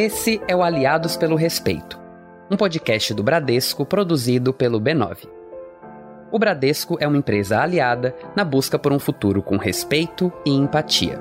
Esse 0.00 0.40
é 0.46 0.54
o 0.54 0.62
Aliados 0.62 1.16
pelo 1.16 1.34
Respeito, 1.34 2.00
um 2.48 2.56
podcast 2.56 3.12
do 3.12 3.24
Bradesco 3.24 3.84
produzido 3.84 4.54
pelo 4.54 4.80
B9. 4.80 5.28
O 6.30 6.38
Bradesco 6.38 6.96
é 7.00 7.08
uma 7.08 7.16
empresa 7.16 7.60
aliada 7.60 8.14
na 8.36 8.44
busca 8.44 8.78
por 8.78 8.92
um 8.92 9.00
futuro 9.00 9.42
com 9.42 9.56
respeito 9.56 10.32
e 10.46 10.52
empatia. 10.52 11.20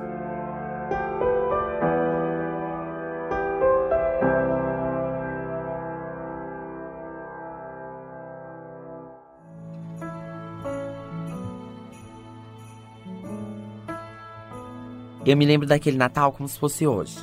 Eu 15.26 15.36
me 15.36 15.48
lembro 15.48 15.66
daquele 15.66 15.98
Natal 15.98 16.32
como 16.32 16.48
se 16.48 16.60
fosse 16.60 16.86
hoje. 16.86 17.18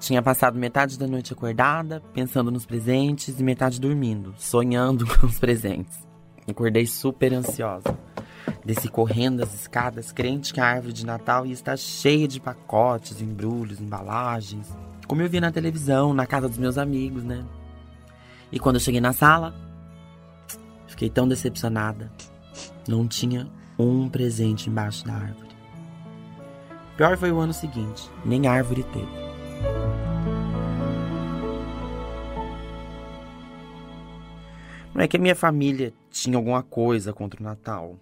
Tinha 0.00 0.22
passado 0.22 0.58
metade 0.58 0.98
da 0.98 1.06
noite 1.06 1.32
acordada, 1.32 2.00
pensando 2.14 2.50
nos 2.50 2.64
presentes, 2.64 3.40
e 3.40 3.42
metade 3.42 3.80
dormindo, 3.80 4.32
sonhando 4.38 5.04
com 5.18 5.26
os 5.26 5.38
presentes. 5.38 6.06
Acordei 6.48 6.86
super 6.86 7.34
ansiosa. 7.34 7.98
Desci 8.64 8.88
correndo 8.88 9.42
as 9.42 9.52
escadas, 9.52 10.12
crente 10.12 10.52
que 10.52 10.60
a 10.60 10.66
árvore 10.66 10.92
de 10.92 11.04
Natal 11.04 11.44
ia 11.44 11.52
estar 11.52 11.76
cheia 11.76 12.28
de 12.28 12.40
pacotes, 12.40 13.20
embrulhos, 13.20 13.80
embalagens. 13.80 14.68
Como 15.06 15.20
eu 15.20 15.28
via 15.28 15.40
na 15.40 15.50
televisão, 15.50 16.14
na 16.14 16.26
casa 16.26 16.48
dos 16.48 16.58
meus 16.58 16.78
amigos, 16.78 17.24
né? 17.24 17.44
E 18.52 18.58
quando 18.58 18.76
eu 18.76 18.80
cheguei 18.80 19.00
na 19.00 19.12
sala, 19.12 19.54
fiquei 20.86 21.10
tão 21.10 21.28
decepcionada. 21.28 22.10
Não 22.86 23.06
tinha 23.06 23.48
um 23.78 24.08
presente 24.08 24.70
embaixo 24.70 25.04
da 25.04 25.14
árvore. 25.14 25.48
Pior 26.96 27.16
foi 27.16 27.30
o 27.30 27.38
ano 27.38 27.52
seguinte, 27.52 28.10
nem 28.24 28.46
árvore 28.46 28.82
teve. 28.84 29.27
Não 34.98 35.04
é 35.04 35.06
que 35.06 35.16
a 35.16 35.20
minha 35.20 35.36
família 35.36 35.94
tinha 36.10 36.36
alguma 36.36 36.60
coisa 36.60 37.12
contra 37.12 37.40
o 37.40 37.44
Natal. 37.44 38.00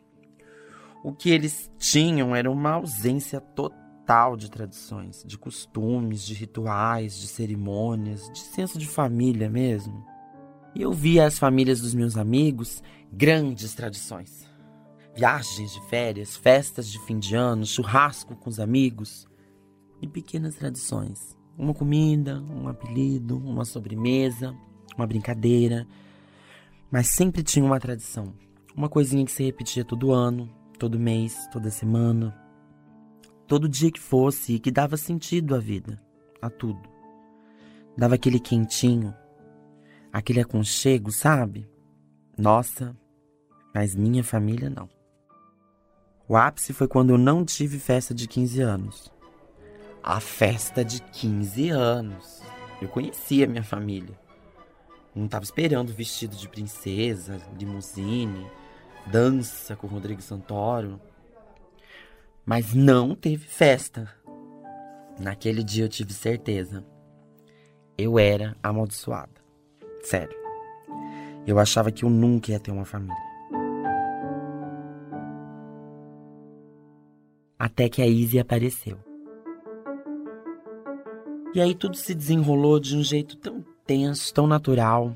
O 1.05 1.13
que 1.13 1.29
eles 1.29 1.71
tinham 1.79 2.35
era 2.35 2.51
uma 2.51 2.71
ausência 2.71 3.39
total 3.39 4.35
de 4.35 4.51
tradições, 4.51 5.23
de 5.23 5.37
costumes, 5.37 6.25
de 6.25 6.33
rituais, 6.33 7.19
de 7.19 7.27
cerimônias, 7.27 8.33
de 8.33 8.39
senso 8.39 8.79
de 8.79 8.89
família 8.89 9.51
mesmo. 9.51 10.07
E 10.75 10.81
eu 10.81 10.91
via 10.91 11.27
as 11.27 11.39
famílias 11.39 11.83
dos 11.83 11.93
meus 11.93 12.17
amigos 12.17 12.83
grandes 13.13 13.75
tradições. 13.75 14.49
Viagens 15.15 15.75
de 15.75 15.87
férias, 15.91 16.35
festas 16.35 16.91
de 16.91 16.99
fim 17.01 17.19
de 17.19 17.37
ano, 17.37 17.67
churrasco 17.67 18.35
com 18.35 18.49
os 18.49 18.59
amigos 18.59 19.29
e 20.01 20.07
pequenas 20.07 20.55
tradições 20.55 21.37
uma 21.59 21.75
comida, 21.75 22.43
um 22.43 22.69
apelido, 22.69 23.37
uma 23.37 23.67
sobremesa, 23.67 24.55
uma 24.97 25.07
brincadeira. 25.07 25.87
Mas 26.91 27.09
sempre 27.09 27.43
tinha 27.43 27.65
uma 27.65 27.81
tradição. 27.81 28.35
Uma 28.75 28.89
coisinha 28.89 29.25
que 29.25 29.33
se 29.33 29.45
repetia 29.45 29.85
todo 29.85 30.13
ano, 30.13 30.49
todo 30.79 30.99
mês, 30.99 31.49
toda 31.53 31.71
semana. 31.71 32.37
Todo 33.47 33.69
dia 33.69 33.91
que 33.91 34.01
fosse 34.01 34.55
e 34.55 34.59
que 34.59 34.71
dava 34.71 34.97
sentido 34.97 35.55
à 35.55 35.59
vida, 35.59 36.03
a 36.43 36.51
tudo. 36.51 36.89
Dava 37.97 38.17
aquele 38.17 38.41
quentinho, 38.41 39.15
aquele 40.13 40.41
aconchego, 40.41 41.11
sabe? 41.11 41.69
Nossa, 42.37 42.97
mas 43.75 43.95
minha 43.95 44.23
família 44.25 44.69
não. 44.69 44.89
O 46.29 46.37
ápice 46.37 46.73
foi 46.73 46.89
quando 46.89 47.11
eu 47.11 47.19
não 47.19 47.45
tive 47.45 47.79
festa 47.79 48.13
de 48.13 48.27
15 48.27 48.61
anos 48.61 49.17
a 50.07 50.21
festa 50.21 50.85
de 50.85 51.03
15 51.03 51.71
anos. 51.71 52.41
Eu 52.81 52.89
conhecia 52.89 53.49
minha 53.49 53.65
família. 53.65 54.17
Não 55.17 55.25
estava 55.25 55.45
esperando 55.45 55.95
vestido 55.95 56.37
de 56.37 56.47
princesa, 56.47 57.41
limusine, 57.59 58.47
dança 59.07 59.75
com 59.75 59.87
Rodrigo 59.87 60.21
Santoro. 60.21 61.01
Mas 62.45 62.75
não 62.75 63.15
teve 63.15 63.47
festa. 63.47 64.13
Naquele 65.19 65.65
dia 65.65 65.87
eu 65.87 65.89
tive 65.89 66.13
certeza. 66.13 66.85
Eu 67.97 68.19
era 68.19 68.55
amaldiçoada. 68.63 69.41
Sério. 70.03 70.37
Eu 71.47 71.59
achava 71.59 71.91
que 71.91 72.05
eu 72.05 72.11
nunca 72.11 72.53
ia 72.53 72.61
ter 72.61 72.71
uma 72.71 72.85
família. 72.85 73.17
Até 77.59 77.89
que 77.89 78.03
a 78.03 78.07
Izzy 78.07 78.39
apareceu. 78.39 78.99
E 81.55 81.61
aí 81.61 81.75
tudo 81.75 81.97
se 81.97 82.15
desenrolou 82.15 82.79
de 82.79 82.95
um 82.95 83.03
jeito 83.03 83.35
tão 83.39 83.65
tenso, 83.87 84.33
tão 84.35 84.47
natural. 84.47 85.15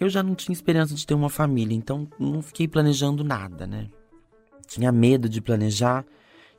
Eu 0.00 0.08
já 0.08 0.22
não 0.22 0.34
tinha 0.34 0.52
esperança 0.52 0.94
de 0.94 1.06
ter 1.06 1.14
uma 1.14 1.28
família, 1.28 1.76
então 1.76 2.08
não 2.18 2.42
fiquei 2.42 2.66
planejando 2.66 3.22
nada, 3.22 3.66
né? 3.66 3.88
Tinha 4.66 4.90
medo 4.90 5.28
de 5.28 5.40
planejar 5.40 6.04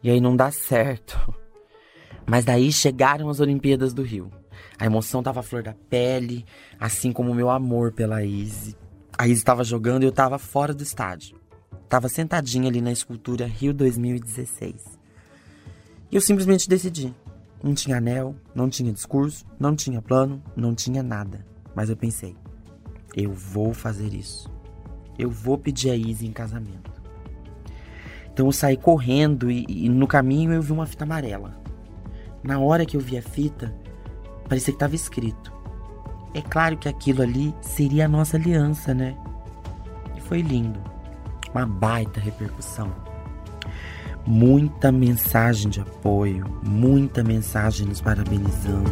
e 0.02 0.10
aí 0.10 0.22
não 0.22 0.36
dá 0.36 0.52
certo. 0.52 1.18
Mas 2.26 2.46
daí 2.46 2.72
chegaram 2.72 3.30
as 3.30 3.40
Olimpíadas 3.40 3.94
do 3.94 4.04
Rio. 4.04 4.32
A 4.80 4.86
emoção 4.86 5.22
tava 5.22 5.42
à 5.42 5.44
flor 5.44 5.64
da 5.64 5.74
pele, 5.90 6.46
assim 6.80 7.12
como 7.12 7.32
o 7.32 7.36
meu 7.36 7.50
amor 7.50 7.92
pela 7.92 8.24
Izzy. 8.24 8.78
A 9.18 9.28
Izzy 9.28 9.40
estava 9.40 9.64
jogando 9.64 10.04
e 10.04 10.06
eu 10.06 10.10
estava 10.10 10.38
fora 10.38 10.74
do 10.74 10.84
estádio. 10.84 11.38
Tava 11.90 12.10
sentadinha 12.10 12.70
ali 12.70 12.82
na 12.82 12.92
escultura 12.92 13.46
Rio 13.46 13.74
2016. 13.74 15.00
E 16.12 16.16
eu 16.16 16.22
simplesmente 16.22 16.70
decidi. 16.70 17.14
Não 17.64 17.74
tinha 17.74 17.98
anel, 17.98 18.36
não 18.54 18.70
tinha 18.70 18.92
discurso, 18.92 19.46
não 19.58 19.74
tinha 19.74 20.02
plano, 20.02 20.44
não 20.54 20.76
tinha 20.76 21.02
nada. 21.02 21.46
Mas 21.74 21.90
eu 21.90 21.96
pensei, 21.96 22.36
eu 23.16 23.32
vou 23.32 23.74
fazer 23.74 24.14
isso. 24.14 24.52
Eu 25.18 25.30
vou 25.30 25.58
pedir 25.58 25.90
a 25.90 25.96
Izzy 25.96 26.28
em 26.28 26.34
casamento. 26.34 26.92
Então 28.34 28.48
eu 28.48 28.52
saí 28.52 28.76
correndo 28.76 29.50
e, 29.50 29.66
e, 29.70 29.88
no 29.88 30.08
caminho 30.08 30.52
eu 30.52 30.62
vi 30.62 30.74
uma 30.74 30.86
fita 30.86 31.06
amarela. 31.06 31.58
Na 32.44 32.60
hora 32.60 32.86
que 32.86 32.98
eu 32.98 33.02
vi 33.02 33.18
a 33.18 33.22
fita, 33.22 33.74
parecia 34.50 34.74
que 34.74 34.76
estava 34.76 34.96
escrito. 34.96 35.54
É 36.34 36.42
claro 36.42 36.76
que 36.76 36.90
aquilo 36.90 37.22
ali 37.22 37.56
seria 37.62 38.06
a 38.06 38.10
nossa 38.10 38.36
aliança, 38.36 38.94
né? 38.94 39.16
E 40.18 40.20
foi 40.20 40.42
lindo. 40.42 40.82
Uma 41.54 41.66
baita 41.66 42.20
repercussão 42.20 42.92
muita 44.26 44.92
mensagem 44.92 45.70
de 45.70 45.82
apoio, 45.82 46.46
muita 46.64 47.24
mensagem 47.24 47.88
nos 47.88 48.00
parabenizando. 48.00 48.90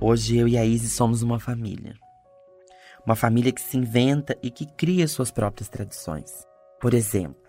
Hoje 0.00 0.36
eu 0.36 0.48
e 0.48 0.56
a 0.56 0.64
Izzy 0.64 0.88
somos 0.88 1.22
uma 1.22 1.38
família. 1.38 1.94
Uma 3.04 3.16
família 3.16 3.52
que 3.52 3.60
se 3.60 3.76
inventa 3.76 4.36
e 4.42 4.50
que 4.50 4.66
cria 4.66 5.08
suas 5.08 5.30
próprias 5.30 5.68
tradições. 5.68 6.46
Por 6.80 6.94
exemplo, 6.94 7.42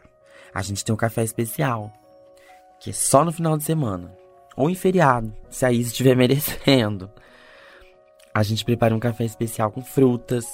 a 0.53 0.61
gente 0.61 0.83
tem 0.83 0.93
um 0.93 0.97
café 0.97 1.23
especial, 1.23 1.91
que 2.79 2.89
é 2.89 2.93
só 2.93 3.23
no 3.23 3.31
final 3.31 3.57
de 3.57 3.63
semana, 3.63 4.15
ou 4.55 4.69
em 4.69 4.75
feriado, 4.75 5.33
se 5.49 5.65
a 5.65 5.71
Izzy 5.71 5.89
estiver 5.91 6.15
merecendo. 6.17 7.11
A 8.33 8.41
gente 8.41 8.65
prepara 8.65 8.95
um 8.95 8.99
café 8.99 9.23
especial 9.23 9.71
com 9.71 9.81
frutas, 9.81 10.45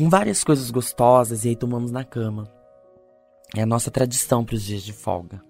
com 0.00 0.08
várias 0.08 0.42
coisas 0.42 0.70
gostosas 0.70 1.44
e 1.44 1.50
aí 1.50 1.56
tomamos 1.56 1.90
na 1.90 2.02
cama. 2.02 2.50
É 3.54 3.60
a 3.60 3.66
nossa 3.66 3.90
tradição 3.90 4.42
para 4.42 4.54
os 4.54 4.62
dias 4.62 4.82
de 4.82 4.94
folga. 4.94 5.44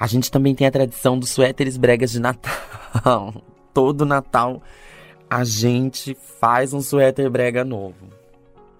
A 0.00 0.06
gente 0.06 0.30
também 0.30 0.54
tem 0.54 0.66
a 0.66 0.70
tradição 0.70 1.18
dos 1.18 1.28
suéteres 1.28 1.76
bregas 1.76 2.12
de 2.12 2.20
Natal. 2.20 2.54
Todo 3.74 4.06
Natal 4.06 4.62
a 5.28 5.44
gente 5.44 6.16
faz 6.40 6.72
um 6.72 6.80
suéter 6.80 7.28
brega 7.28 7.66
novo. 7.66 8.08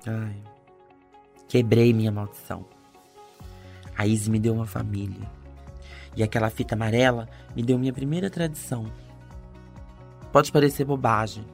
Ai, 0.06 0.42
quebrei 1.47 1.92
minha 1.92 2.10
maldição. 2.10 2.65
A 3.94 4.06
Izzy 4.06 4.30
me 4.30 4.41
deu 4.41 4.54
uma 4.54 4.66
família. 4.66 5.30
E 6.16 6.22
aquela 6.22 6.48
fita 6.48 6.74
amarela 6.74 7.28
me 7.54 7.62
deu 7.62 7.78
minha 7.78 7.92
primeira 7.92 8.30
tradição. 8.30 8.86
Pode 10.33 10.50
parecer 10.50 10.86
bobagem, 10.86 11.44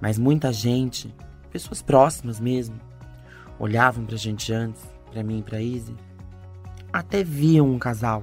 mas 0.00 0.16
muita 0.16 0.52
gente 0.52 1.12
pessoas 1.48 1.82
próximas 1.82 2.38
mesmo, 2.38 2.80
olhavam 3.58 4.04
pra 4.04 4.16
gente 4.16 4.52
antes, 4.52 4.82
pra 5.10 5.22
mim 5.22 5.38
e 5.40 5.42
pra 5.42 5.60
Izzy, 5.60 5.94
até 6.92 7.22
viam 7.22 7.68
um 7.68 7.78
casal, 7.78 8.22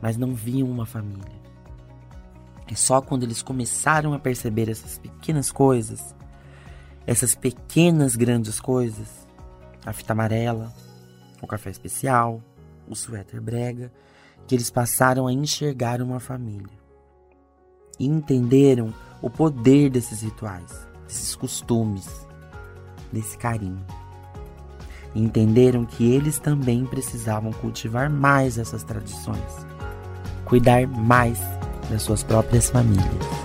mas 0.00 0.16
não 0.16 0.34
viam 0.34 0.68
uma 0.68 0.86
família. 0.86 1.40
É 2.66 2.74
só 2.74 3.00
quando 3.00 3.24
eles 3.24 3.42
começaram 3.42 4.12
a 4.12 4.18
perceber 4.18 4.68
essas 4.68 4.98
pequenas 4.98 5.50
coisas, 5.50 6.14
essas 7.06 7.34
pequenas 7.34 8.14
grandes 8.14 8.60
coisas, 8.60 9.26
a 9.84 9.92
fita 9.92 10.12
amarela, 10.12 10.72
o 11.42 11.46
café 11.46 11.70
especial, 11.70 12.42
o 12.88 12.94
suéter 12.94 13.40
brega, 13.40 13.92
que 14.46 14.54
eles 14.54 14.70
passaram 14.70 15.26
a 15.26 15.32
enxergar 15.32 16.00
uma 16.02 16.20
família. 16.20 16.78
E 17.98 18.06
entenderam 18.06 18.94
o 19.20 19.28
poder 19.28 19.90
desses 19.90 20.22
rituais, 20.22 20.86
desses 21.06 21.34
costumes, 21.34 22.26
desse 23.12 23.36
carinho. 23.36 23.84
e 25.14 25.20
entenderam 25.20 25.84
que 25.84 26.12
eles 26.12 26.38
também 26.38 26.84
precisavam 26.84 27.52
cultivar 27.52 28.08
mais 28.08 28.58
essas 28.58 28.84
tradições, 28.84 29.66
cuidar 30.44 30.86
mais 30.86 31.38
das 31.90 32.02
suas 32.02 32.22
próprias 32.22 32.70
famílias. 32.70 33.40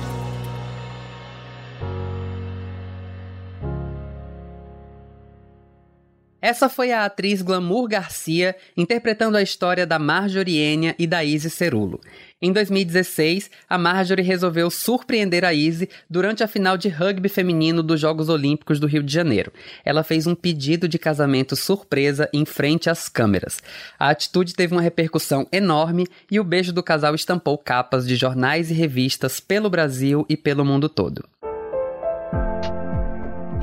Essa 6.46 6.70
foi 6.70 6.92
a 6.92 7.06
atriz 7.06 7.42
Glamour 7.42 7.88
Garcia 7.88 8.56
interpretando 8.78 9.36
a 9.36 9.42
história 9.42 9.84
da 9.84 9.98
Marjorie 9.98 10.60
Enya 10.60 10.96
e 11.00 11.08
da 11.08 11.24
Izzy 11.24 11.50
Cerulo. 11.50 12.00
Em 12.42 12.52
2016, 12.52 13.50
a 13.70 13.78
Marjorie 13.78 14.22
resolveu 14.22 14.70
surpreender 14.70 15.46
a 15.46 15.54
Izzy 15.54 15.88
durante 16.10 16.44
a 16.44 16.48
final 16.48 16.78
de 16.78 16.90
rugby 16.90 17.30
feminino 17.30 17.82
dos 17.82 18.02
Jogos 18.02 18.28
Olímpicos 18.28 18.78
do 18.78 18.88
Rio 18.88 19.02
de 19.02 19.14
Janeiro. 19.14 19.54
Ela 19.86 20.04
fez 20.04 20.28
um 20.28 20.36
pedido 20.36 20.86
de 20.86 21.00
casamento 21.00 21.56
surpresa 21.56 22.30
em 22.34 22.44
frente 22.44 22.90
às 22.90 23.08
câmeras. 23.08 23.64
A 23.98 24.10
atitude 24.10 24.54
teve 24.54 24.74
uma 24.74 24.82
repercussão 24.82 25.48
enorme 25.50 26.08
e 26.30 26.38
o 26.38 26.44
beijo 26.44 26.74
do 26.74 26.84
casal 26.84 27.16
estampou 27.16 27.58
capas 27.58 28.06
de 28.06 28.18
jornais 28.18 28.70
e 28.70 28.74
revistas 28.74 29.40
pelo 29.40 29.70
Brasil 29.70 30.26
e 30.28 30.36
pelo 30.36 30.66
mundo 30.66 30.90
todo. 30.90 31.24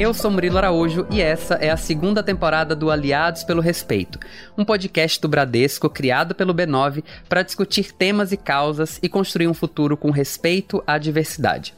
Eu 0.02 0.12
sou 0.12 0.32
Murilo 0.32 0.58
Araújo 0.58 1.06
e 1.12 1.20
essa 1.20 1.54
é 1.54 1.70
a 1.70 1.76
segunda 1.76 2.24
temporada 2.24 2.74
do 2.74 2.90
Aliados 2.90 3.44
pelo 3.44 3.62
Respeito, 3.62 4.18
um 4.58 4.64
podcast 4.64 5.20
do 5.20 5.28
Bradesco 5.28 5.88
criado 5.88 6.34
pelo 6.34 6.52
B9 6.52 7.04
para 7.28 7.44
discutir 7.44 7.92
temas 7.92 8.32
e 8.32 8.36
causas 8.36 8.98
e 9.00 9.08
construir 9.08 9.46
um 9.46 9.54
futuro 9.54 9.96
com 9.96 10.10
respeito 10.10 10.82
à 10.88 10.98
diversidade. 10.98 11.72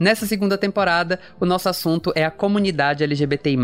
Nessa 0.00 0.26
segunda 0.26 0.58
temporada, 0.58 1.20
o 1.38 1.46
nosso 1.46 1.68
assunto 1.68 2.12
é 2.16 2.24
a 2.24 2.30
comunidade 2.32 3.04
LGBTI, 3.04 3.56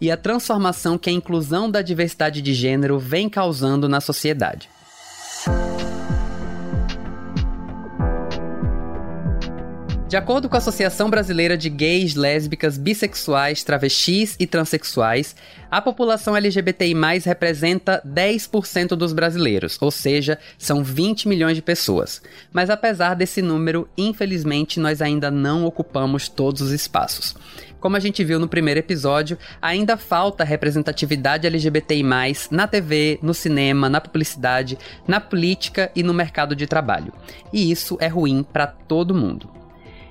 e 0.00 0.10
a 0.10 0.16
transformação 0.16 0.98
que 0.98 1.08
a 1.08 1.12
inclusão 1.12 1.70
da 1.70 1.82
diversidade 1.82 2.42
de 2.42 2.52
gênero 2.52 2.98
vem 2.98 3.28
causando 3.28 3.88
na 3.88 4.00
sociedade. 4.00 4.68
De 10.08 10.16
acordo 10.16 10.48
com 10.48 10.54
a 10.54 10.58
Associação 10.58 11.10
Brasileira 11.10 11.58
de 11.58 11.68
Gays, 11.68 12.14
Lésbicas, 12.14 12.78
Bissexuais, 12.78 13.64
Travestis 13.64 14.36
e 14.38 14.46
Transsexuais, 14.46 15.34
a 15.68 15.82
população 15.82 16.36
LGBTI 16.36 16.94
representa 17.24 18.00
10% 18.06 18.90
dos 18.90 19.12
brasileiros, 19.12 19.76
ou 19.80 19.90
seja, 19.90 20.38
são 20.56 20.84
20 20.84 21.26
milhões 21.26 21.56
de 21.56 21.62
pessoas. 21.62 22.22
Mas 22.52 22.70
apesar 22.70 23.14
desse 23.14 23.42
número, 23.42 23.88
infelizmente 23.98 24.78
nós 24.78 25.02
ainda 25.02 25.28
não 25.28 25.64
ocupamos 25.64 26.28
todos 26.28 26.62
os 26.62 26.70
espaços. 26.70 27.34
Como 27.80 27.96
a 27.96 28.00
gente 28.00 28.22
viu 28.22 28.38
no 28.38 28.46
primeiro 28.46 28.78
episódio, 28.78 29.36
ainda 29.60 29.96
falta 29.96 30.44
representatividade 30.44 31.48
LGBTI, 31.48 32.04
na 32.52 32.68
TV, 32.68 33.18
no 33.20 33.34
cinema, 33.34 33.90
na 33.90 34.00
publicidade, 34.00 34.78
na 35.06 35.18
política 35.18 35.90
e 35.96 36.04
no 36.04 36.14
mercado 36.14 36.54
de 36.54 36.68
trabalho. 36.68 37.12
E 37.52 37.72
isso 37.72 37.98
é 38.00 38.06
ruim 38.06 38.44
para 38.44 38.68
todo 38.68 39.12
mundo. 39.12 39.65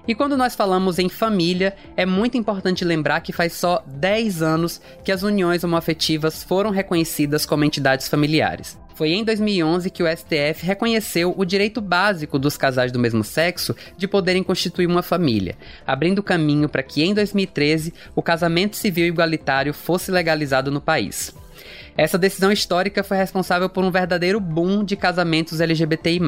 E 0.07 0.13
quando 0.13 0.38
nós 0.38 0.56
falamos 0.56 1.00
em 1.00 1.10
família, 1.10 1.75
é 1.98 2.06
muito 2.06 2.38
importante 2.38 2.86
lembrar 2.86 3.22
que 3.22 3.34
faz 3.34 3.54
só 3.54 3.84
10 3.88 4.44
anos 4.44 4.80
que 5.04 5.12
as 5.12 5.24
uniões 5.24 5.63
homoafetivas 5.63 6.44
foram 6.44 6.69
reconhecidas 6.69 7.46
como 7.46 7.63
entidades 7.63 8.07
familiares. 8.07 8.78
Foi 8.94 9.10
em 9.10 9.25
2011 9.25 9.90
que 9.90 10.04
o 10.04 10.07
STF 10.07 10.66
reconheceu 10.66 11.34
o 11.36 11.44
direito 11.44 11.81
básico 11.81 12.40
dos 12.40 12.56
casais 12.56 12.92
do 12.92 13.00
mesmo 13.00 13.24
sexo 13.24 13.75
de 13.98 14.07
poderem 14.07 14.42
constituir 14.42 14.86
uma 14.86 15.02
família, 15.02 15.57
abrindo 15.86 16.24
caminho 16.24 16.69
para 16.69 16.84
que 16.84 17.04
em 17.04 17.13
2013 17.13 17.94
o 18.16 18.22
casamento 18.22 18.78
civil 18.78 19.07
igualitário 19.07 19.74
fosse 19.74 20.12
legalizado 20.12 20.72
no 20.72 20.80
país. 20.80 21.36
Essa 21.97 22.18
decisão 22.18 22.51
histórica 22.51 23.03
foi 23.03 23.15
responsável 23.15 23.69
por 23.69 23.83
um 23.83 23.89
verdadeiro 23.89 24.39
boom 24.39 24.83
de 24.83 24.97
casamentos 24.97 25.62
LGBTI. 25.62 26.19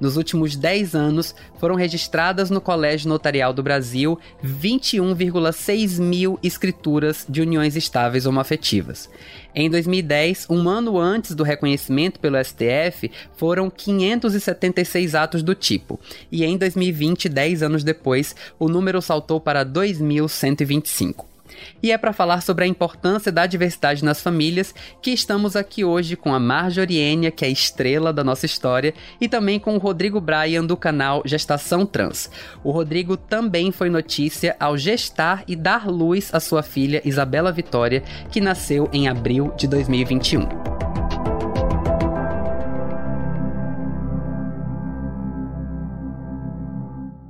Nos 0.00 0.16
últimos 0.16 0.54
10 0.54 0.94
anos, 0.94 1.34
foram 1.58 1.74
registradas 1.74 2.48
no 2.48 2.60
Colégio 2.60 3.08
Notarial 3.08 3.52
do 3.52 3.62
Brasil 3.62 4.18
21,6 4.44 6.00
mil 6.00 6.38
escrituras 6.42 7.26
de 7.28 7.40
uniões 7.40 7.74
estáveis 7.74 8.24
homoafetivas. 8.24 9.10
Em 9.52 9.68
2010, 9.68 10.46
um 10.48 10.68
ano 10.68 10.98
antes 10.98 11.34
do 11.34 11.42
reconhecimento 11.42 12.20
pelo 12.20 12.42
STF, 12.42 13.10
foram 13.36 13.68
576 13.70 15.14
atos 15.14 15.42
do 15.42 15.54
tipo, 15.54 15.98
e 16.30 16.44
em 16.44 16.56
2020, 16.56 17.28
10 17.28 17.62
anos 17.64 17.82
depois, 17.82 18.34
o 18.58 18.68
número 18.68 19.02
saltou 19.02 19.40
para 19.40 19.64
2.125. 19.64 21.33
E 21.82 21.92
é 21.92 21.98
para 21.98 22.12
falar 22.12 22.40
sobre 22.40 22.64
a 22.64 22.68
importância 22.68 23.30
da 23.30 23.46
diversidade 23.46 24.04
nas 24.04 24.20
famílias 24.20 24.74
que 25.02 25.10
estamos 25.10 25.54
aqui 25.56 25.84
hoje 25.84 26.16
com 26.16 26.32
a 26.32 26.40
Marjorie 26.40 26.98
Enya, 26.98 27.30
que 27.30 27.44
é 27.44 27.48
a 27.48 27.50
estrela 27.50 28.12
da 28.12 28.24
nossa 28.24 28.46
história, 28.46 28.94
e 29.20 29.28
também 29.28 29.58
com 29.58 29.74
o 29.74 29.78
Rodrigo 29.78 30.20
Bryan 30.20 30.64
do 30.64 30.76
canal 30.76 31.22
Gestação 31.24 31.84
Trans. 31.84 32.30
O 32.62 32.70
Rodrigo 32.70 33.16
também 33.16 33.70
foi 33.70 33.90
notícia 33.90 34.56
ao 34.58 34.76
gestar 34.76 35.44
e 35.46 35.54
dar 35.54 35.86
luz 35.88 36.30
à 36.32 36.40
sua 36.40 36.62
filha 36.62 37.02
Isabela 37.04 37.52
Vitória, 37.52 38.02
que 38.30 38.40
nasceu 38.40 38.88
em 38.92 39.08
abril 39.08 39.52
de 39.56 39.66
2021. 39.66 40.73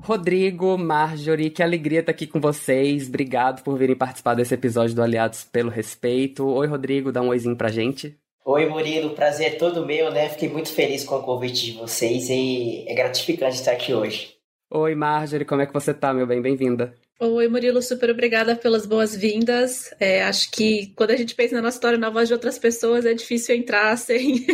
Rodrigo, 0.05 0.77
Marjorie, 0.77 1.49
que 1.49 1.63
alegria 1.63 2.01
estar 2.01 2.13
aqui 2.13 2.27
com 2.27 2.39
vocês. 2.39 3.09
Obrigado 3.09 3.63
por 3.63 3.79
virem 3.79 3.97
participar 3.97 4.35
desse 4.35 4.53
episódio 4.53 4.95
do 4.95 5.03
Aliados 5.03 5.45
pelo 5.45 5.71
Respeito. 5.71 6.47
Oi, 6.47 6.67
Rodrigo, 6.67 7.11
dá 7.11 7.23
um 7.23 7.29
oizinho 7.29 7.57
pra 7.57 7.71
gente. 7.71 8.15
Oi, 8.45 8.67
Murilo, 8.67 9.15
prazer 9.15 9.47
é 9.47 9.57
todo 9.57 9.87
meu, 9.87 10.13
né? 10.13 10.29
Fiquei 10.29 10.51
muito 10.51 10.69
feliz 10.69 11.05
com 11.05 11.15
o 11.15 11.23
convite 11.23 11.65
de 11.65 11.79
vocês 11.79 12.29
e 12.29 12.85
é 12.87 12.95
gratificante 12.95 13.55
estar 13.55 13.73
aqui 13.73 13.95
hoje. 13.95 14.35
Oi, 14.71 14.95
Marjorie, 14.95 15.47
como 15.47 15.63
é 15.63 15.67
que 15.67 15.73
você 15.73 15.95
tá, 15.95 16.13
meu 16.13 16.27
bem? 16.27 16.43
Bem-vinda. 16.43 16.95
Oi, 17.19 17.49
Murilo, 17.49 17.81
super 17.81 18.11
obrigada 18.11 18.55
pelas 18.55 18.85
boas-vindas. 18.85 19.95
É, 19.99 20.23
acho 20.25 20.51
que 20.51 20.93
quando 20.95 21.13
a 21.13 21.17
gente 21.17 21.35
pensa 21.35 21.55
na 21.55 21.63
nossa 21.63 21.79
história 21.79 21.97
na 21.97 22.11
voz 22.11 22.29
de 22.29 22.35
outras 22.35 22.59
pessoas, 22.59 23.07
é 23.07 23.15
difícil 23.15 23.57
entrar 23.57 23.97
sem, 23.97 24.45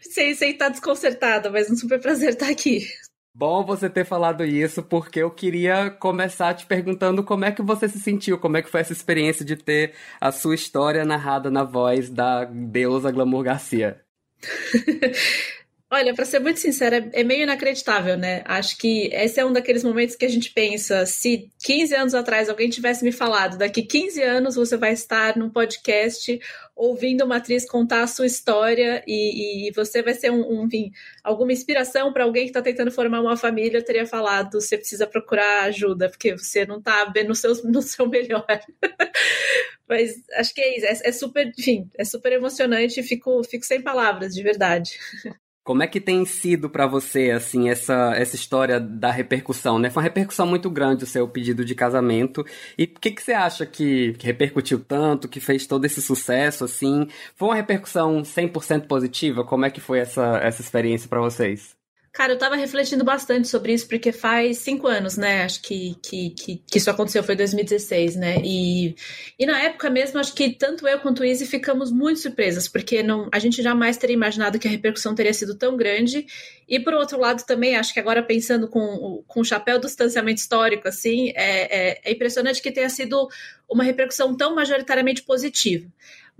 sem, 0.00 0.34
sem 0.34 0.52
estar 0.52 0.70
desconcertada, 0.70 1.50
mas 1.50 1.70
um 1.70 1.76
super 1.76 2.00
prazer 2.00 2.30
estar 2.30 2.48
aqui. 2.48 2.86
Bom 3.32 3.64
você 3.64 3.88
ter 3.88 4.04
falado 4.04 4.44
isso, 4.44 4.82
porque 4.82 5.20
eu 5.20 5.30
queria 5.30 5.90
começar 5.90 6.52
te 6.54 6.66
perguntando 6.66 7.22
como 7.22 7.44
é 7.44 7.52
que 7.52 7.62
você 7.62 7.88
se 7.88 8.00
sentiu, 8.00 8.38
como 8.38 8.56
é 8.56 8.62
que 8.62 8.68
foi 8.68 8.80
essa 8.80 8.92
experiência 8.92 9.44
de 9.44 9.56
ter 9.56 9.94
a 10.20 10.32
sua 10.32 10.54
história 10.54 11.04
narrada 11.04 11.50
na 11.50 11.62
voz 11.62 12.10
da 12.10 12.44
deusa 12.44 13.10
Glamour 13.10 13.44
Garcia. 13.44 14.00
Olha, 15.92 16.14
para 16.14 16.24
ser 16.24 16.38
muito 16.38 16.60
sincera, 16.60 17.10
é 17.12 17.24
meio 17.24 17.42
inacreditável, 17.42 18.16
né? 18.16 18.44
Acho 18.44 18.78
que 18.78 19.08
esse 19.12 19.40
é 19.40 19.44
um 19.44 19.52
daqueles 19.52 19.82
momentos 19.82 20.14
que 20.14 20.24
a 20.24 20.28
gente 20.28 20.52
pensa, 20.52 21.04
se 21.04 21.50
15 21.64 21.94
anos 21.96 22.14
atrás 22.14 22.48
alguém 22.48 22.70
tivesse 22.70 23.04
me 23.04 23.10
falado, 23.10 23.58
daqui 23.58 23.82
15 23.82 24.22
anos 24.22 24.54
você 24.54 24.76
vai 24.76 24.92
estar 24.92 25.36
num 25.36 25.50
podcast 25.50 26.38
ouvindo 26.76 27.24
uma 27.24 27.38
atriz 27.38 27.68
contar 27.68 28.04
a 28.04 28.06
sua 28.06 28.26
história 28.26 29.02
e, 29.04 29.68
e 29.68 29.72
você 29.72 30.00
vai 30.00 30.14
ser 30.14 30.30
um, 30.30 30.60
um 30.60 30.66
enfim, 30.66 30.92
alguma 31.24 31.52
inspiração 31.52 32.12
para 32.12 32.22
alguém 32.22 32.44
que 32.44 32.50
está 32.50 32.62
tentando 32.62 32.92
formar 32.92 33.20
uma 33.20 33.36
família, 33.36 33.78
eu 33.78 33.84
teria 33.84 34.06
falado, 34.06 34.60
você 34.60 34.78
precisa 34.78 35.08
procurar 35.08 35.64
ajuda, 35.64 36.08
porque 36.08 36.36
você 36.36 36.64
não 36.64 36.78
está 36.78 37.12
no 37.26 37.34
seu, 37.34 37.52
no 37.68 37.82
seu 37.82 38.06
melhor. 38.06 38.46
Mas 39.88 40.22
acho 40.34 40.54
que 40.54 40.60
é 40.60 40.76
isso, 40.78 40.86
é, 40.86 41.08
é 41.08 41.12
super, 41.12 41.52
enfim, 41.58 41.90
é 41.98 42.04
super 42.04 42.32
emocionante 42.32 43.00
e 43.00 43.02
fico, 43.02 43.42
fico 43.42 43.66
sem 43.66 43.82
palavras, 43.82 44.32
de 44.32 44.42
verdade. 44.44 44.96
Como 45.62 45.82
é 45.82 45.86
que 45.86 46.00
tem 46.00 46.24
sido 46.24 46.70
para 46.70 46.86
você, 46.86 47.30
assim, 47.30 47.68
essa, 47.68 48.14
essa 48.16 48.34
história 48.34 48.80
da 48.80 49.10
repercussão, 49.10 49.78
né? 49.78 49.90
Foi 49.90 50.02
uma 50.02 50.08
repercussão 50.08 50.46
muito 50.46 50.70
grande 50.70 51.04
o 51.04 51.06
seu 51.06 51.28
pedido 51.28 51.64
de 51.64 51.74
casamento. 51.74 52.44
E 52.78 52.84
o 52.84 52.88
que, 53.00 53.10
que 53.10 53.22
você 53.22 53.32
acha 53.32 53.66
que, 53.66 54.14
que 54.14 54.26
repercutiu 54.26 54.80
tanto, 54.80 55.28
que 55.28 55.40
fez 55.40 55.66
todo 55.66 55.84
esse 55.84 56.00
sucesso, 56.02 56.64
assim? 56.64 57.06
Foi 57.36 57.48
uma 57.48 57.54
repercussão 57.54 58.22
100% 58.22 58.86
positiva? 58.86 59.44
Como 59.44 59.64
é 59.64 59.70
que 59.70 59.80
foi 59.80 59.98
essa, 60.00 60.38
essa 60.38 60.62
experiência 60.62 61.08
para 61.08 61.20
vocês? 61.20 61.79
Cara, 62.12 62.32
eu 62.32 62.38
tava 62.38 62.56
refletindo 62.56 63.04
bastante 63.04 63.46
sobre 63.46 63.72
isso, 63.72 63.86
porque 63.86 64.10
faz 64.10 64.58
cinco 64.58 64.88
anos, 64.88 65.16
né? 65.16 65.44
Acho 65.44 65.62
que, 65.62 65.94
que, 66.02 66.30
que, 66.30 66.56
que, 66.56 66.78
isso 66.78 66.90
aconteceu, 66.90 67.22
foi 67.22 67.36
2016, 67.36 68.16
né? 68.16 68.42
E, 68.44 68.96
e 69.38 69.46
na 69.46 69.62
época 69.62 69.88
mesmo, 69.88 70.18
acho 70.18 70.34
que 70.34 70.50
tanto 70.50 70.88
eu 70.88 70.98
quanto 70.98 71.20
o 71.20 71.24
Izzy 71.24 71.46
ficamos 71.46 71.92
muito 71.92 72.18
surpresas, 72.18 72.66
porque 72.66 73.00
não, 73.00 73.28
a 73.32 73.38
gente 73.38 73.62
jamais 73.62 73.96
teria 73.96 74.14
imaginado 74.14 74.58
que 74.58 74.66
a 74.66 74.70
repercussão 74.70 75.14
teria 75.14 75.32
sido 75.32 75.54
tão 75.54 75.76
grande. 75.76 76.26
E 76.68 76.80
por 76.80 76.94
outro 76.94 77.16
lado, 77.16 77.46
também, 77.46 77.76
acho 77.76 77.94
que 77.94 78.00
agora 78.00 78.24
pensando 78.24 78.66
com, 78.66 79.22
com 79.28 79.40
o 79.40 79.44
chapéu 79.44 79.78
do 79.78 79.86
distanciamento 79.86 80.40
histórico, 80.40 80.88
assim, 80.88 81.30
é, 81.36 81.90
é, 81.92 82.00
é 82.04 82.12
impressionante 82.12 82.60
que 82.60 82.72
tenha 82.72 82.88
sido 82.88 83.28
uma 83.68 83.84
repercussão 83.84 84.36
tão 84.36 84.52
majoritariamente 84.52 85.22
positiva. 85.22 85.86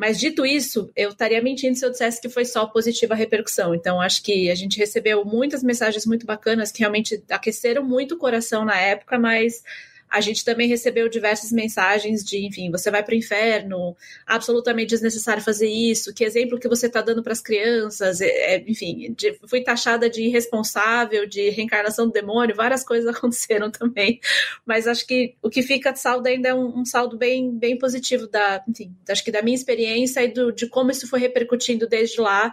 Mas 0.01 0.19
dito 0.19 0.47
isso, 0.47 0.91
eu 0.97 1.11
estaria 1.11 1.43
mentindo 1.43 1.77
se 1.77 1.85
eu 1.85 1.91
dissesse 1.91 2.23
que 2.23 2.29
foi 2.31 2.47
só 2.47 2.65
positiva 2.65 3.13
a 3.13 3.17
repercussão. 3.19 3.75
Então, 3.75 4.01
acho 4.01 4.23
que 4.23 4.51
a 4.51 4.55
gente 4.55 4.79
recebeu 4.79 5.27
muitas 5.27 5.63
mensagens 5.63 6.07
muito 6.07 6.25
bacanas 6.25 6.73
que 6.73 6.79
realmente 6.79 7.23
aqueceram 7.29 7.85
muito 7.85 8.15
o 8.15 8.17
coração 8.17 8.65
na 8.65 8.79
época, 8.79 9.19
mas 9.19 9.63
a 10.11 10.21
gente 10.21 10.45
também 10.45 10.69
recebeu 10.69 11.09
diversas 11.09 11.53
mensagens 11.53 12.25
de, 12.25 12.45
enfim, 12.45 12.71
você 12.71 12.91
vai 12.91 13.03
para 13.03 13.15
o 13.15 13.17
inferno, 13.17 13.97
absolutamente 14.27 14.89
desnecessário 14.89 15.43
fazer 15.43 15.69
isso, 15.69 16.13
que 16.13 16.25
exemplo 16.25 16.59
que 16.59 16.69
você 16.69 16.87
está 16.87 17.01
dando 17.01 17.23
para 17.23 17.33
as 17.33 17.41
crianças, 17.41 18.21
é, 18.21 18.27
é, 18.27 18.65
enfim, 18.67 19.15
de, 19.17 19.39
fui 19.47 19.63
taxada 19.63 20.11
de 20.11 20.23
irresponsável, 20.23 21.27
de 21.27 21.51
reencarnação 21.51 22.07
do 22.07 22.13
demônio, 22.13 22.57
várias 22.57 22.83
coisas 22.83 23.07
aconteceram 23.15 23.71
também, 23.71 24.19
mas 24.67 24.89
acho 24.89 25.07
que 25.07 25.37
o 25.41 25.49
que 25.49 25.63
fica 25.63 25.93
de 25.93 26.01
saldo 26.01 26.27
ainda 26.27 26.49
é 26.49 26.55
um, 26.55 26.81
um 26.81 26.85
saldo 26.85 27.17
bem, 27.17 27.57
bem 27.57 27.79
positivo 27.79 28.27
da, 28.27 28.65
enfim, 28.69 28.93
acho 29.09 29.25
que 29.25 29.31
da 29.31 29.43
minha 29.43 29.55
experiência 29.55 30.25
e 30.25 30.29
do, 30.29 30.51
de 30.51 30.67
como 30.67 30.91
isso 30.91 31.09
foi 31.09 31.21
repercutindo 31.21 31.87
desde 31.87 32.21
lá 32.21 32.53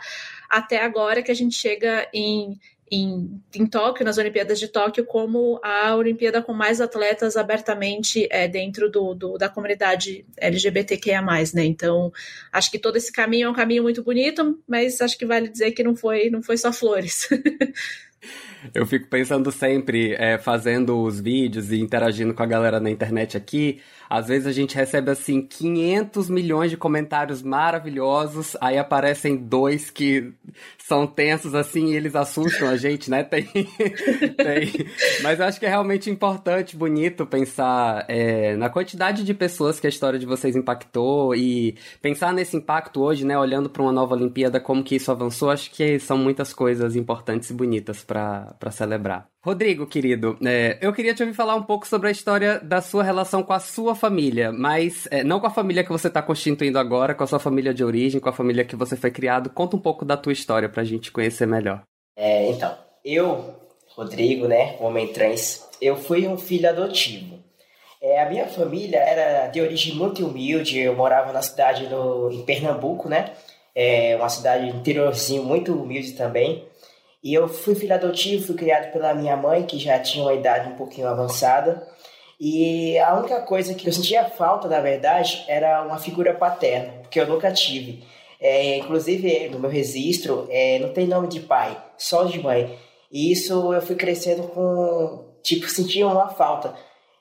até 0.50 0.82
agora 0.82 1.22
que 1.22 1.32
a 1.32 1.36
gente 1.36 1.56
chega 1.56 2.08
em 2.14 2.58
em, 2.92 3.42
em 3.54 3.66
Tóquio, 3.66 4.06
nas 4.06 4.18
Olimpíadas 4.18 4.60
de 4.60 4.68
Tóquio, 4.68 5.06
como 5.06 5.60
a 5.64 5.96
Olimpíada 5.96 6.42
com 6.42 6.54
mais 6.54 6.80
atletas 6.80 7.36
abertamente 7.36 8.28
é, 8.32 8.48
dentro 8.48 8.90
do, 8.90 9.14
do, 9.14 9.38
da 9.38 9.50
comunidade 9.50 10.26
LGBTQIA. 10.38 11.22
Né? 11.54 11.66
Então, 11.66 12.12
acho 12.52 12.72
que 12.72 12.80
todo 12.80 12.96
esse 12.96 13.12
caminho 13.12 13.48
é 13.48 13.50
um 13.50 13.54
caminho 13.54 13.84
muito 13.84 14.04
bonito, 14.04 14.58
mas 14.68 15.02
acho 15.02 15.18
que 15.18 15.26
vale 15.26 15.50
dizer 15.50 15.72
que 15.72 15.84
não 15.84 15.96
foi, 15.96 16.30
não 16.30 16.42
foi 16.42 16.58
só 16.58 16.72
flores. 16.72 17.28
Eu 18.74 18.86
fico 18.86 19.08
pensando 19.08 19.52
sempre, 19.52 20.14
é, 20.16 20.38
fazendo 20.38 21.02
os 21.02 21.20
vídeos 21.20 21.72
e 21.72 21.80
interagindo 21.80 22.34
com 22.34 22.44
a 22.44 22.48
galera 22.48 22.80
na 22.80 22.90
internet 22.90 23.38
aqui, 23.38 23.80
às 24.10 24.28
vezes 24.28 24.48
a 24.48 24.52
gente 24.52 24.76
recebe 24.76 25.12
assim 25.12 25.42
500 25.42 26.30
milhões 26.30 26.72
de 26.72 26.78
comentários 26.78 27.42
maravilhosos, 27.42 28.56
aí 28.62 28.78
aparecem 28.78 29.36
dois 29.36 29.90
que 29.90 30.34
são 30.78 31.06
tensos 31.06 31.54
assim 31.54 31.88
e 31.88 31.96
eles 31.96 32.16
assustam 32.16 32.70
a 32.70 32.78
gente, 32.78 33.10
né? 33.10 33.24
Tem, 33.28 33.44
tem. 33.44 34.88
Mas 35.22 35.40
eu 35.40 35.46
acho 35.46 35.60
que 35.60 35.66
é 35.66 35.70
realmente 35.70 36.10
importante, 36.10 36.78
bonito 36.78 37.26
pensar 37.26 38.06
é, 38.08 38.56
na 38.56 38.70
quantidade 38.70 39.24
de 39.24 39.34
pessoas 39.34 39.80
que 39.80 39.88
a 39.88 39.90
história 39.90 40.18
de 40.18 40.26
vocês 40.26 40.56
impactou 40.56 41.36
e 41.36 41.76
pensar 42.02 42.34
nesse 42.34 42.56
impacto 42.56 43.02
hoje, 43.02 43.26
né? 43.26 43.38
Olhando 43.38 43.70
para 43.70 43.82
uma 43.82 43.92
nova 43.92 44.16
Olimpíada, 44.16 44.60
como 44.60 44.84
que 44.84 44.96
isso 44.96 45.12
avançou, 45.12 45.50
acho 45.50 45.70
que 45.72 46.00
são 46.00 46.18
muitas 46.18 46.54
coisas 46.54 46.96
importantes 46.96 47.50
e 47.50 47.54
bonitas 47.54 48.04
para 48.04 48.72
celebrar. 48.72 49.28
Rodrigo, 49.48 49.88
querido, 49.88 50.38
é, 50.46 50.78
eu 50.82 50.92
queria 50.92 51.14
te 51.16 51.24
ouvir 51.24 51.34
falar 51.34 51.56
um 51.56 51.64
pouco 51.64 51.88
sobre 51.88 52.10
a 52.10 52.12
história 52.12 52.60
da 52.60 52.82
sua 52.82 53.02
relação 53.02 53.42
com 53.42 53.54
a 53.54 53.62
sua 53.62 53.96
família, 53.96 54.52
mas 54.52 55.08
é, 55.10 55.24
não 55.24 55.40
com 55.40 55.48
a 55.48 55.50
família 55.50 55.86
que 55.86 55.90
você 55.90 56.10
está 56.10 56.22
constituindo 56.22 56.78
agora, 56.78 57.16
com 57.16 57.24
a 57.24 57.28
sua 57.28 57.40
família 57.40 57.74
de 57.74 57.82
origem, 57.82 58.20
com 58.20 58.28
a 58.28 58.34
família 58.34 58.66
que 58.66 58.76
você 58.76 58.98
foi 58.98 59.10
criado. 59.10 59.50
Conta 59.50 59.78
um 59.78 59.80
pouco 59.80 60.04
da 60.04 60.18
tua 60.18 60.34
história 60.34 60.68
para 60.68 60.82
a 60.82 60.86
gente 60.86 61.14
conhecer 61.14 61.48
melhor. 61.48 61.82
É, 62.14 62.50
então, 62.50 62.78
eu, 63.06 63.56
Rodrigo, 63.96 64.50
né, 64.50 64.76
homem 64.82 65.14
trans, 65.14 65.66
eu 65.82 65.96
fui 65.96 66.28
um 66.28 66.36
filho 66.36 66.68
adotivo. 66.68 67.40
É, 68.02 68.24
a 68.24 68.30
minha 68.30 68.48
família 68.48 69.00
era 69.00 69.48
de 69.48 69.62
origem 69.62 69.96
muito 69.96 70.28
humilde, 70.28 70.78
eu 70.78 70.94
morava 70.94 71.32
na 71.32 71.42
cidade 71.42 71.88
no, 71.88 72.30
em 72.34 72.44
Pernambuco, 72.44 73.08
né, 73.08 73.32
é 73.74 74.14
uma 74.18 74.28
cidade 74.28 74.68
interiorzinho 74.68 75.46
muito 75.46 75.74
humilde 75.74 76.12
também. 76.12 76.68
E 77.24 77.34
eu 77.34 77.48
fui 77.48 77.76
filho 77.76 77.94
adotivo, 77.94 78.46
fui 78.48 78.56
criado 78.56 78.92
pela 78.92 79.14
minha 79.14 79.36
mãe, 79.36 79.64
que 79.64 79.78
já 79.78 80.00
tinha 80.00 80.24
uma 80.24 80.34
idade 80.34 80.70
um 80.70 80.76
pouquinho 80.76 81.08
avançada. 81.08 81.88
E 82.40 82.98
a 83.00 83.16
única 83.16 83.42
coisa 83.42 83.74
que 83.74 83.88
eu 83.88 83.94
sentia 83.94 84.26
falta, 84.26 84.68
na 84.68 84.80
verdade, 84.80 85.44
era 85.48 85.82
uma 85.84 85.98
figura 85.98 86.34
paterna, 86.36 86.94
porque 87.02 87.20
eu 87.20 87.28
nunca 87.28 87.52
tive. 87.52 88.04
É, 88.40 88.78
inclusive, 88.78 89.50
no 89.50 89.60
meu 89.60 89.70
registro, 89.70 90.48
é, 90.52 90.78
não 90.80 90.94
tem 90.94 91.08
nome 91.08 91.28
de 91.28 91.40
pai, 91.40 91.76
só 91.98 92.24
de 92.24 92.40
mãe. 92.40 92.78
E 93.12 93.32
isso 93.32 93.74
eu 93.74 93.82
fui 93.82 93.96
crescendo 93.96 94.44
com, 94.50 95.26
tipo, 95.42 95.68
sentia 95.68 96.08
uma 96.08 96.30
falta. 96.30 96.76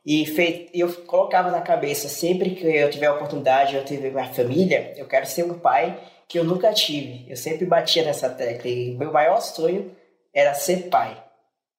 E 0.05 0.27
fei, 0.27 0.69
eu 0.75 0.93
colocava 1.07 1.51
na 1.51 1.61
cabeça, 1.63 2.09
sempre 2.09 2.51
que 2.51 2.65
eu 2.65 2.91
tiver 2.91 3.07
a 3.07 3.15
oportunidade, 3.15 3.75
eu 3.75 3.85
tiver 3.85 4.11
minha 4.13 4.33
família, 4.33 4.93
eu 4.97 5.07
quero 5.07 5.27
ser 5.27 5.45
um 5.45 5.59
pai 5.59 5.99
que 6.29 6.39
eu 6.39 6.45
nunca 6.45 6.73
tive. 6.73 7.25
Eu 7.29 7.37
sempre 7.37 7.65
batia 7.65 8.05
nessa 8.05 8.29
tecla 8.29 8.71
e 8.71 8.93
meu 8.93 9.13
maior 9.13 9.41
sonho 9.41 9.95
era 10.35 10.55
ser 10.55 10.89
pai. 10.89 11.23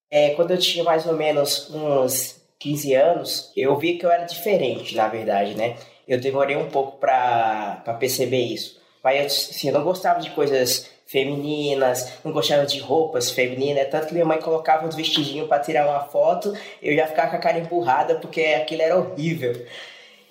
É, 0.10 0.32
quando 0.32 0.52
eu 0.52 0.58
tinha 0.58 0.84
mais 0.84 1.06
ou 1.06 1.14
menos 1.14 1.70
uns 1.70 2.42
15 2.60 2.94
anos, 2.94 3.52
eu 3.56 3.78
vi 3.78 3.98
que 3.98 4.06
eu 4.06 4.12
era 4.12 4.24
diferente, 4.24 4.96
na 4.96 5.08
verdade, 5.08 5.54
né? 5.56 5.76
Eu 6.08 6.20
demorei 6.20 6.56
um 6.56 6.70
pouco 6.70 6.98
para 6.98 7.98
perceber 8.00 8.42
isso. 8.42 8.80
Mas 9.04 9.20
eu, 9.20 9.26
assim, 9.26 9.68
eu 9.68 9.74
não 9.74 9.84
gostava 9.84 10.22
de 10.22 10.30
coisas 10.32 10.90
femininas, 11.06 12.14
não 12.24 12.32
gostava 12.32 12.66
de 12.66 12.80
roupas 12.80 13.32
femininas, 13.32 13.90
tanto 13.90 14.08
que 14.08 14.14
minha 14.14 14.26
mãe 14.26 14.40
colocava 14.40 14.86
uns 14.86 14.96
vestidinhos 14.96 15.48
para 15.48 15.62
tirar 15.62 15.88
uma 15.88 16.02
foto, 16.02 16.54
eu 16.82 16.96
já 16.96 17.08
ficava 17.08 17.30
com 17.30 17.36
a 17.38 17.40
cara 17.40 17.60
empurrada 17.60 18.16
porque 18.16 18.42
aquilo 18.42 18.82
era 18.82 18.98
horrível 18.98 19.66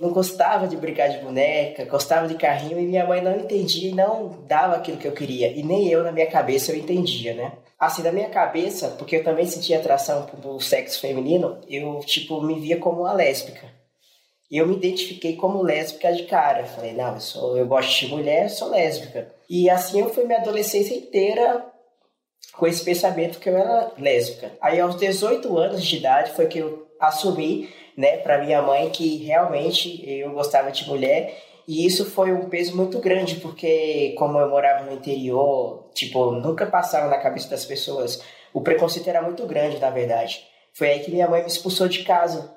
não 0.00 0.10
gostava 0.10 0.66
de 0.68 0.76
brincar 0.76 1.08
de 1.08 1.18
boneca, 1.18 1.84
gostava 1.84 2.28
de 2.28 2.34
carrinho 2.34 2.78
e 2.78 2.86
minha 2.86 3.06
mãe 3.06 3.22
não 3.22 3.36
entendia 3.36 3.90
e 3.90 3.94
não 3.94 4.42
dava 4.46 4.76
aquilo 4.76 4.98
que 4.98 5.08
eu 5.08 5.12
queria. 5.12 5.48
E 5.48 5.62
nem 5.62 5.88
eu, 5.88 6.04
na 6.04 6.12
minha 6.12 6.26
cabeça, 6.26 6.72
eu 6.72 6.76
entendia, 6.76 7.34
né? 7.34 7.52
Assim, 7.78 8.02
na 8.02 8.12
minha 8.12 8.28
cabeça, 8.28 8.88
porque 8.98 9.16
eu 9.16 9.24
também 9.24 9.46
sentia 9.46 9.78
atração 9.78 10.26
pelo 10.26 10.60
sexo 10.60 11.00
feminino, 11.00 11.58
eu, 11.68 12.00
tipo, 12.00 12.40
me 12.40 12.58
via 12.58 12.78
como 12.78 13.02
uma 13.02 13.12
lésbica. 13.12 13.66
E 14.50 14.58
eu 14.58 14.66
me 14.66 14.76
identifiquei 14.76 15.36
como 15.36 15.62
lésbica 15.62 16.12
de 16.12 16.24
cara. 16.24 16.64
Falei, 16.64 16.92
não, 16.92 17.14
eu, 17.14 17.20
sou, 17.20 17.56
eu 17.56 17.66
gosto 17.66 17.98
de 17.98 18.08
mulher, 18.08 18.48
sou 18.48 18.70
lésbica. 18.70 19.32
E 19.48 19.68
assim 19.68 20.00
eu 20.00 20.10
fui 20.10 20.24
minha 20.24 20.38
adolescência 20.38 20.94
inteira 20.94 21.64
com 22.52 22.66
esse 22.66 22.84
pensamento 22.84 23.38
que 23.38 23.48
eu 23.48 23.56
era 23.56 23.92
lésbica. 23.98 24.52
Aí 24.60 24.78
aos 24.80 24.96
18 24.96 25.58
anos 25.58 25.84
de 25.84 25.96
idade 25.96 26.32
foi 26.32 26.46
que 26.46 26.58
eu 26.58 26.86
assumi 27.00 27.68
né, 27.96 28.18
para 28.18 28.44
minha 28.44 28.60
mãe 28.60 28.90
que 28.90 29.24
realmente 29.24 30.02
eu 30.08 30.32
gostava 30.32 30.70
de 30.70 30.86
mulher 30.86 31.34
e 31.66 31.84
isso 31.84 32.04
foi 32.04 32.32
um 32.32 32.48
peso 32.48 32.76
muito 32.76 32.98
grande 33.00 33.36
porque 33.36 34.14
como 34.16 34.38
eu 34.38 34.48
morava 34.48 34.84
no 34.84 34.92
interior, 34.92 35.90
tipo, 35.92 36.30
nunca 36.30 36.66
passava 36.66 37.08
na 37.08 37.18
cabeça 37.18 37.48
das 37.48 37.64
pessoas. 37.64 38.22
O 38.54 38.60
preconceito 38.60 39.08
era 39.08 39.20
muito 39.20 39.44
grande, 39.46 39.78
na 39.78 39.90
verdade. 39.90 40.46
Foi 40.72 40.88
aí 40.88 41.00
que 41.00 41.10
minha 41.10 41.28
mãe 41.28 41.40
me 41.40 41.48
expulsou 41.48 41.88
de 41.88 42.04
casa 42.04 42.54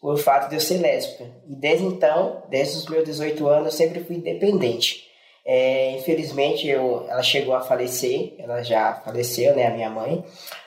por 0.00 0.16
fato 0.18 0.48
de 0.48 0.56
eu 0.56 0.60
ser 0.60 0.78
lésbica. 0.78 1.24
E 1.48 1.56
desde 1.56 1.84
então, 1.84 2.42
desde 2.48 2.76
os 2.76 2.86
meus 2.86 3.04
18 3.04 3.46
anos, 3.48 3.66
eu 3.66 3.72
sempre 3.72 4.04
fui 4.04 4.16
independente. 4.16 5.04
É, 5.44 5.92
infelizmente, 5.92 6.68
eu, 6.68 7.06
ela 7.08 7.22
chegou 7.22 7.54
a 7.54 7.60
falecer, 7.60 8.34
ela 8.38 8.62
já 8.62 8.94
faleceu, 9.04 9.54
né, 9.56 9.66
a 9.66 9.70
minha 9.70 9.90
mãe. 9.90 10.24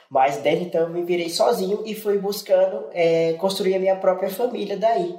Mas 0.10 0.38
desde 0.38 0.66
então 0.66 0.82
eu 0.82 0.90
me 0.90 1.04
virei 1.04 1.30
sozinho 1.30 1.84
e 1.86 1.94
fui 1.94 2.18
buscando 2.18 2.86
é, 2.94 3.34
construir 3.34 3.76
a 3.76 3.80
minha 3.80 3.96
própria 3.96 4.30
família 4.30 4.78
daí. 4.78 5.16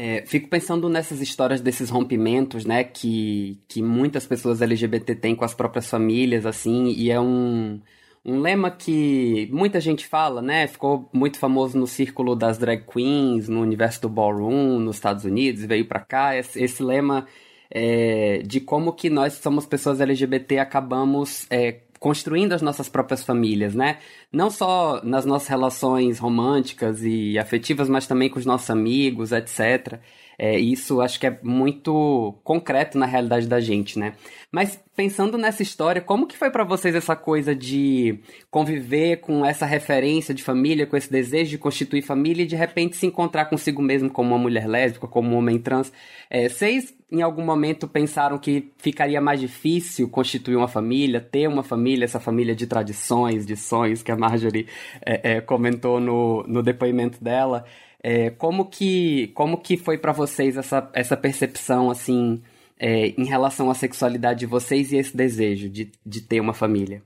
É, 0.00 0.24
fico 0.26 0.48
pensando 0.48 0.88
nessas 0.88 1.20
histórias 1.20 1.60
desses 1.60 1.90
rompimentos, 1.90 2.64
né, 2.64 2.84
que, 2.84 3.60
que 3.66 3.82
muitas 3.82 4.24
pessoas 4.24 4.62
LGBT 4.62 5.16
têm 5.16 5.34
com 5.34 5.44
as 5.44 5.54
próprias 5.54 5.90
famílias, 5.90 6.46
assim, 6.46 6.86
e 6.90 7.10
é 7.10 7.18
um, 7.18 7.80
um 8.24 8.38
lema 8.38 8.70
que 8.70 9.48
muita 9.52 9.80
gente 9.80 10.06
fala, 10.06 10.40
né, 10.40 10.68
ficou 10.68 11.10
muito 11.12 11.36
famoso 11.36 11.76
no 11.76 11.86
círculo 11.86 12.36
das 12.36 12.58
drag 12.58 12.84
queens, 12.86 13.48
no 13.48 13.60
universo 13.60 14.02
do 14.02 14.08
ballroom, 14.08 14.78
nos 14.78 14.96
Estados 14.96 15.24
Unidos, 15.24 15.64
veio 15.64 15.88
para 15.88 15.98
cá, 15.98 16.36
esse, 16.36 16.62
esse 16.62 16.80
lema 16.80 17.26
é, 17.70 18.38
de 18.46 18.60
como 18.60 18.92
que 18.92 19.10
nós 19.10 19.34
somos 19.34 19.66
pessoas 19.66 20.00
LGBT 20.00 20.58
acabamos 20.58 21.46
é, 21.50 21.80
construindo 21.98 22.52
as 22.52 22.62
nossas 22.62 22.88
próprias 22.88 23.24
famílias, 23.24 23.74
né? 23.74 23.98
Não 24.32 24.50
só 24.50 25.00
nas 25.02 25.24
nossas 25.24 25.48
relações 25.48 26.18
românticas 26.18 27.02
e 27.02 27.38
afetivas, 27.38 27.88
mas 27.88 28.06
também 28.06 28.28
com 28.28 28.38
os 28.38 28.46
nossos 28.46 28.70
amigos, 28.70 29.32
etc. 29.32 30.00
É, 30.40 30.56
isso 30.56 31.00
acho 31.00 31.18
que 31.18 31.26
é 31.26 31.36
muito 31.42 32.38
concreto 32.44 32.96
na 32.96 33.06
realidade 33.06 33.48
da 33.48 33.58
gente, 33.58 33.98
né? 33.98 34.14
Mas 34.52 34.78
pensando 34.94 35.36
nessa 35.36 35.64
história, 35.64 36.00
como 36.00 36.28
que 36.28 36.36
foi 36.36 36.48
para 36.48 36.62
vocês 36.62 36.94
essa 36.94 37.16
coisa 37.16 37.54
de 37.56 38.20
conviver 38.48 39.16
com 39.16 39.44
essa 39.44 39.66
referência 39.66 40.32
de 40.32 40.44
família, 40.44 40.86
com 40.86 40.96
esse 40.96 41.10
desejo 41.10 41.50
de 41.50 41.58
constituir 41.58 42.02
família 42.02 42.44
e 42.44 42.46
de 42.46 42.54
repente 42.54 42.96
se 42.96 43.06
encontrar 43.06 43.46
consigo 43.46 43.82
mesmo 43.82 44.10
como 44.10 44.30
uma 44.30 44.38
mulher 44.38 44.68
lésbica, 44.68 45.08
como 45.08 45.30
um 45.30 45.38
homem 45.38 45.58
trans? 45.58 45.92
É, 46.30 46.48
vocês 46.48 46.94
em 47.10 47.22
algum 47.22 47.44
momento 47.44 47.88
pensaram 47.88 48.38
que 48.38 48.70
ficaria 48.76 49.20
mais 49.20 49.40
difícil 49.40 50.10
constituir 50.10 50.56
uma 50.56 50.68
família, 50.68 51.20
ter 51.20 51.48
uma 51.48 51.62
família, 51.62 52.04
essa 52.04 52.20
família 52.20 52.54
de 52.54 52.66
tradições, 52.66 53.46
de 53.46 53.56
sonhos 53.56 54.02
que 54.02 54.12
a 54.12 54.16
Marjorie 54.16 54.68
é, 55.04 55.36
é, 55.36 55.40
comentou 55.40 55.98
no, 55.98 56.42
no 56.46 56.62
depoimento 56.62 57.22
dela? 57.22 57.64
É, 58.02 58.30
como 58.30 58.66
que 58.66 59.28
como 59.28 59.58
que 59.58 59.76
foi 59.76 59.98
para 59.98 60.12
vocês 60.12 60.56
essa, 60.56 60.88
essa 60.92 61.16
percepção 61.16 61.90
assim 61.90 62.42
é, 62.78 63.08
em 63.08 63.24
relação 63.24 63.70
à 63.70 63.74
sexualidade 63.74 64.40
de 64.40 64.46
vocês 64.46 64.92
e 64.92 64.98
esse 64.98 65.16
desejo 65.16 65.68
de, 65.68 65.90
de 66.04 66.20
ter 66.20 66.40
uma 66.40 66.54
família? 66.54 67.02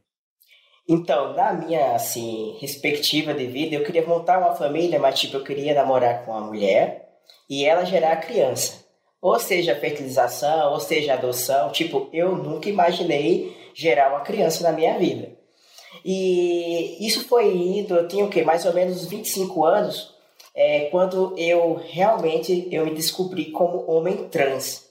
Então, 0.88 1.32
na 1.34 1.52
minha 1.52 1.94
assim 1.94 2.56
perspectiva 2.58 3.32
de 3.32 3.46
vida, 3.46 3.76
eu 3.76 3.84
queria 3.84 4.04
montar 4.04 4.38
uma 4.38 4.54
família, 4.56 4.98
mas 4.98 5.18
tipo 5.20 5.36
eu 5.36 5.44
queria 5.44 5.74
namorar 5.74 6.24
com 6.24 6.32
uma 6.32 6.40
mulher 6.40 7.08
e 7.48 7.64
ela 7.64 7.84
gerar 7.84 8.12
a 8.12 8.16
criança. 8.16 8.81
Ou 9.22 9.38
seja, 9.38 9.76
fertilização, 9.76 10.72
ou 10.72 10.80
seja, 10.80 11.14
adoção. 11.14 11.70
Tipo, 11.70 12.08
eu 12.12 12.36
nunca 12.36 12.68
imaginei 12.68 13.56
gerar 13.72 14.10
uma 14.10 14.20
criança 14.20 14.64
na 14.64 14.72
minha 14.72 14.98
vida. 14.98 15.30
E 16.04 17.06
isso 17.06 17.26
foi 17.28 17.56
indo, 17.56 17.94
eu 17.94 18.08
tinha 18.08 18.24
o 18.24 18.28
quê? 18.28 18.42
Mais 18.42 18.66
ou 18.66 18.74
menos 18.74 19.06
25 19.06 19.64
anos 19.64 20.12
é 20.54 20.86
quando 20.86 21.34
eu 21.38 21.80
realmente 21.88 22.68
eu 22.70 22.84
me 22.84 22.94
descobri 22.94 23.50
como 23.52 23.90
homem 23.90 24.28
trans. 24.28 24.88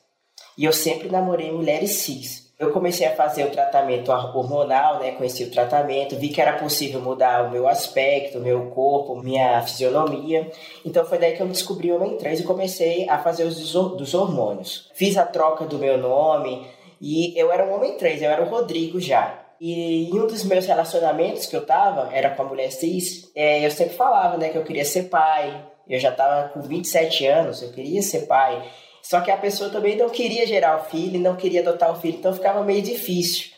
E 0.58 0.66
eu 0.66 0.74
sempre 0.74 1.10
namorei 1.10 1.52
mulheres 1.52 1.92
cis. 1.98 2.40
Eu 2.62 2.72
comecei 2.72 3.08
a 3.08 3.15
fazer 3.15 3.44
o 3.44 3.50
tratamento 3.50 4.12
hormonal, 4.12 5.00
né? 5.00 5.13
Conheci 5.13 5.46
o 5.46 5.50
tratamento, 5.50 6.15
vi 6.15 6.30
que 6.30 6.39
era 6.39 6.60
possível 6.60 7.01
mudar 7.01 7.48
o 7.48 7.50
meu 7.50 7.68
aspecto, 7.68 8.38
o 8.38 8.41
meu 8.41 8.68
corpo, 8.68 9.15
minha 9.15 9.60
fisionomia. 9.63 10.48
Então 10.86 11.03
foi 11.03 11.18
daí 11.18 11.36
que 11.36 11.41
eu 11.41 11.48
descobri 11.48 11.91
o 11.91 11.96
homem 11.96 12.18
trans 12.18 12.39
e 12.39 12.44
comecei 12.44 13.10
a 13.10 13.18
fazer 13.18 13.46
os 13.46 13.74
dos 13.74 14.13
hormônios. 14.13 14.91
Fiz 14.94 15.18
a 15.18 15.25
troca 15.25 15.65
do 15.65 15.80
meu 15.80 15.98
nome 15.98 16.68
e 17.01 17.34
eu 17.36 17.51
era 17.51 17.65
um 17.65 17.74
homem 17.74 17.98
trans, 17.98 18.22
eu 18.22 18.30
era 18.30 18.44
o 18.44 18.48
Rodrigo 18.48 19.00
já. 19.01 19.39
E 19.60 20.12
em 20.12 20.20
um 20.20 20.27
dos 20.27 20.44
meus 20.44 20.68
relacionamentos 20.68 21.48
que 21.48 21.56
eu 21.56 21.65
tava, 21.65 22.13
era 22.13 22.30
com 22.30 22.44
a 22.44 22.46
mulher 22.46 22.72
cis, 22.72 23.32
é, 23.36 23.65
eu 23.65 23.72
sempre 23.72 23.96
falava, 23.96 24.38
né, 24.38 24.50
que 24.50 24.58
eu 24.60 24.63
queria 24.63 24.86
ser 24.86 25.10
pai. 25.10 25.65
Eu 25.89 26.00
já 26.00 26.12
tava 26.12 26.50
com 26.50 26.62
27 26.62 27.25
anos, 27.25 27.63
eu 27.63 27.72
queria 27.72 28.03
ser 28.03 28.27
pai. 28.27 28.62
Só 29.01 29.22
que 29.22 29.31
a 29.31 29.38
pessoa 29.38 29.70
também 29.70 29.98
não 29.98 30.10
queria 30.10 30.46
gerar 30.46 30.79
o 30.79 30.84
filho, 30.86 31.20
não 31.20 31.36
queria 31.36 31.62
adotar 31.62 31.91
o 31.91 32.00
filho, 32.00 32.17
então 32.17 32.34
ficava 32.34 32.63
meio 32.63 32.81
difícil. 32.81 33.51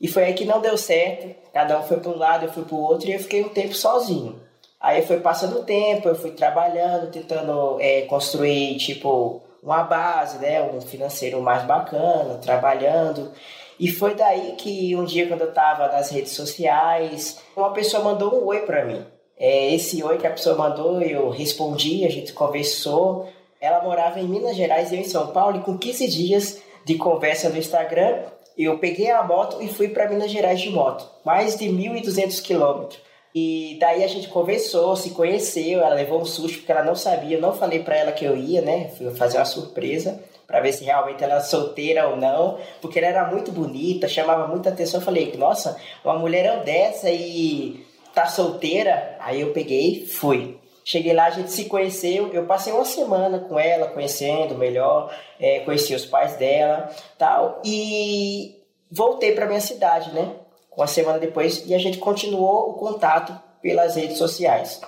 E 0.00 0.08
foi 0.08 0.24
aí 0.24 0.34
que 0.34 0.44
não 0.44 0.60
deu 0.60 0.76
certo, 0.76 1.34
cada 1.52 1.78
um 1.78 1.82
foi 1.82 1.98
para 1.98 2.10
um 2.10 2.18
lado, 2.18 2.46
eu 2.46 2.52
fui 2.52 2.64
para 2.64 2.74
o 2.74 2.80
outro 2.80 3.08
e 3.08 3.12
eu 3.12 3.20
fiquei 3.20 3.42
um 3.42 3.48
tempo 3.48 3.74
sozinho. 3.74 4.40
Aí 4.80 5.02
foi 5.02 5.20
passando 5.20 5.60
o 5.60 5.64
tempo, 5.64 6.08
eu 6.08 6.14
fui 6.16 6.32
trabalhando, 6.32 7.10
tentando 7.10 7.78
é, 7.80 8.02
construir, 8.02 8.76
tipo, 8.78 9.40
uma 9.62 9.84
base, 9.84 10.38
né, 10.38 10.60
um 10.60 10.80
financeiro 10.80 11.40
mais 11.40 11.64
bacana, 11.64 12.34
trabalhando. 12.34 13.30
E 13.78 13.88
foi 13.88 14.14
daí 14.14 14.54
que 14.58 14.94
um 14.96 15.04
dia, 15.04 15.28
quando 15.28 15.42
eu 15.42 15.50
estava 15.50 15.86
nas 15.86 16.10
redes 16.10 16.32
sociais, 16.32 17.40
uma 17.56 17.72
pessoa 17.72 18.02
mandou 18.02 18.42
um 18.42 18.46
oi 18.46 18.60
para 18.60 18.84
mim. 18.84 19.06
É, 19.38 19.72
esse 19.72 20.02
oi 20.02 20.18
que 20.18 20.26
a 20.26 20.30
pessoa 20.30 20.56
mandou, 20.56 21.00
eu 21.00 21.30
respondi, 21.30 22.04
a 22.04 22.10
gente 22.10 22.32
conversou. 22.32 23.28
Ela 23.62 23.80
morava 23.80 24.18
em 24.18 24.26
Minas 24.26 24.56
Gerais 24.56 24.90
e 24.90 24.96
eu 24.96 25.00
em 25.00 25.04
São 25.04 25.28
Paulo, 25.28 25.58
e 25.58 25.60
com 25.60 25.78
15 25.78 26.08
dias 26.08 26.60
de 26.84 26.96
conversa 26.96 27.48
no 27.48 27.56
Instagram, 27.56 28.24
eu 28.58 28.76
peguei 28.80 29.08
a 29.08 29.22
moto 29.22 29.62
e 29.62 29.68
fui 29.68 29.88
para 29.88 30.08
Minas 30.08 30.32
Gerais 30.32 30.60
de 30.60 30.68
moto, 30.68 31.08
mais 31.24 31.56
de 31.56 31.66
1.200 31.66 32.42
quilômetros. 32.42 33.00
E 33.32 33.76
daí 33.78 34.02
a 34.02 34.08
gente 34.08 34.26
conversou, 34.26 34.96
se 34.96 35.10
conheceu, 35.10 35.80
ela 35.80 35.94
levou 35.94 36.20
um 36.20 36.24
susto 36.24 36.58
porque 36.58 36.72
ela 36.72 36.82
não 36.82 36.96
sabia, 36.96 37.36
eu 37.36 37.40
não 37.40 37.54
falei 37.54 37.84
para 37.84 37.96
ela 37.96 38.10
que 38.10 38.24
eu 38.24 38.36
ia, 38.36 38.60
né? 38.60 38.90
Fui 38.98 39.08
fazer 39.12 39.38
uma 39.38 39.44
surpresa 39.44 40.20
para 40.44 40.60
ver 40.60 40.72
se 40.72 40.82
realmente 40.82 41.22
ela 41.22 41.34
era 41.34 41.42
solteira 41.42 42.08
ou 42.08 42.16
não, 42.16 42.58
porque 42.80 42.98
ela 42.98 43.06
era 43.06 43.30
muito 43.30 43.52
bonita, 43.52 44.08
chamava 44.08 44.48
muita 44.48 44.70
atenção. 44.70 44.98
Eu 44.98 45.04
falei, 45.04 45.32
nossa, 45.36 45.76
uma 46.04 46.18
mulherão 46.18 46.64
dessa 46.64 47.08
e 47.08 47.86
tá 48.12 48.26
solteira? 48.26 49.16
Aí 49.20 49.40
eu 49.40 49.52
peguei, 49.52 50.04
fui. 50.04 50.60
Cheguei 50.84 51.12
lá, 51.12 51.26
a 51.26 51.30
gente 51.30 51.50
se 51.50 51.66
conheceu. 51.66 52.32
Eu 52.32 52.44
passei 52.46 52.72
uma 52.72 52.84
semana 52.84 53.38
com 53.38 53.58
ela, 53.58 53.88
conhecendo 53.88 54.56
melhor, 54.56 55.14
é, 55.38 55.60
conheci 55.60 55.94
os 55.94 56.04
pais 56.04 56.36
dela, 56.36 56.90
tal. 57.16 57.60
E 57.64 58.60
voltei 58.90 59.32
para 59.32 59.46
minha 59.46 59.60
cidade, 59.60 60.12
né? 60.12 60.32
Uma 60.76 60.86
semana 60.86 61.18
depois 61.18 61.64
e 61.66 61.74
a 61.74 61.78
gente 61.78 61.98
continuou 61.98 62.70
o 62.70 62.74
contato 62.74 63.38
pelas 63.60 63.96
redes 63.96 64.18
sociais. 64.18 64.80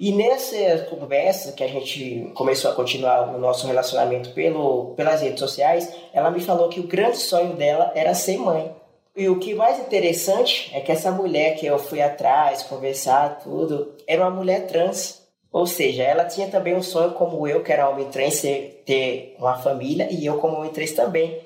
E 0.00 0.12
nessa 0.12 0.86
conversa 0.88 1.52
que 1.52 1.62
a 1.62 1.68
gente 1.68 2.30
começou 2.34 2.70
a 2.70 2.74
continuar 2.74 3.34
o 3.34 3.38
nosso 3.38 3.66
relacionamento 3.66 4.30
pelo, 4.30 4.94
pelas 4.94 5.20
redes 5.20 5.40
sociais, 5.40 5.92
ela 6.12 6.30
me 6.30 6.40
falou 6.40 6.68
que 6.68 6.80
o 6.80 6.86
grande 6.86 7.18
sonho 7.18 7.54
dela 7.54 7.92
era 7.94 8.14
ser 8.14 8.38
mãe. 8.38 8.74
E 9.14 9.28
o 9.28 9.38
que 9.38 9.54
mais 9.54 9.78
interessante 9.78 10.70
é 10.74 10.80
que 10.80 10.90
essa 10.90 11.10
mulher 11.10 11.56
que 11.56 11.66
eu 11.66 11.78
fui 11.78 12.00
atrás, 12.00 12.62
conversar, 12.62 13.40
tudo, 13.40 13.94
era 14.06 14.22
uma 14.22 14.30
mulher 14.30 14.66
trans. 14.66 15.21
Ou 15.52 15.66
seja, 15.66 16.02
ela 16.02 16.24
tinha 16.24 16.48
também 16.48 16.74
um 16.74 16.82
sonho 16.82 17.12
como 17.12 17.46
eu, 17.46 17.62
que 17.62 17.70
era 17.70 17.88
homem 17.88 18.08
trans, 18.08 18.40
ter 18.86 19.36
uma 19.38 19.58
família, 19.58 20.08
e 20.10 20.24
eu 20.24 20.38
como 20.38 20.56
homem 20.56 20.70
trans 20.70 20.92
também. 20.92 21.38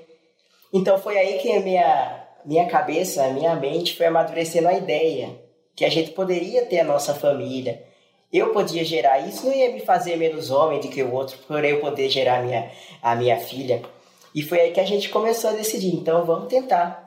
Então 0.72 0.96
foi 0.98 1.18
aí 1.18 1.38
que 1.38 1.50
a 1.52 1.60
minha, 1.60 2.26
minha 2.44 2.66
cabeça, 2.66 3.24
a 3.24 3.30
minha 3.30 3.54
mente 3.56 3.96
foi 3.96 4.06
amadurecendo 4.06 4.68
a 4.68 4.74
ideia 4.74 5.30
que 5.74 5.84
a 5.84 5.90
gente 5.90 6.12
poderia 6.12 6.64
ter 6.64 6.80
a 6.80 6.84
nossa 6.84 7.14
família. 7.14 7.82
Eu 8.32 8.52
podia 8.52 8.84
gerar 8.84 9.18
isso, 9.20 9.46
não 9.46 9.52
ia 9.52 9.72
me 9.72 9.80
fazer 9.80 10.16
menos 10.16 10.50
homem 10.50 10.80
do 10.80 10.88
que 10.88 11.02
o 11.02 11.12
outro, 11.12 11.38
por 11.46 11.64
eu 11.64 11.80
poder 11.80 12.08
gerar 12.08 12.38
a 12.38 12.42
minha, 12.42 12.70
a 13.02 13.14
minha 13.14 13.36
filha. 13.38 13.82
E 14.34 14.42
foi 14.42 14.60
aí 14.60 14.70
que 14.72 14.80
a 14.80 14.86
gente 14.86 15.08
começou 15.08 15.50
a 15.50 15.54
decidir, 15.54 15.94
então 15.94 16.24
vamos 16.24 16.48
tentar. 16.48 17.05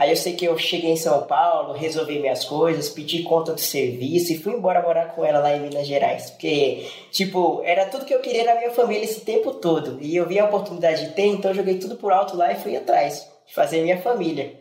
Aí 0.00 0.08
eu 0.08 0.16
sei 0.16 0.32
que 0.32 0.46
eu 0.46 0.56
cheguei 0.56 0.92
em 0.92 0.96
São 0.96 1.26
Paulo, 1.26 1.74
resolvi 1.74 2.18
minhas 2.18 2.42
coisas, 2.42 2.88
pedi 2.88 3.22
conta 3.22 3.52
do 3.52 3.60
serviço 3.60 4.32
e 4.32 4.38
fui 4.38 4.54
embora 4.54 4.80
morar 4.80 5.08
com 5.08 5.22
ela 5.22 5.40
lá 5.40 5.54
em 5.54 5.60
Minas 5.60 5.86
Gerais. 5.86 6.30
Porque, 6.30 6.86
tipo, 7.10 7.60
era 7.66 7.84
tudo 7.84 8.06
que 8.06 8.14
eu 8.14 8.20
queria 8.20 8.46
na 8.46 8.54
minha 8.54 8.70
família 8.70 9.04
esse 9.04 9.20
tempo 9.26 9.52
todo. 9.52 9.98
E 10.00 10.16
eu 10.16 10.26
vi 10.26 10.38
a 10.38 10.46
oportunidade 10.46 11.04
de 11.04 11.12
ter, 11.12 11.26
então 11.26 11.52
joguei 11.52 11.78
tudo 11.78 11.96
por 11.96 12.12
alto 12.12 12.34
lá 12.34 12.50
e 12.50 12.56
fui 12.56 12.74
atrás 12.74 13.30
de 13.46 13.54
fazer 13.54 13.82
minha 13.82 14.00
família. 14.00 14.58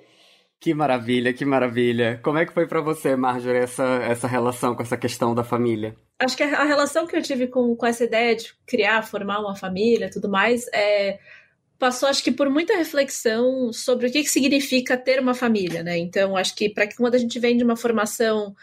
Que 0.60 0.74
maravilha, 0.74 1.32
que 1.32 1.46
maravilha. 1.46 2.20
Como 2.22 2.38
é 2.38 2.46
que 2.46 2.54
foi 2.54 2.68
para 2.68 2.82
você, 2.82 3.16
Marjorie, 3.16 3.62
essa, 3.62 3.86
essa 4.04 4.28
relação 4.28 4.76
com 4.76 4.82
essa 4.82 4.98
questão 4.98 5.34
da 5.34 5.46
família? 5.46 5.96
Acho 6.20 6.36
que 6.36 6.44
a 6.44 6.66
relação 6.66 7.08
que 7.08 7.16
eu 7.16 7.22
tive 7.22 7.48
com, 7.48 7.74
com 7.78 7.86
essa 7.86 8.04
ideia 8.04 8.36
de 8.36 8.54
criar, 8.68 9.04
formar 9.04 9.40
uma 9.40 9.56
família 9.56 10.12
tudo 10.12 10.28
mais, 10.28 10.66
é 10.74 11.18
passou, 11.80 12.10
acho 12.10 12.24
que, 12.24 12.32
por 12.32 12.50
muita 12.50 12.76
reflexão 12.76 13.72
sobre 13.72 14.08
o 14.08 14.12
que, 14.12 14.24
que 14.24 14.30
significa 14.30 14.98
ter 14.98 15.20
uma 15.20 15.34
família, 15.34 15.82
né? 15.82 15.98
Então, 15.98 16.36
acho 16.36 16.54
que 16.56 16.70
para 16.70 16.86
que 16.86 16.98
quando 16.98 17.16
a 17.16 17.18
gente 17.18 17.40
vem 17.40 17.58
de 17.58 17.64
uma 17.64 17.78
formação 17.78 18.54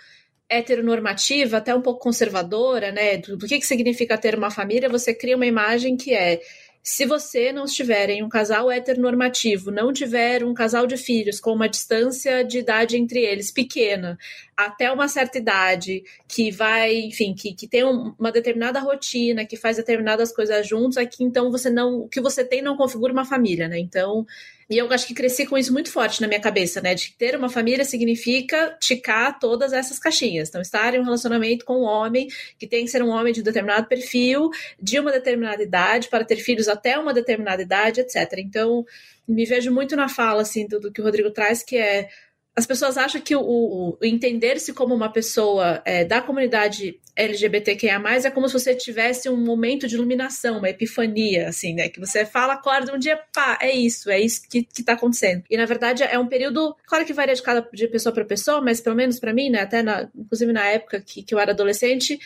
heteronormativa, 0.48 1.56
até 1.56 1.74
um 1.74 1.82
pouco 1.82 2.00
conservadora, 2.00 2.92
né? 2.92 3.16
Do, 3.16 3.36
do 3.36 3.46
que, 3.46 3.58
que 3.58 3.66
significa 3.66 4.18
ter 4.18 4.36
uma 4.36 4.50
família, 4.50 4.88
você 4.88 5.14
cria 5.14 5.34
uma 5.34 5.46
imagem 5.46 5.96
que 5.96 6.14
é 6.14 6.40
se 6.86 7.04
você 7.04 7.52
não 7.52 7.64
estiver 7.64 8.10
em 8.10 8.22
um 8.22 8.28
casal 8.28 8.70
heteronormativo, 8.70 9.72
não 9.72 9.92
tiver 9.92 10.44
um 10.44 10.54
casal 10.54 10.86
de 10.86 10.96
filhos 10.96 11.40
com 11.40 11.52
uma 11.52 11.68
distância 11.68 12.44
de 12.44 12.60
idade 12.60 12.96
entre 12.96 13.18
eles 13.24 13.50
pequena, 13.50 14.16
até 14.56 14.92
uma 14.92 15.08
certa 15.08 15.36
idade, 15.36 16.04
que 16.28 16.52
vai, 16.52 16.94
enfim, 16.94 17.34
que, 17.34 17.52
que 17.54 17.66
tem 17.66 17.82
uma 17.82 18.30
determinada 18.30 18.78
rotina, 18.78 19.44
que 19.44 19.56
faz 19.56 19.78
determinadas 19.78 20.30
coisas 20.30 20.64
juntos, 20.64 20.96
aqui 20.96 21.24
então 21.24 21.50
você 21.50 21.68
não, 21.68 22.02
o 22.02 22.08
que 22.08 22.20
você 22.20 22.44
tem 22.44 22.62
não 22.62 22.76
configura 22.76 23.12
uma 23.12 23.24
família, 23.24 23.66
né? 23.66 23.80
Então, 23.80 24.24
e 24.68 24.78
eu 24.78 24.90
acho 24.92 25.06
que 25.06 25.14
cresci 25.14 25.46
com 25.46 25.56
isso 25.56 25.72
muito 25.72 25.90
forte 25.92 26.20
na 26.20 26.26
minha 26.26 26.40
cabeça, 26.40 26.80
né? 26.80 26.92
De 26.94 27.12
ter 27.16 27.36
uma 27.36 27.48
família 27.48 27.84
significa 27.84 28.76
ticar 28.80 29.38
todas 29.38 29.72
essas 29.72 29.98
caixinhas. 29.98 30.48
Então, 30.48 30.60
estar 30.60 30.92
em 30.92 30.98
um 30.98 31.04
relacionamento 31.04 31.64
com 31.64 31.82
um 31.82 31.84
homem, 31.84 32.26
que 32.58 32.66
tem 32.66 32.84
que 32.84 32.90
ser 32.90 33.00
um 33.00 33.08
homem 33.10 33.32
de 33.32 33.40
um 33.40 33.44
determinado 33.44 33.86
perfil, 33.86 34.50
de 34.80 34.98
uma 34.98 35.12
determinada 35.12 35.62
idade, 35.62 36.08
para 36.08 36.24
ter 36.24 36.36
filhos 36.36 36.66
até 36.66 36.98
uma 36.98 37.14
determinada 37.14 37.62
idade, 37.62 38.00
etc. 38.00 38.32
Então, 38.38 38.84
me 39.26 39.44
vejo 39.44 39.72
muito 39.72 39.94
na 39.94 40.08
fala, 40.08 40.42
assim, 40.42 40.66
do, 40.66 40.80
do 40.80 40.90
que 40.90 41.00
o 41.00 41.04
Rodrigo 41.04 41.30
traz, 41.30 41.62
que 41.62 41.76
é 41.76 42.08
as 42.56 42.64
pessoas 42.64 42.96
acham 42.96 43.20
que 43.20 43.36
o, 43.36 43.42
o 43.42 43.98
entender-se 44.02 44.72
como 44.72 44.94
uma 44.94 45.12
pessoa 45.12 45.82
é, 45.84 46.06
da 46.06 46.22
comunidade 46.22 46.98
LGBTQIA+, 47.14 48.00
é 48.24 48.30
como 48.30 48.48
se 48.48 48.54
você 48.54 48.74
tivesse 48.74 49.28
um 49.28 49.36
momento 49.36 49.86
de 49.86 49.94
iluminação, 49.94 50.58
uma 50.58 50.70
epifania, 50.70 51.48
assim, 51.48 51.74
né? 51.74 51.90
Que 51.90 52.00
você 52.00 52.24
fala, 52.24 52.54
acorda 52.54 52.94
um 52.94 52.98
dia, 52.98 53.20
pá, 53.34 53.58
é 53.60 53.70
isso, 53.70 54.10
é 54.10 54.18
isso 54.18 54.40
que, 54.48 54.62
que 54.62 54.82
tá 54.82 54.94
acontecendo. 54.94 55.44
E, 55.50 55.56
na 55.56 55.66
verdade, 55.66 56.02
é 56.02 56.18
um 56.18 56.26
período, 56.26 56.74
claro 56.86 57.04
que 57.04 57.12
varia 57.12 57.34
de 57.34 57.42
cada 57.42 57.60
de 57.72 57.88
pessoa 57.88 58.12
para 58.14 58.24
pessoa, 58.24 58.62
mas 58.62 58.80
pelo 58.80 58.96
menos 58.96 59.20
para 59.20 59.34
mim, 59.34 59.50
né? 59.50 59.60
Até, 59.60 59.82
na, 59.82 60.08
inclusive 60.14 60.50
na 60.50 60.64
época 60.64 60.98
que, 61.00 61.22
que 61.22 61.34
eu 61.34 61.38
era 61.38 61.52
adolescente, 61.52 62.18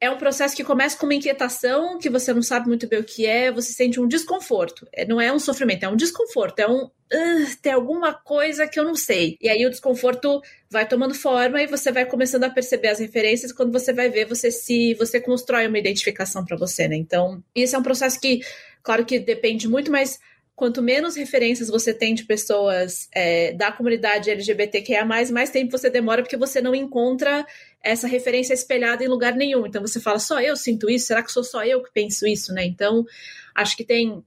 é 0.00 0.08
um 0.08 0.16
processo 0.16 0.54
que 0.54 0.62
começa 0.62 0.96
com 0.96 1.06
uma 1.06 1.14
inquietação 1.14 1.98
que 1.98 2.08
você 2.08 2.32
não 2.32 2.42
sabe 2.42 2.68
muito 2.68 2.86
bem 2.86 3.00
o 3.00 3.04
que 3.04 3.26
é, 3.26 3.50
você 3.50 3.72
sente 3.72 4.00
um 4.00 4.06
desconforto. 4.06 4.86
É, 4.92 5.04
não 5.04 5.20
é 5.20 5.32
um 5.32 5.40
sofrimento, 5.40 5.84
é 5.84 5.88
um 5.88 5.96
desconforto, 5.96 6.60
é 6.60 6.68
um. 6.68 6.84
Uh, 6.84 7.56
tem 7.60 7.72
alguma 7.72 8.12
coisa 8.12 8.68
que 8.68 8.78
eu 8.78 8.84
não 8.84 8.94
sei. 8.94 9.36
E 9.40 9.48
aí 9.48 9.66
o 9.66 9.70
desconforto 9.70 10.40
vai 10.70 10.86
tomando 10.86 11.14
forma 11.14 11.60
e 11.60 11.66
você 11.66 11.90
vai 11.90 12.04
começando 12.04 12.44
a 12.44 12.50
perceber 12.50 12.88
as 12.88 13.00
referências. 13.00 13.50
Quando 13.50 13.72
você 13.72 13.92
vai 13.92 14.08
ver, 14.08 14.26
você 14.26 14.50
se. 14.52 14.94
você 14.94 15.20
constrói 15.20 15.66
uma 15.66 15.78
identificação 15.78 16.44
para 16.44 16.56
você, 16.56 16.86
né? 16.86 16.94
Então, 16.94 17.42
isso 17.54 17.74
é 17.74 17.78
um 17.78 17.82
processo 17.82 18.20
que, 18.20 18.40
claro 18.82 19.04
que 19.04 19.18
depende 19.18 19.66
muito, 19.66 19.90
mas 19.90 20.20
quanto 20.58 20.82
menos 20.82 21.14
referências 21.14 21.68
você 21.68 21.94
tem 21.94 22.16
de 22.16 22.24
pessoas 22.24 23.08
é, 23.14 23.52
da 23.52 23.70
comunidade 23.70 24.28
LGBTQIA, 24.28 25.04
mais 25.04 25.50
tempo 25.50 25.70
você 25.70 25.88
demora 25.88 26.20
porque 26.20 26.36
você 26.36 26.60
não 26.60 26.74
encontra 26.74 27.46
essa 27.80 28.08
referência 28.08 28.52
espelhada 28.52 29.04
em 29.04 29.06
lugar 29.06 29.36
nenhum. 29.36 29.68
Então 29.68 29.80
você 29.80 30.00
fala, 30.00 30.18
só 30.18 30.40
eu 30.40 30.56
sinto 30.56 30.90
isso? 30.90 31.06
Será 31.06 31.22
que 31.22 31.30
sou 31.30 31.44
só 31.44 31.64
eu 31.64 31.80
que 31.80 31.92
penso 31.92 32.26
isso, 32.26 32.52
né? 32.52 32.64
Então, 32.64 33.06
acho 33.54 33.76
que 33.76 33.84
tem 33.84 34.20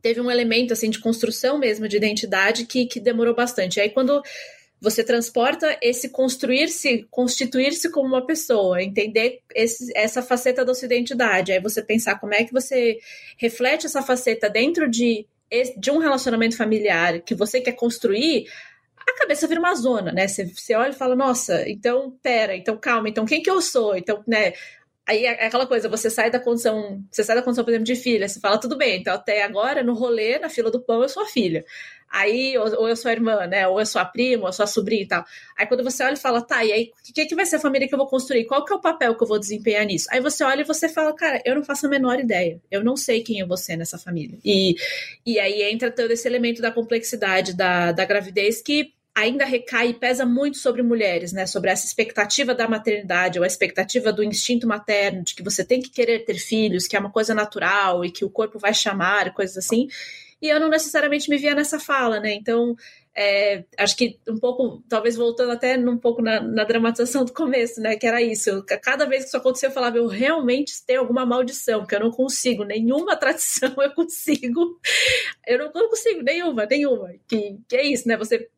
teve 0.00 0.20
um 0.20 0.30
elemento 0.30 0.72
assim 0.72 0.90
de 0.90 1.00
construção 1.00 1.58
mesmo 1.58 1.88
de 1.88 1.96
identidade 1.96 2.66
que, 2.66 2.86
que 2.86 3.00
demorou 3.00 3.34
bastante. 3.34 3.80
Aí 3.80 3.90
quando 3.90 4.22
você 4.80 5.02
transporta 5.02 5.76
esse 5.82 6.08
construir-se, 6.08 7.04
constituir-se 7.10 7.90
como 7.90 8.06
uma 8.06 8.24
pessoa, 8.24 8.80
entender 8.80 9.40
esse, 9.52 9.90
essa 9.96 10.22
faceta 10.22 10.64
da 10.64 10.72
sua 10.72 10.86
identidade. 10.86 11.50
Aí 11.50 11.58
você 11.58 11.82
pensar 11.82 12.20
como 12.20 12.32
é 12.32 12.44
que 12.44 12.52
você 12.52 13.00
reflete 13.36 13.86
essa 13.86 14.02
faceta 14.02 14.48
dentro 14.48 14.88
de 14.88 15.26
de 15.78 15.90
um 15.90 15.98
relacionamento 15.98 16.56
familiar 16.56 17.20
que 17.20 17.34
você 17.34 17.60
quer 17.60 17.72
construir, 17.72 18.46
a 19.06 19.18
cabeça 19.18 19.46
vira 19.46 19.60
uma 19.60 19.74
zona, 19.74 20.12
né? 20.12 20.26
Você, 20.26 20.46
você 20.46 20.74
olha 20.74 20.90
e 20.90 20.94
fala, 20.94 21.14
nossa, 21.14 21.68
então, 21.68 22.16
pera, 22.22 22.56
então 22.56 22.76
calma, 22.76 23.08
então 23.08 23.26
quem 23.26 23.42
que 23.42 23.50
eu 23.50 23.60
sou? 23.60 23.96
Então, 23.96 24.22
né? 24.26 24.54
Aí 25.06 25.26
é 25.26 25.46
aquela 25.46 25.66
coisa, 25.66 25.86
você 25.88 26.08
sai 26.08 26.30
da 26.30 26.40
condição, 26.40 27.04
você 27.10 27.22
sai 27.22 27.36
da 27.36 27.42
condição, 27.42 27.62
por 27.62 27.70
exemplo, 27.70 27.84
de 27.84 27.94
filha, 27.94 28.26
você 28.26 28.40
fala, 28.40 28.58
tudo 28.58 28.76
bem, 28.76 29.00
então 29.00 29.12
até 29.12 29.42
agora, 29.42 29.82
no 29.82 29.92
rolê, 29.92 30.38
na 30.38 30.48
fila 30.48 30.70
do 30.70 30.80
pão, 30.80 31.02
eu 31.02 31.08
sou 31.10 31.22
a 31.22 31.26
filha. 31.26 31.64
Aí, 32.14 32.56
ou, 32.56 32.82
ou 32.82 32.88
eu 32.88 32.94
sou 32.94 33.08
a 33.08 33.12
irmã, 33.12 33.44
né? 33.44 33.66
Ou 33.66 33.80
eu 33.80 33.86
sou 33.86 34.00
a 34.00 34.04
prima, 34.04 34.44
ou 34.44 34.48
eu 34.48 34.52
sou 34.52 34.62
a 34.62 34.68
sobrinha 34.68 35.02
e 35.02 35.08
tal. 35.08 35.24
Aí 35.56 35.66
quando 35.66 35.82
você 35.82 36.04
olha 36.04 36.14
e 36.14 36.16
fala, 36.16 36.40
tá, 36.40 36.64
e 36.64 36.72
aí, 36.72 36.92
o 37.10 37.12
que, 37.12 37.26
que 37.26 37.34
vai 37.34 37.44
ser 37.44 37.56
a 37.56 37.58
família 37.58 37.88
que 37.88 37.94
eu 37.94 37.98
vou 37.98 38.06
construir? 38.06 38.44
Qual 38.44 38.64
que 38.64 38.72
é 38.72 38.76
o 38.76 38.80
papel 38.80 39.16
que 39.16 39.24
eu 39.24 39.26
vou 39.26 39.38
desempenhar 39.38 39.84
nisso? 39.84 40.06
Aí 40.12 40.20
você 40.20 40.44
olha 40.44 40.60
e 40.60 40.64
você 40.64 40.88
fala, 40.88 41.12
cara, 41.12 41.42
eu 41.44 41.56
não 41.56 41.64
faço 41.64 41.86
a 41.86 41.88
menor 41.88 42.20
ideia. 42.20 42.60
Eu 42.70 42.84
não 42.84 42.96
sei 42.96 43.24
quem 43.24 43.40
eu 43.40 43.48
vou 43.48 43.56
ser 43.56 43.76
nessa 43.76 43.98
família. 43.98 44.38
E, 44.44 44.76
e 45.26 45.40
aí 45.40 45.64
entra 45.64 45.90
todo 45.90 46.12
esse 46.12 46.28
elemento 46.28 46.62
da 46.62 46.70
complexidade 46.70 47.52
da, 47.52 47.90
da 47.90 48.04
gravidez 48.04 48.62
que 48.62 48.92
ainda 49.12 49.44
recai 49.44 49.90
e 49.90 49.94
pesa 49.94 50.24
muito 50.24 50.58
sobre 50.58 50.82
mulheres, 50.82 51.32
né? 51.32 51.46
Sobre 51.46 51.70
essa 51.70 51.86
expectativa 51.86 52.54
da 52.54 52.68
maternidade, 52.68 53.38
ou 53.38 53.44
a 53.44 53.46
expectativa 53.46 54.12
do 54.12 54.24
instinto 54.24 54.66
materno, 54.66 55.22
de 55.22 55.34
que 55.34 55.42
você 55.42 55.64
tem 55.64 55.80
que 55.80 55.90
querer 55.90 56.24
ter 56.24 56.34
filhos, 56.34 56.86
que 56.86 56.96
é 56.96 57.00
uma 57.00 57.10
coisa 57.10 57.34
natural 57.34 58.04
e 58.04 58.10
que 58.10 58.24
o 58.24 58.30
corpo 58.30 58.58
vai 58.58 58.74
chamar, 58.74 59.32
coisas 59.32 59.56
assim. 59.56 59.88
E 60.44 60.50
eu 60.50 60.60
não 60.60 60.68
necessariamente 60.68 61.30
me 61.30 61.38
via 61.38 61.54
nessa 61.54 61.80
fala, 61.80 62.20
né? 62.20 62.34
Então, 62.34 62.76
é, 63.16 63.64
acho 63.78 63.96
que 63.96 64.20
um 64.28 64.36
pouco, 64.36 64.84
talvez 64.86 65.16
voltando 65.16 65.52
até 65.52 65.78
um 65.78 65.96
pouco 65.96 66.20
na, 66.20 66.38
na, 66.38 66.64
dramatização 66.64 67.24
do 67.24 67.32
começo, 67.32 67.80
né? 67.80 67.96
Que 67.96 68.06
era 68.06 68.20
isso. 68.20 68.50
Eu, 68.50 68.62
cada 68.62 69.06
vez 69.06 69.22
que 69.22 69.28
isso 69.28 69.38
acontecia, 69.38 69.70
eu 69.70 69.72
falava, 69.72 69.96
eu 69.96 70.06
realmente 70.06 70.84
tenho 70.86 71.00
alguma 71.00 71.24
maldição, 71.24 71.86
que 71.86 71.94
eu 71.94 72.00
não 72.00 72.10
consigo, 72.10 72.62
nenhuma 72.62 73.16
tradição 73.16 73.74
eu 73.78 73.94
consigo. 73.94 74.78
Eu 75.46 75.60
não, 75.60 75.72
não 75.74 75.88
consigo, 75.88 76.22
nenhuma, 76.22 76.66
nenhuma. 76.66 77.14
Que, 77.26 77.58
que 77.66 77.76
é 77.76 77.86
isso, 77.86 78.06
né? 78.06 78.14
Você 78.18 78.50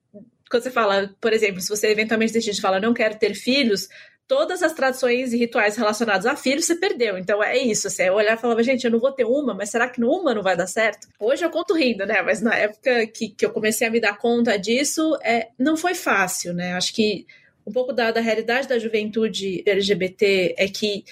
quando 0.50 0.62
você 0.62 0.70
fala, 0.70 1.14
por 1.20 1.32
exemplo, 1.32 1.60
se 1.60 1.68
você 1.68 1.88
eventualmente 1.88 2.32
decide 2.32 2.60
falar 2.60 2.80
não 2.80 2.94
quero 2.94 3.18
ter 3.18 3.34
filhos, 3.34 3.88
todas 4.28 4.62
as 4.62 4.72
tradições 4.72 5.32
e 5.32 5.36
rituais 5.36 5.76
relacionados 5.76 6.26
a 6.26 6.36
filhos 6.36 6.64
você 6.64 6.74
perdeu. 6.74 7.16
Então 7.16 7.42
é 7.42 7.56
isso. 7.56 7.88
Você 7.88 8.10
olhar 8.10 8.36
e 8.36 8.40
falava, 8.40 8.62
gente, 8.62 8.84
eu 8.84 8.90
não 8.90 8.98
vou 8.98 9.12
ter 9.12 9.24
uma, 9.24 9.54
mas 9.54 9.70
será 9.70 9.88
que 9.88 10.02
uma 10.02 10.34
não 10.34 10.42
vai 10.42 10.56
dar 10.56 10.66
certo? 10.66 11.08
Hoje 11.18 11.44
eu 11.44 11.50
conto 11.50 11.74
rindo, 11.74 12.04
né? 12.04 12.22
Mas 12.22 12.40
na 12.42 12.54
época 12.54 13.06
que, 13.06 13.28
que 13.28 13.46
eu 13.46 13.50
comecei 13.50 13.86
a 13.86 13.90
me 13.90 14.00
dar 14.00 14.18
conta 14.18 14.58
disso, 14.58 15.16
é, 15.22 15.48
não 15.58 15.76
foi 15.76 15.94
fácil, 15.94 16.52
né? 16.52 16.72
Acho 16.74 16.92
que 16.92 17.26
um 17.66 17.72
pouco 17.72 17.92
da, 17.92 18.10
da 18.10 18.20
realidade 18.20 18.68
da 18.68 18.78
juventude 18.78 19.62
LGBT 19.66 20.54
é 20.56 20.68
que 20.68 21.04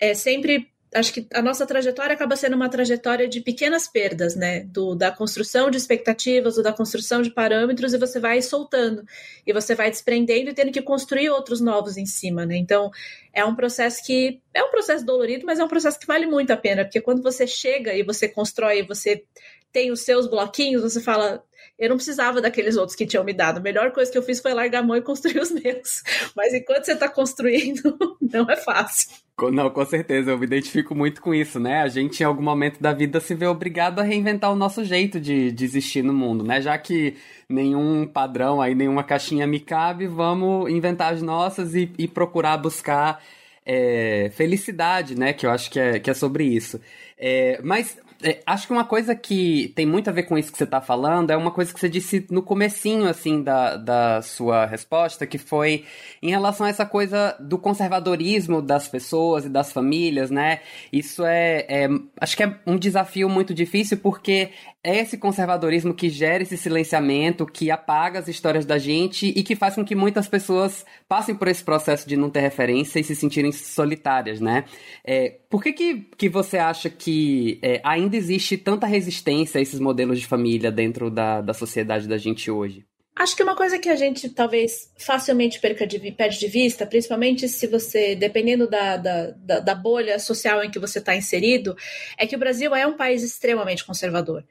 é 0.00 0.14
sempre 0.14 0.68
acho 0.94 1.12
que 1.12 1.26
a 1.32 1.42
nossa 1.42 1.66
trajetória 1.66 2.14
acaba 2.14 2.36
sendo 2.36 2.56
uma 2.56 2.68
trajetória 2.68 3.28
de 3.28 3.40
pequenas 3.40 3.86
perdas, 3.86 4.34
né? 4.34 4.60
Do, 4.60 4.94
da 4.94 5.10
construção 5.10 5.70
de 5.70 5.76
expectativas 5.76 6.56
ou 6.56 6.62
da 6.62 6.72
construção 6.72 7.20
de 7.22 7.30
parâmetros, 7.30 7.92
e 7.92 7.98
você 7.98 8.18
vai 8.18 8.40
soltando, 8.40 9.04
e 9.46 9.52
você 9.52 9.74
vai 9.74 9.90
desprendendo 9.90 10.50
e 10.50 10.54
tendo 10.54 10.72
que 10.72 10.82
construir 10.82 11.30
outros 11.30 11.60
novos 11.60 11.96
em 11.96 12.06
cima, 12.06 12.46
né? 12.46 12.56
Então, 12.56 12.90
é 13.32 13.44
um 13.44 13.54
processo 13.54 14.04
que 14.04 14.40
é 14.54 14.62
um 14.62 14.70
processo 14.70 15.04
dolorido, 15.04 15.44
mas 15.46 15.58
é 15.58 15.64
um 15.64 15.68
processo 15.68 15.98
que 15.98 16.06
vale 16.06 16.26
muito 16.26 16.52
a 16.52 16.56
pena, 16.56 16.84
porque 16.84 17.00
quando 17.00 17.22
você 17.22 17.46
chega 17.46 17.94
e 17.94 18.02
você 18.02 18.28
constrói, 18.28 18.82
você 18.82 19.24
tem 19.70 19.90
os 19.90 20.00
seus 20.00 20.26
bloquinhos, 20.26 20.82
você 20.82 21.00
fala, 21.00 21.44
eu 21.78 21.90
não 21.90 21.96
precisava 21.96 22.40
daqueles 22.40 22.76
outros 22.76 22.96
que 22.96 23.06
tinham 23.06 23.24
me 23.24 23.32
dado. 23.32 23.58
A 23.58 23.62
melhor 23.62 23.92
coisa 23.92 24.10
que 24.10 24.18
eu 24.18 24.22
fiz 24.22 24.40
foi 24.40 24.52
largar 24.54 24.80
a 24.80 24.82
mão 24.82 24.96
e 24.96 25.02
construir 25.02 25.40
os 25.40 25.50
meus. 25.50 26.02
Mas 26.34 26.54
enquanto 26.54 26.84
você 26.84 26.92
está 26.92 27.08
construindo, 27.08 27.96
não 28.20 28.50
é 28.50 28.56
fácil. 28.56 29.10
Não, 29.52 29.70
com 29.70 29.84
certeza, 29.84 30.32
eu 30.32 30.38
me 30.38 30.46
identifico 30.46 30.94
muito 30.96 31.22
com 31.22 31.32
isso, 31.32 31.60
né? 31.60 31.82
A 31.82 31.88
gente, 31.88 32.20
em 32.20 32.26
algum 32.26 32.42
momento 32.42 32.80
da 32.80 32.92
vida, 32.92 33.20
se 33.20 33.34
vê 33.34 33.46
obrigado 33.46 34.00
a 34.00 34.02
reinventar 34.02 34.52
o 34.52 34.56
nosso 34.56 34.84
jeito 34.84 35.20
de, 35.20 35.52
de 35.52 35.64
existir 35.64 36.02
no 36.02 36.12
mundo, 36.12 36.42
né? 36.42 36.60
Já 36.60 36.76
que 36.76 37.16
nenhum 37.48 38.04
padrão 38.04 38.60
aí, 38.60 38.74
nenhuma 38.74 39.04
caixinha 39.04 39.46
me 39.46 39.60
cabe, 39.60 40.08
vamos 40.08 40.68
inventar 40.70 41.12
as 41.14 41.22
nossas 41.22 41.74
e, 41.76 41.88
e 41.96 42.08
procurar 42.08 42.56
buscar 42.56 43.22
é, 43.64 44.30
felicidade, 44.34 45.14
né? 45.16 45.32
Que 45.32 45.46
eu 45.46 45.50
acho 45.50 45.70
que 45.70 45.78
é, 45.78 46.00
que 46.00 46.10
é 46.10 46.14
sobre 46.14 46.44
isso. 46.44 46.80
É, 47.16 47.60
mas 47.62 47.96
acho 48.44 48.66
que 48.66 48.72
uma 48.72 48.84
coisa 48.84 49.14
que 49.14 49.72
tem 49.76 49.86
muito 49.86 50.08
a 50.08 50.12
ver 50.12 50.24
com 50.24 50.36
isso 50.36 50.50
que 50.50 50.58
você 50.58 50.64
está 50.64 50.80
falando 50.80 51.30
é 51.30 51.36
uma 51.36 51.50
coisa 51.52 51.72
que 51.72 51.78
você 51.78 51.88
disse 51.88 52.26
no 52.30 52.42
comecinho, 52.42 53.08
assim, 53.08 53.42
da, 53.42 53.76
da 53.76 54.22
sua 54.22 54.66
resposta, 54.66 55.26
que 55.26 55.38
foi 55.38 55.84
em 56.20 56.30
relação 56.30 56.66
a 56.66 56.68
essa 56.68 56.84
coisa 56.84 57.36
do 57.38 57.58
conservadorismo 57.58 58.60
das 58.60 58.88
pessoas 58.88 59.44
e 59.44 59.48
das 59.48 59.72
famílias, 59.72 60.30
né? 60.30 60.60
Isso 60.92 61.24
é, 61.24 61.66
é 61.68 61.88
acho 62.20 62.36
que 62.36 62.42
é 62.42 62.58
um 62.66 62.76
desafio 62.76 63.28
muito 63.28 63.54
difícil 63.54 63.98
porque 63.98 64.50
é 64.82 65.00
esse 65.00 65.18
conservadorismo 65.18 65.92
que 65.92 66.08
gera 66.08 66.42
esse 66.42 66.56
silenciamento, 66.56 67.44
que 67.44 67.70
apaga 67.70 68.20
as 68.20 68.28
histórias 68.28 68.64
da 68.64 68.78
gente 68.78 69.26
e 69.26 69.42
que 69.42 69.56
faz 69.56 69.74
com 69.74 69.84
que 69.84 69.94
muitas 69.94 70.28
pessoas 70.28 70.86
passem 71.08 71.34
por 71.34 71.48
esse 71.48 71.64
processo 71.64 72.08
de 72.08 72.16
não 72.16 72.30
ter 72.30 72.40
referência 72.40 73.00
e 73.00 73.04
se 73.04 73.14
sentirem 73.16 73.50
solitárias, 73.50 74.40
né? 74.40 74.64
É, 75.04 75.40
por 75.50 75.62
que, 75.62 75.72
que, 75.72 76.08
que 76.16 76.28
você 76.28 76.58
acha 76.58 76.88
que 76.88 77.58
é, 77.60 77.80
ainda 77.84 78.16
existe 78.16 78.56
tanta 78.56 78.86
resistência 78.86 79.58
a 79.58 79.62
esses 79.62 79.80
modelos 79.80 80.20
de 80.20 80.26
família 80.26 80.70
dentro 80.70 81.10
da, 81.10 81.40
da 81.40 81.52
sociedade 81.52 82.06
da 82.06 82.16
gente 82.16 82.50
hoje? 82.50 82.86
Acho 83.18 83.34
que 83.34 83.42
uma 83.42 83.56
coisa 83.56 83.80
que 83.80 83.88
a 83.88 83.96
gente 83.96 84.28
talvez 84.28 84.92
facilmente 84.96 85.58
perca 85.58 85.84
de, 85.84 85.98
perde 86.12 86.38
de 86.38 86.46
vista, 86.46 86.86
principalmente 86.86 87.48
se 87.48 87.66
você, 87.66 88.14
dependendo 88.14 88.70
da, 88.70 88.96
da, 88.96 89.30
da, 89.32 89.58
da 89.58 89.74
bolha 89.74 90.20
social 90.20 90.62
em 90.62 90.70
que 90.70 90.78
você 90.78 91.00
está 91.00 91.16
inserido, 91.16 91.76
é 92.16 92.28
que 92.28 92.36
o 92.36 92.38
Brasil 92.38 92.72
é 92.76 92.86
um 92.86 92.96
país 92.96 93.24
extremamente 93.24 93.84
conservador. 93.84 94.44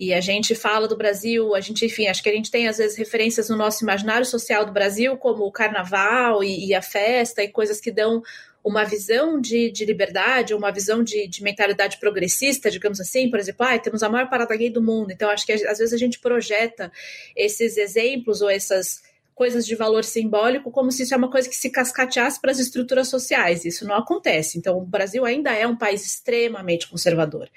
E 0.00 0.14
a 0.14 0.20
gente 0.22 0.54
fala 0.54 0.88
do 0.88 0.96
Brasil, 0.96 1.54
a 1.54 1.60
gente, 1.60 1.84
enfim, 1.84 2.06
acho 2.06 2.22
que 2.22 2.30
a 2.30 2.32
gente 2.32 2.50
tem 2.50 2.66
às 2.66 2.78
vezes 2.78 2.96
referências 2.96 3.50
no 3.50 3.56
nosso 3.56 3.84
imaginário 3.84 4.24
social 4.24 4.64
do 4.64 4.72
Brasil, 4.72 5.14
como 5.18 5.44
o 5.44 5.52
carnaval 5.52 6.42
e, 6.42 6.68
e 6.68 6.74
a 6.74 6.80
festa 6.80 7.42
e 7.42 7.48
coisas 7.48 7.82
que 7.82 7.90
dão 7.90 8.22
uma 8.64 8.82
visão 8.82 9.38
de, 9.38 9.70
de 9.70 9.84
liberdade, 9.84 10.54
uma 10.54 10.72
visão 10.72 11.04
de, 11.04 11.28
de, 11.28 11.42
mentalidade 11.42 11.98
progressista, 11.98 12.70
digamos 12.70 12.98
assim, 12.98 13.28
por 13.28 13.38
exemplo, 13.38 13.66
ah, 13.66 13.78
temos 13.78 14.02
a 14.02 14.08
maior 14.08 14.30
parada 14.30 14.56
gay 14.56 14.70
do 14.70 14.80
mundo, 14.80 15.12
então 15.12 15.28
acho 15.28 15.44
que 15.44 15.52
às 15.52 15.78
vezes 15.78 15.92
a 15.92 15.98
gente 15.98 16.18
projeta 16.18 16.90
esses 17.36 17.76
exemplos 17.76 18.40
ou 18.40 18.48
essas 18.48 19.02
coisas 19.40 19.64
de 19.64 19.74
valor 19.74 20.04
simbólico 20.04 20.70
como 20.70 20.92
se 20.92 21.02
isso 21.02 21.14
é 21.14 21.16
uma 21.16 21.30
coisa 21.30 21.48
que 21.48 21.56
se 21.56 21.70
cascateasse 21.70 22.38
para 22.38 22.50
as 22.50 22.58
estruturas 22.58 23.08
sociais. 23.08 23.64
Isso 23.64 23.86
não 23.86 23.94
acontece. 23.94 24.58
Então, 24.58 24.76
o 24.76 24.84
Brasil 24.84 25.24
ainda 25.24 25.50
é 25.50 25.66
um 25.66 25.74
país 25.74 26.04
extremamente 26.04 26.86
conservador. 26.86 27.48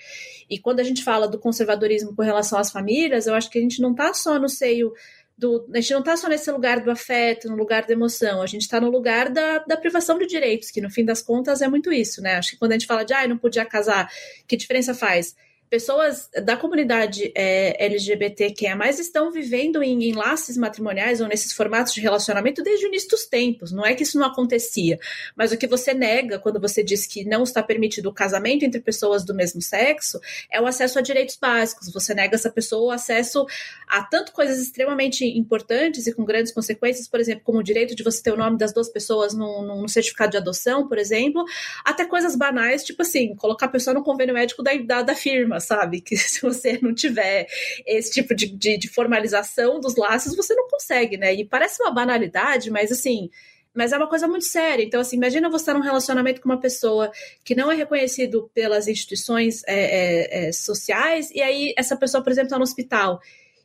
E 0.49 0.57
quando 0.57 0.79
a 0.79 0.83
gente 0.83 1.03
fala 1.03 1.27
do 1.27 1.37
conservadorismo 1.37 2.15
com 2.15 2.21
relação 2.21 2.57
às 2.57 2.71
famílias, 2.71 3.27
eu 3.27 3.35
acho 3.35 3.49
que 3.49 3.57
a 3.59 3.61
gente 3.61 3.81
não 3.81 3.91
está 3.91 4.13
só 4.13 4.39
no 4.39 4.47
seio 4.47 4.93
do, 5.37 5.67
a 5.73 5.81
gente 5.81 5.91
não 5.91 5.99
está 5.99 6.15
só 6.15 6.29
nesse 6.29 6.49
lugar 6.49 6.79
do 6.79 6.89
afeto, 6.89 7.49
no 7.49 7.57
lugar 7.57 7.85
da 7.85 7.91
emoção, 7.91 8.41
a 8.41 8.47
gente 8.47 8.61
está 8.61 8.79
no 8.79 8.89
lugar 8.89 9.29
da, 9.29 9.57
da 9.59 9.75
privação 9.75 10.17
de 10.17 10.25
direitos, 10.25 10.71
que 10.71 10.79
no 10.79 10.89
fim 10.89 11.03
das 11.03 11.21
contas 11.21 11.61
é 11.61 11.67
muito 11.67 11.91
isso, 11.91 12.21
né? 12.21 12.35
Acho 12.35 12.51
que 12.51 12.57
quando 12.57 12.71
a 12.71 12.75
gente 12.75 12.87
fala 12.87 13.03
de 13.03 13.13
ah, 13.13 13.27
não 13.27 13.37
podia 13.37 13.65
casar, 13.65 14.09
que 14.47 14.55
diferença 14.55 14.93
faz? 14.93 15.35
Pessoas 15.73 16.29
da 16.43 16.55
comunidade 16.55 17.31
é, 17.33 17.83
LGBTQIA+, 17.83 18.77
estão 18.91 19.31
vivendo 19.31 19.81
em 19.81 20.07
enlaces 20.07 20.55
matrimoniais 20.55 21.19
ou 21.19 21.27
nesses 21.27 21.51
formatos 21.51 21.95
de 21.95 21.99
relacionamento 21.99 22.61
desde 22.61 22.85
o 22.85 22.89
início 22.89 23.09
dos 23.09 23.25
tempos. 23.25 23.71
Não 23.71 23.83
é 23.83 23.95
que 23.95 24.03
isso 24.03 24.19
não 24.19 24.27
acontecia, 24.27 24.99
mas 25.35 25.51
o 25.51 25.57
que 25.57 25.65
você 25.65 25.91
nega 25.91 26.37
quando 26.37 26.61
você 26.61 26.83
diz 26.83 27.07
que 27.07 27.25
não 27.25 27.41
está 27.41 27.63
permitido 27.63 28.05
o 28.05 28.13
casamento 28.13 28.63
entre 28.63 28.79
pessoas 28.79 29.25
do 29.25 29.33
mesmo 29.33 29.63
sexo 29.63 30.19
é 30.51 30.61
o 30.61 30.67
acesso 30.67 30.99
a 30.99 31.01
direitos 31.01 31.37
básicos. 31.37 31.91
Você 31.91 32.13
nega 32.13 32.35
essa 32.35 32.51
pessoa 32.51 32.89
o 32.89 32.91
acesso 32.91 33.43
a 33.87 34.03
tanto 34.03 34.31
coisas 34.31 34.59
extremamente 34.59 35.25
importantes 35.25 36.05
e 36.05 36.13
com 36.13 36.23
grandes 36.23 36.51
consequências, 36.51 37.07
por 37.07 37.19
exemplo, 37.19 37.41
como 37.43 37.57
o 37.57 37.63
direito 37.63 37.95
de 37.95 38.03
você 38.03 38.21
ter 38.21 38.31
o 38.31 38.37
nome 38.37 38.59
das 38.59 38.71
duas 38.71 38.89
pessoas 38.89 39.33
no, 39.33 39.63
no 39.63 39.89
certificado 39.89 40.29
de 40.33 40.37
adoção, 40.37 40.87
por 40.87 40.99
exemplo, 40.99 41.43
até 41.83 42.05
coisas 42.05 42.35
banais, 42.35 42.83
tipo 42.83 43.01
assim, 43.01 43.35
colocar 43.35 43.65
a 43.65 43.69
pessoa 43.69 43.95
no 43.95 44.03
convênio 44.03 44.35
médico 44.35 44.61
da, 44.61 44.71
da, 44.75 45.01
da 45.01 45.15
firma, 45.15 45.62
sabe? 45.63 46.01
Que 46.01 46.15
se 46.17 46.41
você 46.41 46.79
não 46.81 46.93
tiver 46.93 47.47
esse 47.85 48.11
tipo 48.11 48.35
de, 48.35 48.47
de, 48.47 48.77
de 48.77 48.87
formalização 48.87 49.79
dos 49.79 49.95
laços, 49.95 50.35
você 50.35 50.53
não 50.53 50.67
consegue, 50.67 51.17
né? 51.17 51.33
E 51.33 51.45
parece 51.45 51.81
uma 51.81 51.91
banalidade, 51.91 52.69
mas 52.69 52.91
assim 52.91 53.29
mas 53.73 53.91
é 53.91 53.97
uma 53.97 54.07
coisa 54.07 54.27
muito 54.27 54.45
séria. 54.45 54.83
Então, 54.83 55.01
assim, 55.01 55.17
imagina 55.17 55.49
você 55.49 55.63
estar 55.63 55.73
num 55.73 55.81
relacionamento 55.81 56.39
com 56.41 56.47
uma 56.47 56.59
pessoa 56.59 57.11
que 57.43 57.55
não 57.55 57.71
é 57.71 57.75
reconhecido 57.75 58.49
pelas 58.53 58.87
instituições 58.87 59.63
é, 59.65 59.73
é, 59.73 60.47
é, 60.47 60.51
sociais, 60.51 61.31
e 61.31 61.41
aí 61.41 61.73
essa 61.75 61.97
pessoa, 61.97 62.23
por 62.23 62.31
exemplo, 62.31 62.47
está 62.47 62.57
no 62.57 62.63
hospital. 62.63 63.19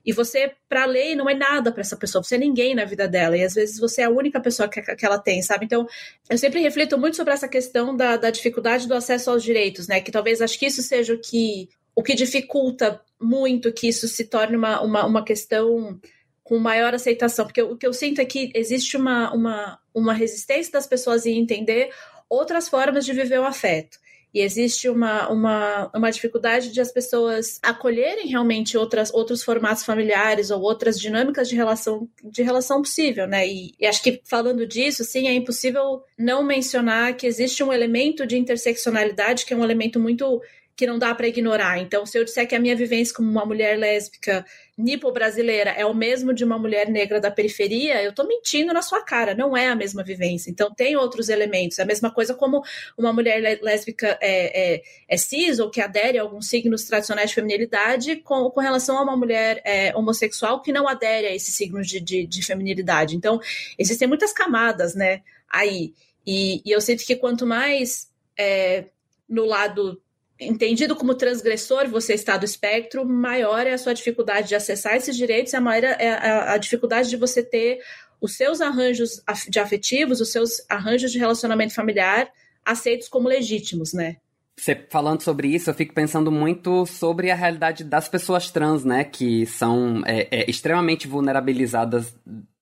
E 0.04 0.12
você, 0.12 0.52
para 0.68 0.84
a 0.84 0.86
lei, 0.86 1.14
não 1.14 1.28
é 1.28 1.34
nada 1.34 1.70
para 1.70 1.82
essa 1.82 1.96
pessoa, 1.96 2.24
você 2.24 2.36
é 2.36 2.38
ninguém 2.38 2.74
na 2.74 2.86
vida 2.86 3.06
dela, 3.06 3.36
e 3.36 3.44
às 3.44 3.52
vezes 3.52 3.78
você 3.78 4.00
é 4.00 4.04
a 4.04 4.10
única 4.10 4.40
pessoa 4.40 4.66
que, 4.66 4.80
que 4.80 5.04
ela 5.04 5.18
tem, 5.18 5.42
sabe? 5.42 5.66
Então, 5.66 5.86
eu 6.30 6.38
sempre 6.38 6.60
reflito 6.60 6.96
muito 6.96 7.16
sobre 7.16 7.34
essa 7.34 7.46
questão 7.46 7.94
da, 7.94 8.16
da 8.16 8.30
dificuldade 8.30 8.88
do 8.88 8.94
acesso 8.94 9.30
aos 9.30 9.42
direitos, 9.42 9.86
né? 9.86 10.00
Que 10.00 10.10
talvez 10.10 10.40
acho 10.40 10.58
que 10.58 10.66
isso 10.66 10.82
seja 10.82 11.12
o 11.12 11.20
que 11.20 11.68
o 11.98 12.02
que 12.02 12.14
dificulta 12.14 13.00
muito 13.20 13.72
que 13.72 13.88
isso 13.88 14.06
se 14.06 14.26
torne 14.26 14.56
uma, 14.56 14.80
uma, 14.80 15.04
uma 15.04 15.24
questão 15.24 16.00
com 16.44 16.56
maior 16.56 16.94
aceitação, 16.94 17.44
porque 17.44 17.60
o 17.60 17.76
que 17.76 17.84
eu 17.84 17.92
sinto 17.92 18.20
é 18.20 18.24
que 18.24 18.52
existe 18.54 18.96
uma, 18.96 19.34
uma, 19.34 19.80
uma 19.92 20.12
resistência 20.12 20.70
das 20.70 20.86
pessoas 20.86 21.26
em 21.26 21.36
entender 21.36 21.90
outras 22.30 22.68
formas 22.68 23.04
de 23.04 23.12
viver 23.12 23.40
o 23.40 23.44
afeto. 23.44 23.98
e 24.32 24.40
existe 24.40 24.88
uma, 24.88 25.28
uma, 25.28 25.90
uma 25.92 26.10
dificuldade 26.12 26.70
de 26.70 26.80
as 26.80 26.92
pessoas 26.92 27.58
acolherem 27.64 28.28
realmente 28.28 28.78
outras, 28.78 29.12
outros 29.12 29.42
formatos 29.42 29.84
familiares 29.84 30.52
ou 30.52 30.60
outras 30.60 31.00
dinâmicas 31.00 31.48
de 31.48 31.56
relação, 31.56 32.08
de 32.22 32.42
relação 32.44 32.80
possível, 32.80 33.26
né? 33.26 33.44
E, 33.48 33.74
e 33.80 33.86
acho 33.86 34.00
que 34.00 34.20
falando 34.24 34.64
disso, 34.68 35.02
sim, 35.02 35.26
é 35.26 35.32
impossível 35.32 36.04
não 36.16 36.44
mencionar 36.44 37.16
que 37.16 37.26
existe 37.26 37.64
um 37.64 37.72
elemento 37.72 38.24
de 38.24 38.38
interseccionalidade 38.38 39.44
que 39.44 39.52
é 39.52 39.56
um 39.56 39.64
elemento 39.64 39.98
muito 39.98 40.40
que 40.78 40.86
não 40.86 40.96
dá 40.96 41.12
para 41.12 41.26
ignorar. 41.26 41.80
Então, 41.80 42.06
se 42.06 42.16
eu 42.16 42.24
disser 42.24 42.46
que 42.46 42.54
a 42.54 42.60
minha 42.60 42.76
vivência 42.76 43.12
como 43.12 43.28
uma 43.28 43.44
mulher 43.44 43.76
lésbica 43.76 44.46
nipo-brasileira 44.76 45.70
é 45.70 45.84
o 45.84 45.92
mesmo 45.92 46.32
de 46.32 46.44
uma 46.44 46.56
mulher 46.56 46.88
negra 46.88 47.20
da 47.20 47.32
periferia, 47.32 48.00
eu 48.00 48.10
estou 48.10 48.24
mentindo 48.28 48.72
na 48.72 48.80
sua 48.80 49.02
cara, 49.02 49.34
não 49.34 49.56
é 49.56 49.66
a 49.66 49.74
mesma 49.74 50.04
vivência. 50.04 50.52
Então, 50.52 50.72
tem 50.72 50.96
outros 50.96 51.28
elementos. 51.28 51.80
É 51.80 51.82
a 51.82 51.84
mesma 51.84 52.12
coisa 52.12 52.32
como 52.32 52.62
uma 52.96 53.12
mulher 53.12 53.58
lésbica 53.60 54.16
é, 54.22 54.76
é, 54.76 54.82
é 55.08 55.16
cis 55.16 55.58
ou 55.58 55.68
que 55.68 55.80
adere 55.80 56.16
a 56.16 56.22
alguns 56.22 56.48
signos 56.48 56.84
tradicionais 56.84 57.30
de 57.30 57.34
feminilidade 57.34 58.14
com, 58.14 58.48
com 58.48 58.60
relação 58.60 58.96
a 58.98 59.02
uma 59.02 59.16
mulher 59.16 59.60
é, 59.64 59.92
homossexual 59.96 60.62
que 60.62 60.70
não 60.70 60.86
adere 60.86 61.26
a 61.26 61.34
esses 61.34 61.56
signos 61.56 61.88
de, 61.88 61.98
de, 61.98 62.24
de 62.24 62.40
feminilidade. 62.40 63.16
Então, 63.16 63.40
existem 63.76 64.06
muitas 64.06 64.32
camadas, 64.32 64.94
né, 64.94 65.22
aí. 65.50 65.92
E, 66.24 66.62
e 66.64 66.70
eu 66.70 66.80
sinto 66.80 67.04
que 67.04 67.16
quanto 67.16 67.44
mais 67.44 68.08
é, 68.38 68.84
no 69.28 69.44
lado 69.44 70.00
entendido 70.40 70.94
como 70.94 71.14
transgressor 71.14 71.88
você 71.88 72.14
está 72.14 72.36
do 72.36 72.44
espectro, 72.44 73.04
maior 73.04 73.66
é 73.66 73.72
a 73.72 73.78
sua 73.78 73.92
dificuldade 73.92 74.48
de 74.48 74.54
acessar 74.54 74.96
esses 74.96 75.16
direitos, 75.16 75.54
a 75.54 75.60
maior 75.60 75.84
é 75.84 76.10
a, 76.10 76.52
a 76.52 76.58
dificuldade 76.58 77.08
de 77.10 77.16
você 77.16 77.42
ter 77.42 77.80
os 78.20 78.36
seus 78.36 78.60
arranjos 78.60 79.22
de 79.48 79.60
afetivos, 79.60 80.20
os 80.20 80.30
seus 80.30 80.62
arranjos 80.68 81.12
de 81.12 81.18
relacionamento 81.18 81.74
familiar 81.74 82.30
aceitos 82.64 83.08
como 83.08 83.28
legítimos, 83.28 83.92
né? 83.92 84.16
Você 84.56 84.74
falando 84.90 85.22
sobre 85.22 85.48
isso, 85.48 85.70
eu 85.70 85.74
fico 85.74 85.94
pensando 85.94 86.32
muito 86.32 86.84
sobre 86.84 87.30
a 87.30 87.34
realidade 87.34 87.84
das 87.84 88.08
pessoas 88.08 88.50
trans, 88.50 88.84
né? 88.84 89.04
Que 89.04 89.46
são 89.46 90.02
é, 90.04 90.26
é, 90.30 90.50
extremamente 90.50 91.06
vulnerabilizadas 91.06 92.12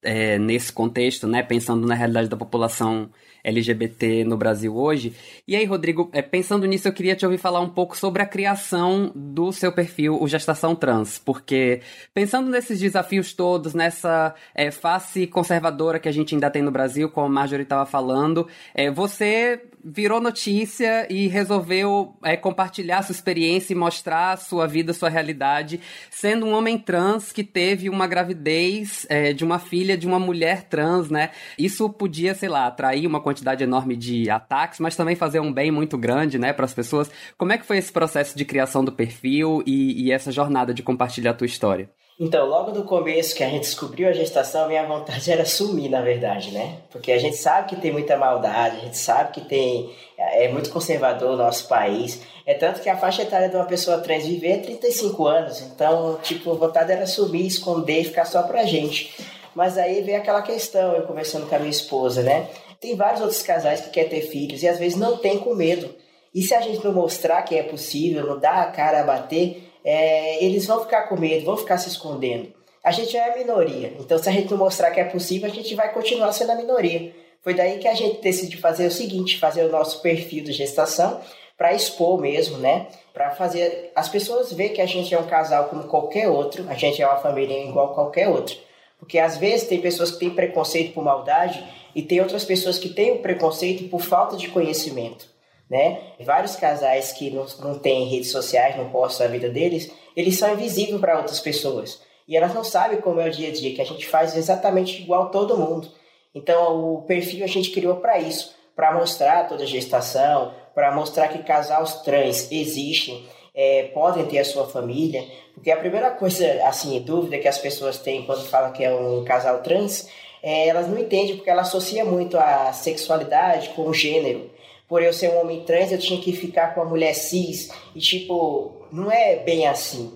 é, 0.07 0.39
nesse 0.39 0.73
contexto, 0.73 1.27
né? 1.27 1.43
Pensando 1.43 1.87
na 1.87 1.95
realidade 1.95 2.29
da 2.29 2.37
população 2.37 3.11
LGBT 3.47 4.25
no 4.25 4.37
Brasil 4.37 4.77
hoje. 4.77 5.15
E 5.47 5.55
aí, 5.55 5.65
Rodrigo, 5.65 6.11
é, 6.13 6.21
pensando 6.21 6.67
nisso, 6.67 6.89
eu 6.89 6.93
queria 6.93 7.15
te 7.15 7.25
ouvir 7.25 7.39
falar 7.39 7.61
um 7.61 7.69
pouco 7.69 7.97
sobre 7.97 8.21
a 8.21 8.27
criação 8.27 9.13
do 9.15 9.53
seu 9.53 9.71
perfil, 9.71 10.21
o 10.21 10.27
Gestação 10.27 10.75
Trans, 10.75 11.19
porque 11.19 11.81
pensando 12.13 12.51
nesses 12.51 12.81
desafios 12.81 13.33
todos, 13.33 13.73
nessa 13.73 14.35
é, 14.55 14.71
face 14.73 15.27
conservadora 15.27 16.01
que 16.01 16.09
a 16.09 16.13
gente 16.13 16.35
ainda 16.35 16.51
tem 16.51 16.63
no 16.63 16.73
Brasil, 16.73 17.09
como 17.09 17.27
a 17.27 17.31
Marjorie 17.31 17.63
estava 17.63 17.87
falando, 17.87 18.49
é, 18.75 18.91
você 18.91 19.61
virou 19.89 20.21
notícia 20.21 21.07
e 21.09 21.29
resolveu 21.29 22.17
é, 22.25 22.37
compartilhar 22.37 23.03
sua 23.03 23.13
experiência 23.13 23.73
e 23.73 23.77
mostrar 23.77 24.37
sua 24.37 24.67
vida, 24.67 24.93
sua 24.93 25.09
realidade, 25.09 25.81
sendo 26.11 26.45
um 26.45 26.53
homem 26.53 26.77
trans 26.77 27.31
que 27.31 27.45
teve 27.45 27.89
uma 27.89 28.09
gravidez 28.09 29.07
é, 29.09 29.33
de 29.33 29.45
uma 29.45 29.61
filha 29.61 29.96
de 29.97 30.07
uma 30.07 30.19
mulher 30.19 30.65
trans, 30.65 31.11
né? 31.11 31.31
Isso 31.59 31.89
podia, 31.91 32.35
sei 32.35 32.49
lá, 32.49 32.67
atrair 32.67 33.07
uma 33.07 33.21
quantidade 33.21 33.63
enorme 33.65 33.97
de 33.97 34.29
ataques, 34.31 34.81
mas 34.81 34.97
também 34.97 35.17
fazer 35.17 35.41
um 35.41 35.53
bem 35.53 35.71
muito 35.71 35.97
grande, 35.97 36.39
né, 36.39 36.53
para 36.53 36.65
as 36.65 36.75
pessoas. 36.75 37.11
Como 37.37 37.53
é 37.53 37.59
que 37.59 37.67
foi 37.67 37.79
esse 37.79 37.93
processo 37.93 38.37
de 38.37 38.45
criação 38.45 38.85
do 38.85 38.93
perfil 38.93 39.63
e, 39.67 40.07
e 40.07 40.13
essa 40.13 40.31
jornada 40.31 40.73
de 40.73 40.83
compartilhar 40.83 41.33
a 41.33 41.35
tua 41.35 41.47
história? 41.47 41.91
Então, 42.19 42.47
logo 42.47 42.71
no 42.71 42.85
começo 42.85 43.35
que 43.35 43.45
a 43.45 43.49
gente 43.49 43.65
descobriu 43.65 44.09
a 44.09 44.13
gestação, 44.13 44.69
minha 44.69 44.87
vontade 44.87 45.29
era 45.31 45.45
sumir, 45.45 45.91
na 45.91 46.01
verdade, 46.01 46.51
né? 46.51 46.79
Porque 46.91 47.13
a 47.13 47.19
gente 47.19 47.37
sabe 47.37 47.69
que 47.69 47.77
tem 47.77 47.93
muita 47.93 48.17
maldade, 48.17 48.77
a 48.77 48.81
gente 48.81 48.97
sabe 48.97 49.33
que 49.33 49.43
tem 49.43 49.95
é 50.19 50.49
muito 50.49 50.71
conservador 50.71 51.33
o 51.33 51.37
nosso 51.37 51.69
país. 51.69 52.23
É 52.47 52.55
tanto 52.55 52.81
que 52.81 52.89
a 52.89 52.97
faixa 52.97 53.23
etária 53.23 53.49
de 53.49 53.57
uma 53.57 53.67
pessoa 53.67 53.99
trans 53.99 54.25
viver 54.25 54.49
é 54.49 54.59
35 54.59 55.27
anos. 55.27 55.61
Então, 55.61 56.19
tipo, 56.23 56.53
a 56.53 56.55
vontade 56.55 56.91
era 56.91 57.07
sumir, 57.07 57.47
esconder 57.47 58.01
e 58.01 58.05
ficar 58.05 58.25
só 58.25 58.43
pra 58.45 58.65
gente. 58.65 59.13
Mas 59.57 59.79
aí 59.79 60.03
vem 60.03 60.15
aquela 60.15 60.43
questão, 60.43 60.95
eu 60.95 61.07
conversando 61.07 61.49
com 61.49 61.55
a 61.55 61.59
minha 61.59 61.71
esposa, 61.71 62.23
né? 62.23 62.47
Tem 62.79 62.95
vários 62.95 63.23
outros 63.23 63.41
casais 63.41 63.81
que 63.81 63.89
querem 63.89 64.11
ter 64.11 64.21
filhos 64.21 64.63
e 64.63 64.69
às 64.69 64.79
vezes 64.79 64.99
não 64.99 65.17
tem 65.17 65.39
com 65.39 65.55
medo. 65.55 65.95
E 66.35 66.43
se 66.43 66.55
a 66.55 66.61
gente 66.61 66.85
não 66.85 66.93
mostrar 66.93 67.41
que 67.41 67.57
é 67.57 67.63
possível, 67.63 68.27
não 68.27 68.39
dar 68.39 68.61
a 68.61 68.71
cara 68.71 69.01
a 69.01 69.05
bater, 69.05 69.67
é, 69.83 70.45
eles 70.45 70.67
vão 70.67 70.83
ficar 70.83 71.05
com 71.05 71.19
medo, 71.19 71.47
vão 71.47 71.57
ficar 71.57 71.79
se 71.79 71.89
escondendo. 71.89 72.53
A 72.85 72.91
gente 72.91 73.17
é 73.17 73.33
a 73.33 73.39
minoria, 73.39 73.95
então 73.99 74.19
se 74.19 74.29
a 74.29 74.33
gente 74.33 74.51
não 74.51 74.59
mostrar 74.59 74.91
que 74.91 75.01
é 75.01 75.05
possível, 75.05 75.51
a 75.51 75.55
gente 75.55 75.75
vai 75.75 75.91
continuar 75.91 76.33
sendo 76.33 76.53
a 76.53 76.57
minoria. 76.57 77.15
Foi 77.41 77.55
daí 77.55 77.79
que 77.79 77.89
a 77.89 77.95
gente 77.95 78.21
decidiu 78.21 78.61
fazer 78.61 78.87
o 78.87 78.93
seguinte, 78.93 79.39
fazer 79.39 79.65
o 79.65 79.73
nosso 79.73 80.03
perfil 80.03 80.45
de 80.45 80.53
gestação 80.53 81.19
para 81.57 81.73
expor 81.73 82.21
mesmo, 82.21 82.59
né? 82.59 82.89
Para 83.15 83.31
fazer 83.31 83.91
as 83.97 84.07
pessoas 84.07 84.53
ver 84.53 84.69
que 84.69 84.83
a 84.83 84.87
gente 84.87 85.15
é 85.15 85.19
um 85.19 85.27
casal 85.27 85.65
como 85.71 85.85
qualquer 85.85 86.29
outro, 86.29 86.67
a 86.69 86.75
gente 86.75 87.01
é 87.01 87.07
uma 87.07 87.17
família 87.17 87.59
igual 87.65 87.95
qualquer 87.95 88.29
outro. 88.29 88.66
Porque 88.99 89.19
às 89.19 89.37
vezes 89.37 89.69
tem 89.69 89.81
pessoas 89.81 90.11
que 90.11 90.19
têm 90.19 90.31
preconceito 90.31 90.93
por 90.93 91.05
maldade 91.05 91.65
e 91.95 92.03
tem 92.03 92.21
outras 92.21 92.45
pessoas 92.45 92.79
que 92.79 92.89
têm 92.89 93.13
o 93.13 93.19
preconceito 93.19 93.89
por 93.89 94.01
falta 94.01 94.37
de 94.37 94.49
conhecimento 94.49 95.37
né? 95.69 96.01
Vários 96.21 96.57
casais 96.57 97.13
que 97.13 97.31
não, 97.31 97.47
não 97.61 97.79
têm 97.79 98.07
redes 98.07 98.31
sociais, 98.31 98.77
não 98.77 98.89
postam 98.89 99.27
a 99.27 99.31
vida 99.31 99.49
deles, 99.49 99.93
eles 100.17 100.39
são 100.39 100.53
invisíveis 100.53 101.01
para 101.01 101.19
outras 101.19 101.41
pessoas. 101.41 102.01
E 102.27 102.37
elas 102.37 102.55
não 102.55 102.65
sabem 102.65 103.01
como 103.01 103.21
é 103.21 103.29
o 103.29 103.33
dia 103.33 103.49
a 103.49 103.53
dia, 103.53 103.75
que 103.75 103.83
a 103.83 103.87
gente 103.87 104.07
faz 104.07 104.37
exatamente 104.37 105.01
igual 105.03 105.31
todo 105.31 105.59
mundo. 105.59 105.89
Então, 106.35 106.95
o 106.95 107.03
perfil 107.03 107.45
a 107.45 107.49
gente 107.49 107.71
criou 107.71 107.97
para 107.97 108.19
isso, 108.19 108.55
para 108.75 108.93
mostrar 108.93 109.49
toda 109.49 109.63
a 109.63 109.67
gestação, 109.67 110.53
para 110.75 110.95
mostrar 110.95 111.29
que 111.29 111.43
casais 111.43 112.03
trans 112.03 112.51
existem, 112.51 113.27
é, 113.57 113.85
podem 113.95 114.27
ter 114.27 114.39
a 114.39 114.45
sua 114.45 114.69
família. 114.69 115.25
Porque 115.55 115.71
a 115.71 115.77
primeira 115.79 116.11
coisa, 116.11 116.47
assim, 116.65 117.01
dúvida 117.01 117.39
que 117.39 117.49
as 117.49 117.59
pessoas 117.59 117.99
têm 117.99 118.27
quando 118.27 118.45
falam 118.45 118.73
que 118.73 118.85
é 118.85 118.95
um 118.95 119.25
casal 119.25 119.63
trans, 119.63 120.09
é, 120.43 120.69
elas 120.69 120.87
não 120.87 120.99
entendem 120.99 121.37
porque 121.37 121.51
ela 121.51 121.63
associa 121.63 122.05
muito 122.05 122.37
a 122.37 122.73
sexualidade 122.73 123.71
com 123.71 123.89
o 123.89 123.95
gênero 123.95 124.55
por 124.89 125.03
eu 125.03 125.13
ser 125.13 125.31
um 125.31 125.41
homem 125.41 125.63
trans, 125.65 125.91
eu 125.91 125.99
tinha 125.99 126.21
que 126.21 126.33
ficar 126.33 126.75
com 126.75 126.83
a 126.83 126.85
mulher 126.85 127.15
cis. 127.15 127.71
E, 127.95 128.01
tipo, 128.01 128.87
não 128.93 129.11
é 129.11 129.37
bem 129.37 129.67
assim. 129.67 130.13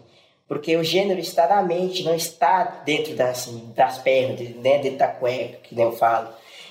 Porque 0.46 0.76
o 0.76 0.85
gênero 0.85 1.20
está 1.20 1.48
na 1.48 1.62
mente, 1.62 2.03
não 2.03 2.14
está 2.14 2.83
dentro 2.85 3.14
das, 3.14 3.31
assim, 3.31 3.72
das 3.74 3.98
pernas, 3.98 4.40
né? 4.57 4.79
dentro 4.79 4.98
da 4.98 5.09
cueca, 5.09 5.59
que 5.62 5.74
nem 5.74 5.85
eu 5.85 5.92
falo. 5.92 6.29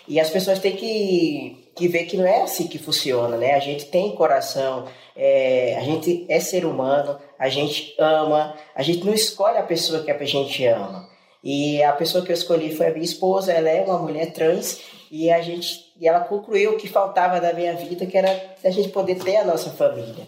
E 0.07 0.19
as 0.19 0.29
pessoas 0.29 0.59
têm 0.59 0.75
que, 0.75 1.71
que 1.75 1.87
ver 1.87 2.05
que 2.05 2.17
não 2.17 2.25
é 2.25 2.41
assim 2.41 2.67
que 2.67 2.77
funciona, 2.77 3.37
né? 3.37 3.53
A 3.53 3.59
gente 3.59 3.85
tem 3.85 4.15
coração, 4.15 4.85
é, 5.21 5.75
a 5.77 5.81
gente 5.81 6.25
é 6.29 6.39
ser 6.39 6.65
humano, 6.65 7.19
a 7.37 7.49
gente 7.49 7.93
ama, 7.99 8.55
a 8.73 8.81
gente 8.81 9.05
não 9.05 9.13
escolhe 9.13 9.57
a 9.57 9.63
pessoa 9.63 10.01
que 10.01 10.09
a 10.09 10.25
gente 10.25 10.65
ama. 10.65 11.09
E 11.43 11.83
a 11.83 11.91
pessoa 11.91 12.23
que 12.23 12.31
eu 12.31 12.35
escolhi 12.35 12.73
foi 12.73 12.87
a 12.87 12.91
minha 12.91 13.03
esposa, 13.03 13.51
ela 13.51 13.69
é 13.69 13.81
uma 13.81 13.99
mulher 13.99 14.31
trans 14.31 14.79
e 15.11 15.29
a 15.29 15.41
gente 15.41 15.89
e 15.99 16.07
ela 16.07 16.21
concluiu 16.21 16.71
o 16.71 16.77
que 16.77 16.87
faltava 16.87 17.41
da 17.41 17.51
minha 17.51 17.73
vida, 17.73 18.05
que 18.05 18.17
era 18.17 18.55
a 18.63 18.69
gente 18.69 18.87
poder 18.89 19.15
ter 19.15 19.35
a 19.35 19.43
nossa 19.43 19.69
família. 19.71 20.25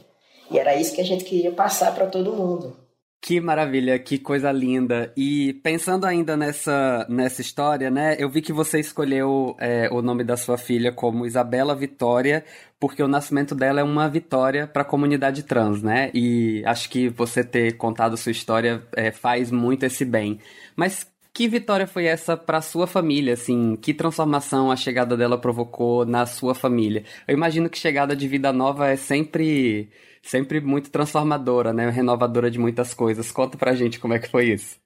E 0.50 0.60
era 0.60 0.76
isso 0.76 0.94
que 0.94 1.00
a 1.00 1.06
gente 1.06 1.24
queria 1.24 1.54
passar 1.54 1.96
para 1.96 2.08
todo 2.08 2.34
mundo. 2.34 2.76
Que 3.24 3.40
maravilha, 3.40 4.00
que 4.00 4.18
coisa 4.18 4.52
linda. 4.52 5.14
E 5.16 5.54
pensando 5.62 6.06
ainda 6.06 6.36
nessa, 6.36 7.06
nessa 7.08 7.40
história, 7.40 7.92
né? 7.92 8.16
Eu 8.18 8.28
vi 8.28 8.42
que 8.42 8.52
você 8.52 8.80
escolheu 8.80 9.56
é, 9.60 9.88
o 9.92 10.02
nome 10.02 10.24
da 10.24 10.36
sua 10.36 10.58
filha 10.58 10.92
como 10.92 11.24
Isabela 11.24 11.76
Vitória, 11.76 12.44
porque 12.80 13.04
o 13.04 13.08
nascimento 13.08 13.54
dela 13.54 13.80
é 13.80 13.84
uma 13.84 14.10
vitória 14.10 14.66
para 14.66 14.82
a 14.82 14.86
comunidade 14.86 15.44
trans, 15.44 15.84
né? 15.84 16.10
E 16.16 16.64
acho 16.66 16.90
que 16.90 17.10
você 17.10 17.44
ter 17.44 17.78
contado 17.78 18.18
sua 18.18 18.32
história 18.32 18.82
é, 18.96 19.12
faz 19.12 19.52
muito 19.52 19.84
esse 19.86 20.04
bem. 20.04 20.40
Mas 20.76 21.06
que 21.32 21.48
vitória 21.48 21.86
foi 21.86 22.06
essa 22.06 22.36
para 22.36 22.60
sua 22.60 22.88
família, 22.88 23.36
assim? 23.36 23.76
Que 23.76 23.94
transformação 23.94 24.72
a 24.72 24.76
chegada 24.76 25.16
dela 25.16 25.38
provocou 25.38 26.08
na 26.08 26.26
sua 26.26 26.56
família? 26.56 27.04
Eu 27.28 27.36
imagino 27.36 27.70
que 27.70 27.78
chegada 27.78 28.16
de 28.16 28.28
vida 28.28 28.52
nova 28.52 28.90
é 28.90 28.96
sempre 28.96 29.90
sempre 30.22 30.62
muito 30.62 30.90
transformadora, 30.90 31.74
né? 31.74 31.90
Renovadora 31.90 32.50
de 32.50 32.60
muitas 32.60 32.94
coisas. 32.94 33.32
Conta 33.32 33.58
pra 33.58 33.76
gente 33.76 34.00
como 34.00 34.14
é 34.14 34.20
que 34.20 34.30
foi 34.30 34.46
isso. 34.46 34.78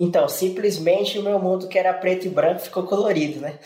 Então, 0.00 0.28
simplesmente 0.28 1.18
o 1.18 1.22
meu 1.22 1.38
mundo 1.38 1.68
que 1.68 1.78
era 1.78 1.92
preto 1.92 2.26
e 2.26 2.30
branco 2.30 2.60
ficou 2.60 2.82
colorido, 2.84 3.40
né? 3.40 3.58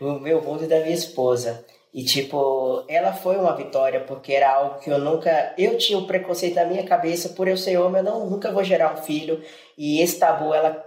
o 0.00 0.18
meu 0.18 0.42
mundo 0.42 0.66
da 0.66 0.80
minha 0.80 0.94
esposa. 0.94 1.64
E, 1.94 2.04
tipo, 2.04 2.84
ela 2.88 3.12
foi 3.12 3.36
uma 3.36 3.56
vitória, 3.56 4.00
porque 4.00 4.32
era 4.32 4.52
algo 4.52 4.80
que 4.80 4.90
eu 4.90 4.98
nunca. 4.98 5.54
Eu 5.56 5.78
tinha 5.78 5.98
um 5.98 6.06
preconceito 6.06 6.56
na 6.56 6.64
minha 6.66 6.84
cabeça, 6.84 7.30
por 7.30 7.48
eu 7.48 7.56
ser 7.56 7.78
homem, 7.78 7.98
eu 7.98 8.04
não, 8.04 8.28
nunca 8.28 8.52
vou 8.52 8.62
gerar 8.62 8.92
um 8.92 9.02
filho. 9.02 9.40
E 9.78 10.02
esse 10.02 10.18
tabu 10.18 10.52
ela 10.52 10.84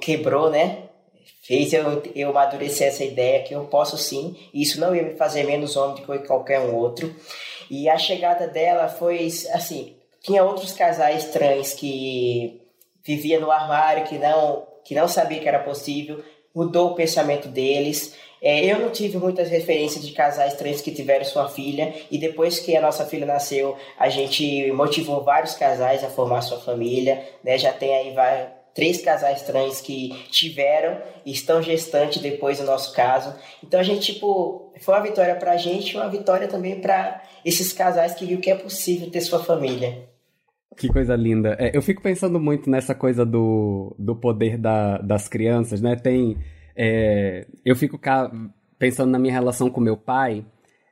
quebrou, 0.00 0.50
né? 0.50 0.88
Fez 1.42 1.72
eu, 1.72 2.02
eu 2.14 2.30
amadurecer 2.30 2.88
essa 2.88 3.04
ideia 3.04 3.44
que 3.44 3.54
eu 3.54 3.64
posso 3.66 3.96
sim, 3.96 4.36
e 4.52 4.62
isso 4.62 4.80
não 4.80 4.94
ia 4.94 5.02
me 5.02 5.14
fazer 5.14 5.44
menos 5.44 5.76
homem 5.76 5.96
do 5.96 6.02
que 6.02 6.26
qualquer 6.26 6.60
um 6.60 6.74
outro. 6.74 7.14
E 7.70 7.88
a 7.88 7.98
chegada 7.98 8.46
dela 8.46 8.88
foi 8.88 9.26
assim: 9.52 9.94
tinha 10.22 10.44
outros 10.44 10.72
casais 10.72 11.26
trans 11.26 11.74
que 11.74 12.60
vivia 13.04 13.40
no 13.40 13.50
armário, 13.50 14.04
que 14.04 14.18
não, 14.18 14.66
que 14.84 14.94
não 14.94 15.08
sabia 15.08 15.40
que 15.40 15.48
era 15.48 15.60
possível, 15.60 16.22
mudou 16.54 16.90
o 16.90 16.94
pensamento 16.94 17.48
deles. 17.48 18.14
É, 18.40 18.64
eu 18.64 18.78
não 18.78 18.90
tive 18.90 19.18
muitas 19.18 19.48
referências 19.48 20.06
de 20.06 20.12
casais 20.12 20.54
trans 20.54 20.80
que 20.80 20.92
tiveram 20.92 21.24
sua 21.24 21.48
filha, 21.48 21.92
e 22.10 22.18
depois 22.18 22.60
que 22.60 22.76
a 22.76 22.80
nossa 22.80 23.04
filha 23.04 23.26
nasceu, 23.26 23.76
a 23.98 24.08
gente 24.08 24.70
motivou 24.72 25.24
vários 25.24 25.54
casais 25.54 26.04
a 26.04 26.08
formar 26.08 26.42
sua 26.42 26.60
família, 26.60 27.24
né? 27.42 27.58
Já 27.58 27.72
tem 27.72 27.94
aí 27.94 28.12
vai, 28.12 28.48
três 28.74 29.00
casais 29.02 29.42
trans 29.42 29.80
que 29.80 30.10
tiveram 30.30 30.98
e 31.24 31.32
estão 31.32 31.62
gestantes 31.62 32.22
depois 32.22 32.58
do 32.58 32.64
nosso 32.64 32.94
caso. 32.94 33.34
Então 33.62 33.80
a 33.80 33.82
gente, 33.82 34.12
tipo, 34.12 34.72
foi 34.80 34.94
uma 34.94 35.02
vitória 35.02 35.34
pra 35.34 35.56
gente 35.56 35.96
uma 35.96 36.08
vitória 36.08 36.48
também 36.48 36.80
para 36.80 37.22
esses 37.44 37.72
casais 37.72 38.14
que 38.14 38.26
viu 38.26 38.40
que 38.40 38.50
é 38.50 38.54
possível 38.54 39.10
ter 39.10 39.20
sua 39.20 39.42
família. 39.42 40.08
Que 40.76 40.88
coisa 40.88 41.16
linda. 41.16 41.56
É, 41.58 41.76
eu 41.76 41.82
fico 41.82 42.00
pensando 42.00 42.38
muito 42.38 42.70
nessa 42.70 42.94
coisa 42.94 43.26
do, 43.26 43.96
do 43.98 44.14
poder 44.14 44.56
da, 44.56 44.98
das 44.98 45.28
crianças, 45.28 45.80
né? 45.80 45.96
Tem 45.96 46.36
é, 46.80 47.44
eu 47.64 47.74
fico 47.74 48.00
pensando 48.78 49.10
na 49.10 49.18
minha 49.18 49.32
relação 49.32 49.68
com 49.68 49.80
meu 49.80 49.96
pai, 49.96 50.46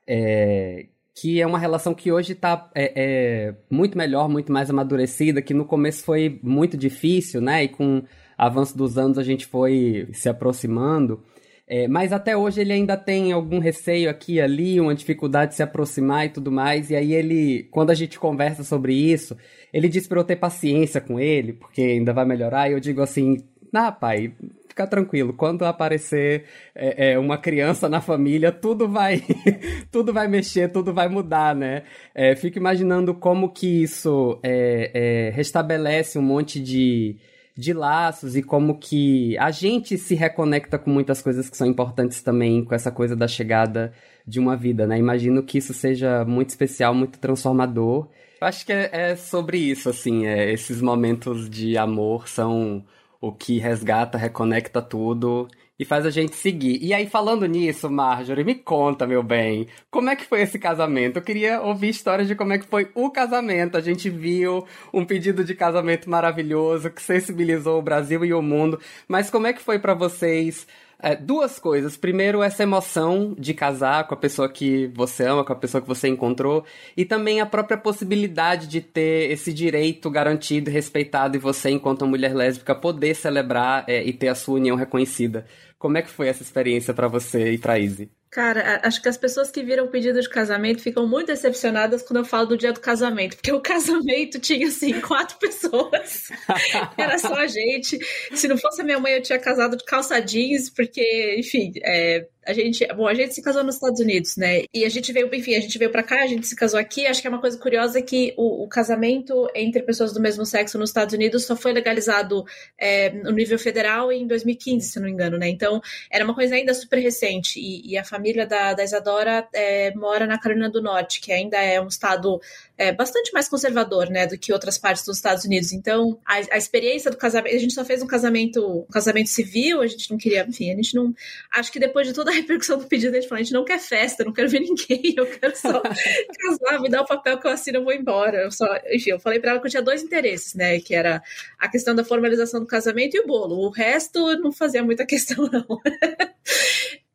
é, 0.04 0.86
que 1.18 1.40
é 1.40 1.46
uma 1.46 1.58
relação 1.58 1.94
que 1.94 2.12
hoje 2.12 2.34
está 2.34 2.70
é, 2.74 2.92
é, 2.94 3.54
muito 3.70 3.96
melhor, 3.96 4.28
muito 4.28 4.52
mais 4.52 4.68
amadurecida, 4.68 5.40
que 5.40 5.54
no 5.54 5.64
começo 5.64 6.04
foi 6.04 6.38
muito 6.42 6.76
difícil, 6.76 7.40
né? 7.40 7.64
E 7.64 7.68
com 7.68 8.00
o 8.00 8.04
avanço 8.36 8.76
dos 8.76 8.98
anos 8.98 9.16
a 9.16 9.22
gente 9.22 9.46
foi 9.46 10.08
se 10.12 10.28
aproximando. 10.28 11.22
É, 11.66 11.88
mas 11.88 12.12
até 12.12 12.36
hoje 12.36 12.60
ele 12.60 12.72
ainda 12.72 12.98
tem 12.98 13.32
algum 13.32 13.58
receio 13.58 14.10
aqui 14.10 14.34
e 14.34 14.40
ali, 14.42 14.78
uma 14.78 14.94
dificuldade 14.94 15.52
de 15.52 15.56
se 15.56 15.62
aproximar 15.62 16.26
e 16.26 16.28
tudo 16.28 16.52
mais. 16.52 16.90
E 16.90 16.94
aí 16.94 17.14
ele, 17.14 17.66
quando 17.70 17.90
a 17.90 17.94
gente 17.94 18.20
conversa 18.20 18.62
sobre 18.62 18.92
isso, 18.92 19.34
ele 19.72 19.88
diz 19.88 20.06
para 20.06 20.20
eu 20.20 20.24
ter 20.24 20.36
paciência 20.36 21.00
com 21.00 21.18
ele, 21.18 21.54
porque 21.54 21.80
ainda 21.80 22.12
vai 22.12 22.26
melhorar. 22.26 22.68
E 22.68 22.74
eu 22.74 22.80
digo 22.80 23.00
assim, 23.00 23.38
ah, 23.72 23.92
pai, 23.92 24.32
fica 24.76 24.86
tranquilo. 24.86 25.32
Quando 25.32 25.64
aparecer 25.64 26.44
é, 26.74 27.12
é, 27.12 27.18
uma 27.18 27.38
criança 27.38 27.88
na 27.88 28.02
família, 28.02 28.52
tudo 28.52 28.86
vai, 28.86 29.22
tudo 29.90 30.12
vai 30.12 30.28
mexer, 30.28 30.70
tudo 30.70 30.92
vai 30.92 31.08
mudar, 31.08 31.54
né? 31.54 31.82
É, 32.14 32.36
fico 32.36 32.58
imaginando 32.58 33.14
como 33.14 33.48
que 33.48 33.82
isso 33.82 34.38
é, 34.42 34.90
é, 34.92 35.30
restabelece 35.30 36.18
um 36.18 36.22
monte 36.22 36.60
de, 36.60 37.16
de 37.56 37.72
laços 37.72 38.36
e 38.36 38.42
como 38.42 38.78
que 38.78 39.36
a 39.38 39.50
gente 39.50 39.96
se 39.96 40.14
reconecta 40.14 40.78
com 40.78 40.90
muitas 40.90 41.22
coisas 41.22 41.48
que 41.48 41.56
são 41.56 41.66
importantes 41.66 42.22
também 42.22 42.62
com 42.62 42.74
essa 42.74 42.90
coisa 42.90 43.16
da 43.16 43.26
chegada 43.26 43.92
de 44.26 44.38
uma 44.38 44.56
vida, 44.56 44.86
né? 44.86 44.98
Imagino 44.98 45.42
que 45.42 45.56
isso 45.56 45.72
seja 45.72 46.22
muito 46.26 46.50
especial, 46.50 46.94
muito 46.94 47.18
transformador. 47.18 48.08
Acho 48.42 48.66
que 48.66 48.72
é, 48.74 48.90
é 48.92 49.16
sobre 49.16 49.56
isso, 49.56 49.88
assim, 49.88 50.26
esses 50.26 50.82
momentos 50.82 51.48
de 51.48 51.78
amor 51.78 52.28
são 52.28 52.84
o 53.20 53.32
que 53.32 53.58
resgata, 53.58 54.18
reconecta 54.18 54.80
tudo 54.82 55.48
e 55.78 55.84
faz 55.84 56.06
a 56.06 56.10
gente 56.10 56.34
seguir. 56.34 56.78
E 56.82 56.94
aí, 56.94 57.06
falando 57.06 57.46
nisso, 57.46 57.90
Marjorie, 57.90 58.44
me 58.44 58.54
conta, 58.54 59.06
meu 59.06 59.22
bem, 59.22 59.68
como 59.90 60.08
é 60.08 60.16
que 60.16 60.24
foi 60.24 60.40
esse 60.42 60.58
casamento? 60.58 61.16
Eu 61.18 61.22
queria 61.22 61.60
ouvir 61.60 61.90
histórias 61.90 62.28
de 62.28 62.34
como 62.34 62.52
é 62.52 62.58
que 62.58 62.66
foi 62.66 62.90
o 62.94 63.10
casamento. 63.10 63.76
A 63.76 63.80
gente 63.80 64.08
viu 64.08 64.66
um 64.92 65.04
pedido 65.04 65.44
de 65.44 65.54
casamento 65.54 66.08
maravilhoso 66.08 66.90
que 66.90 67.02
sensibilizou 67.02 67.78
o 67.78 67.82
Brasil 67.82 68.24
e 68.24 68.32
o 68.32 68.40
mundo, 68.42 68.80
mas 69.06 69.30
como 69.30 69.46
é 69.46 69.52
que 69.52 69.60
foi 69.60 69.78
para 69.78 69.94
vocês 69.94 70.66
é, 70.98 71.14
duas 71.14 71.58
coisas. 71.58 71.96
Primeiro, 71.96 72.42
essa 72.42 72.62
emoção 72.62 73.34
de 73.38 73.52
casar 73.54 74.06
com 74.06 74.14
a 74.14 74.16
pessoa 74.16 74.48
que 74.48 74.86
você 74.94 75.24
ama, 75.24 75.44
com 75.44 75.52
a 75.52 75.56
pessoa 75.56 75.80
que 75.80 75.88
você 75.88 76.08
encontrou, 76.08 76.64
e 76.96 77.04
também 77.04 77.40
a 77.40 77.46
própria 77.46 77.76
possibilidade 77.76 78.66
de 78.66 78.80
ter 78.80 79.30
esse 79.30 79.52
direito 79.52 80.10
garantido 80.10 80.70
e 80.70 80.72
respeitado 80.72 81.36
e 81.36 81.40
você, 81.40 81.70
enquanto 81.70 82.06
mulher 82.06 82.34
lésbica, 82.34 82.74
poder 82.74 83.14
celebrar 83.14 83.84
é, 83.88 84.02
e 84.02 84.12
ter 84.12 84.28
a 84.28 84.34
sua 84.34 84.56
união 84.56 84.76
reconhecida. 84.76 85.46
Como 85.78 85.98
é 85.98 86.02
que 86.02 86.10
foi 86.10 86.28
essa 86.28 86.42
experiência 86.42 86.94
para 86.94 87.08
você 87.08 87.52
e 87.52 87.58
para 87.58 87.78
Izzy? 87.78 88.10
Cara, 88.30 88.80
acho 88.82 89.00
que 89.00 89.08
as 89.08 89.16
pessoas 89.16 89.50
que 89.50 89.62
viram 89.62 89.84
o 89.84 89.88
pedido 89.88 90.20
de 90.20 90.28
casamento 90.28 90.82
ficam 90.82 91.06
muito 91.06 91.28
decepcionadas 91.28 92.02
quando 92.02 92.18
eu 92.18 92.24
falo 92.24 92.46
do 92.46 92.56
dia 92.56 92.72
do 92.72 92.80
casamento, 92.80 93.36
porque 93.36 93.52
o 93.52 93.60
casamento 93.62 94.38
tinha, 94.38 94.68
assim, 94.68 95.00
quatro 95.00 95.38
pessoas. 95.38 96.28
Era 96.98 97.18
só 97.18 97.34
a 97.34 97.46
gente. 97.46 97.98
Se 98.34 98.46
não 98.48 98.58
fosse 98.58 98.82
a 98.82 98.84
minha 98.84 98.98
mãe, 98.98 99.14
eu 99.14 99.22
tinha 99.22 99.38
casado 99.38 99.76
de 99.76 99.84
calça 99.84 100.20
jeans, 100.20 100.68
porque, 100.68 101.36
enfim, 101.38 101.72
é, 101.82 102.26
a 102.46 102.52
gente, 102.52 102.86
bom, 102.94 103.08
a 103.08 103.14
gente 103.14 103.34
se 103.34 103.42
casou 103.42 103.64
nos 103.64 103.74
Estados 103.74 104.00
Unidos, 104.00 104.36
né? 104.36 104.64
E 104.72 104.84
a 104.84 104.88
gente 104.88 105.12
veio, 105.12 105.28
enfim, 105.34 105.54
a 105.56 105.60
gente 105.60 105.76
veio 105.78 105.90
para 105.90 106.02
cá, 106.02 106.22
a 106.22 106.26
gente 106.26 106.46
se 106.46 106.54
casou 106.54 106.78
aqui. 106.78 107.06
Acho 107.06 107.20
que 107.20 107.26
é 107.26 107.30
uma 107.30 107.40
coisa 107.40 107.58
curiosa 107.58 108.00
que 108.00 108.32
o, 108.36 108.64
o 108.64 108.68
casamento 108.68 109.48
entre 109.54 109.82
pessoas 109.82 110.12
do 110.12 110.20
mesmo 110.20 110.46
sexo 110.46 110.78
nos 110.78 110.90
Estados 110.90 111.12
Unidos 111.12 111.44
só 111.44 111.56
foi 111.56 111.72
legalizado 111.72 112.44
é, 112.78 113.10
no 113.10 113.32
nível 113.32 113.58
federal 113.58 114.12
em 114.12 114.26
2015, 114.26 114.88
se 114.88 114.98
não 115.00 115.06
me 115.06 115.12
engano, 115.12 115.36
né? 115.36 115.48
Então 115.48 115.80
era 116.10 116.24
uma 116.24 116.34
coisa 116.34 116.54
ainda 116.54 116.72
super 116.72 116.98
recente. 117.00 117.58
E, 117.58 117.92
e 117.92 117.98
a 117.98 118.04
família 118.04 118.46
da, 118.46 118.74
da 118.74 118.84
Isadora 118.84 119.48
é, 119.52 119.92
mora 119.94 120.26
na 120.26 120.38
Carolina 120.38 120.70
do 120.70 120.80
Norte, 120.80 121.20
que 121.20 121.32
ainda 121.32 121.56
é 121.56 121.80
um 121.80 121.88
estado 121.88 122.40
é, 122.78 122.92
bastante 122.92 123.32
mais 123.32 123.48
conservador, 123.48 124.08
né, 124.08 124.26
do 124.26 124.38
que 124.38 124.52
outras 124.52 124.78
partes 124.78 125.04
dos 125.04 125.16
Estados 125.16 125.44
Unidos. 125.44 125.72
Então, 125.72 126.18
a, 126.24 126.34
a, 126.52 126.58
experiência 126.58 127.10
do 127.10 127.16
casamento, 127.16 127.56
a 127.56 127.58
gente 127.58 127.74
só 127.74 127.84
fez 127.84 128.02
um 128.02 128.06
casamento, 128.06 128.84
um 128.88 128.92
casamento 128.92 129.30
civil, 129.30 129.80
a 129.80 129.86
gente 129.86 130.10
não 130.10 130.18
queria, 130.18 130.46
enfim, 130.46 130.70
a 130.70 130.76
gente 130.76 130.94
não, 130.94 131.14
acho 131.52 131.72
que 131.72 131.80
depois 131.80 132.06
de 132.06 132.12
toda 132.12 132.35
repercussão 132.40 132.78
do 132.78 132.86
pedido, 132.86 133.16
a 133.16 133.20
gente 133.20 133.28
falou, 133.28 133.40
a 133.40 133.42
gente 133.42 133.52
não 133.52 133.64
quer 133.64 133.78
festa, 133.78 134.24
não 134.24 134.32
quero 134.32 134.48
ver 134.48 134.60
ninguém, 134.60 135.14
eu 135.16 135.26
quero 135.26 135.56
só 135.56 135.80
casar, 135.82 136.80
me 136.80 136.88
dá 136.88 137.02
o 137.02 137.06
papel 137.06 137.38
que 137.38 137.46
eu 137.46 137.50
assino, 137.50 137.78
eu 137.78 137.84
vou 137.84 137.92
embora. 137.92 138.42
Eu 138.42 138.50
só, 138.50 138.66
enfim, 138.90 139.10
eu 139.10 139.20
falei 139.20 139.40
para 139.40 139.52
ela 139.52 139.60
que 139.60 139.66
eu 139.66 139.70
tinha 139.70 139.82
dois 139.82 140.02
interesses, 140.02 140.54
né, 140.54 140.80
que 140.80 140.94
era 140.94 141.22
a 141.58 141.68
questão 141.68 141.94
da 141.94 142.04
formalização 142.04 142.60
do 142.60 142.66
casamento 142.66 143.16
e 143.16 143.20
o 143.20 143.26
bolo. 143.26 143.56
O 143.66 143.70
resto 143.70 144.36
não 144.38 144.52
fazia 144.52 144.82
muita 144.82 145.06
questão, 145.06 145.48
não. 145.50 145.66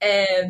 é, 0.02 0.48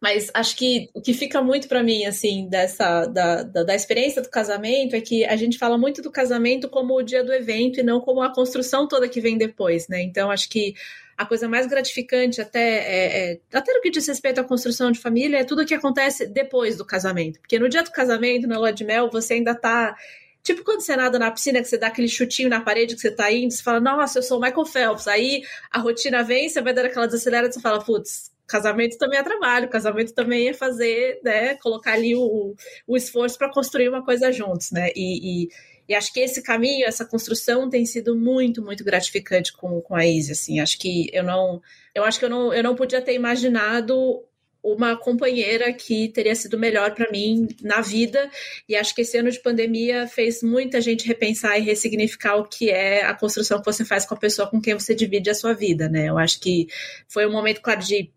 mas 0.00 0.30
acho 0.32 0.56
que 0.56 0.88
o 0.94 1.00
que 1.00 1.12
fica 1.12 1.42
muito 1.42 1.68
para 1.68 1.82
mim, 1.82 2.04
assim, 2.04 2.48
dessa 2.48 3.06
da, 3.06 3.42
da, 3.42 3.62
da, 3.64 3.74
experiência 3.74 4.22
do 4.22 4.30
casamento 4.30 4.94
é 4.94 5.00
que 5.00 5.24
a 5.24 5.36
gente 5.36 5.58
fala 5.58 5.76
muito 5.76 6.00
do 6.00 6.10
casamento 6.10 6.68
como 6.68 6.94
o 6.94 7.02
dia 7.02 7.24
do 7.24 7.32
evento 7.32 7.80
e 7.80 7.82
não 7.82 8.00
como 8.00 8.22
a 8.22 8.32
construção 8.32 8.86
toda 8.86 9.08
que 9.08 9.20
vem 9.20 9.36
depois, 9.36 9.88
né? 9.88 10.00
Então 10.02 10.30
acho 10.30 10.48
que 10.48 10.74
a 11.16 11.26
coisa 11.26 11.48
mais 11.48 11.66
gratificante 11.66 12.40
até 12.40 12.60
é, 12.60 13.32
é, 13.32 13.40
até 13.52 13.72
no 13.74 13.80
que 13.80 13.90
diz 13.90 14.06
respeito 14.06 14.40
à 14.40 14.44
construção 14.44 14.92
de 14.92 15.00
família 15.00 15.38
é 15.38 15.44
tudo 15.44 15.62
o 15.62 15.66
que 15.66 15.74
acontece 15.74 16.26
depois 16.26 16.76
do 16.76 16.84
casamento. 16.84 17.40
Porque 17.40 17.58
no 17.58 17.68
dia 17.68 17.82
do 17.82 17.90
casamento, 17.90 18.46
na 18.46 18.56
lua 18.56 18.72
de 18.72 18.84
mel, 18.84 19.10
você 19.10 19.34
ainda 19.34 19.54
tá 19.54 19.96
Tipo 20.40 20.64
quando 20.64 20.80
você 20.80 20.96
nada 20.96 21.18
na 21.18 21.30
piscina, 21.30 21.60
que 21.60 21.68
você 21.68 21.76
dá 21.76 21.88
aquele 21.88 22.08
chutinho 22.08 22.48
na 22.48 22.60
parede 22.60 22.94
que 22.94 23.00
você 23.00 23.10
tá 23.10 23.30
indo, 23.30 23.52
você 23.52 23.62
fala, 23.62 23.80
nossa, 23.80 24.18
eu 24.18 24.22
sou 24.22 24.38
o 24.38 24.40
Michael 24.40 24.64
Phelps. 24.64 25.06
Aí 25.06 25.42
a 25.70 25.78
rotina 25.78 26.22
vem, 26.22 26.48
você 26.48 26.62
vai 26.62 26.72
dar 26.72 26.86
aquela 26.86 27.06
desacelerada, 27.06 27.52
você 27.52 27.60
fala, 27.60 27.84
putz, 27.84 28.30
casamento 28.48 28.96
também 28.96 29.18
é 29.18 29.22
trabalho, 29.22 29.68
casamento 29.68 30.14
também 30.14 30.48
é 30.48 30.54
fazer, 30.54 31.20
né, 31.22 31.54
colocar 31.56 31.92
ali 31.92 32.16
o, 32.16 32.54
o 32.86 32.96
esforço 32.96 33.38
para 33.38 33.52
construir 33.52 33.88
uma 33.88 34.04
coisa 34.04 34.32
juntos, 34.32 34.70
né? 34.72 34.90
E, 34.96 35.44
e, 35.44 35.48
e, 35.88 35.94
acho 35.94 36.12
que 36.12 36.20
esse 36.20 36.42
caminho, 36.42 36.86
essa 36.86 37.04
construção 37.04 37.68
tem 37.68 37.84
sido 37.84 38.16
muito, 38.16 38.62
muito 38.62 38.82
gratificante 38.82 39.52
com, 39.52 39.80
com 39.82 39.94
a 39.94 40.06
Izzy, 40.06 40.32
assim. 40.32 40.60
Acho 40.60 40.78
que 40.78 41.08
eu 41.12 41.22
não, 41.22 41.60
eu 41.94 42.04
acho 42.04 42.18
que 42.18 42.24
eu 42.24 42.30
não, 42.30 42.52
eu 42.52 42.62
não 42.62 42.74
podia 42.74 43.02
ter 43.02 43.14
imaginado 43.14 44.24
uma 44.62 44.96
companheira 44.96 45.72
que 45.72 46.08
teria 46.08 46.34
sido 46.34 46.58
melhor 46.58 46.94
para 46.94 47.10
mim 47.10 47.48
na 47.62 47.80
vida. 47.80 48.30
E 48.68 48.76
acho 48.76 48.94
que 48.94 49.02
esse 49.02 49.16
ano 49.16 49.30
de 49.30 49.40
pandemia 49.40 50.06
fez 50.06 50.42
muita 50.42 50.80
gente 50.80 51.06
repensar 51.06 51.58
e 51.58 51.62
ressignificar 51.62 52.36
o 52.36 52.44
que 52.44 52.70
é 52.70 53.04
a 53.04 53.14
construção 53.14 53.58
que 53.58 53.64
você 53.64 53.84
faz 53.84 54.04
com 54.04 54.14
a 54.14 54.18
pessoa 54.18 54.48
com 54.48 54.60
quem 54.60 54.74
você 54.74 54.94
divide 54.94 55.30
a 55.30 55.34
sua 55.34 55.54
vida, 55.54 55.88
né? 55.88 56.08
Eu 56.08 56.18
acho 56.18 56.40
que 56.40 56.66
foi 57.08 57.26
um 57.26 57.32
momento, 57.32 57.60
claro, 57.60 57.80
de 57.80 58.10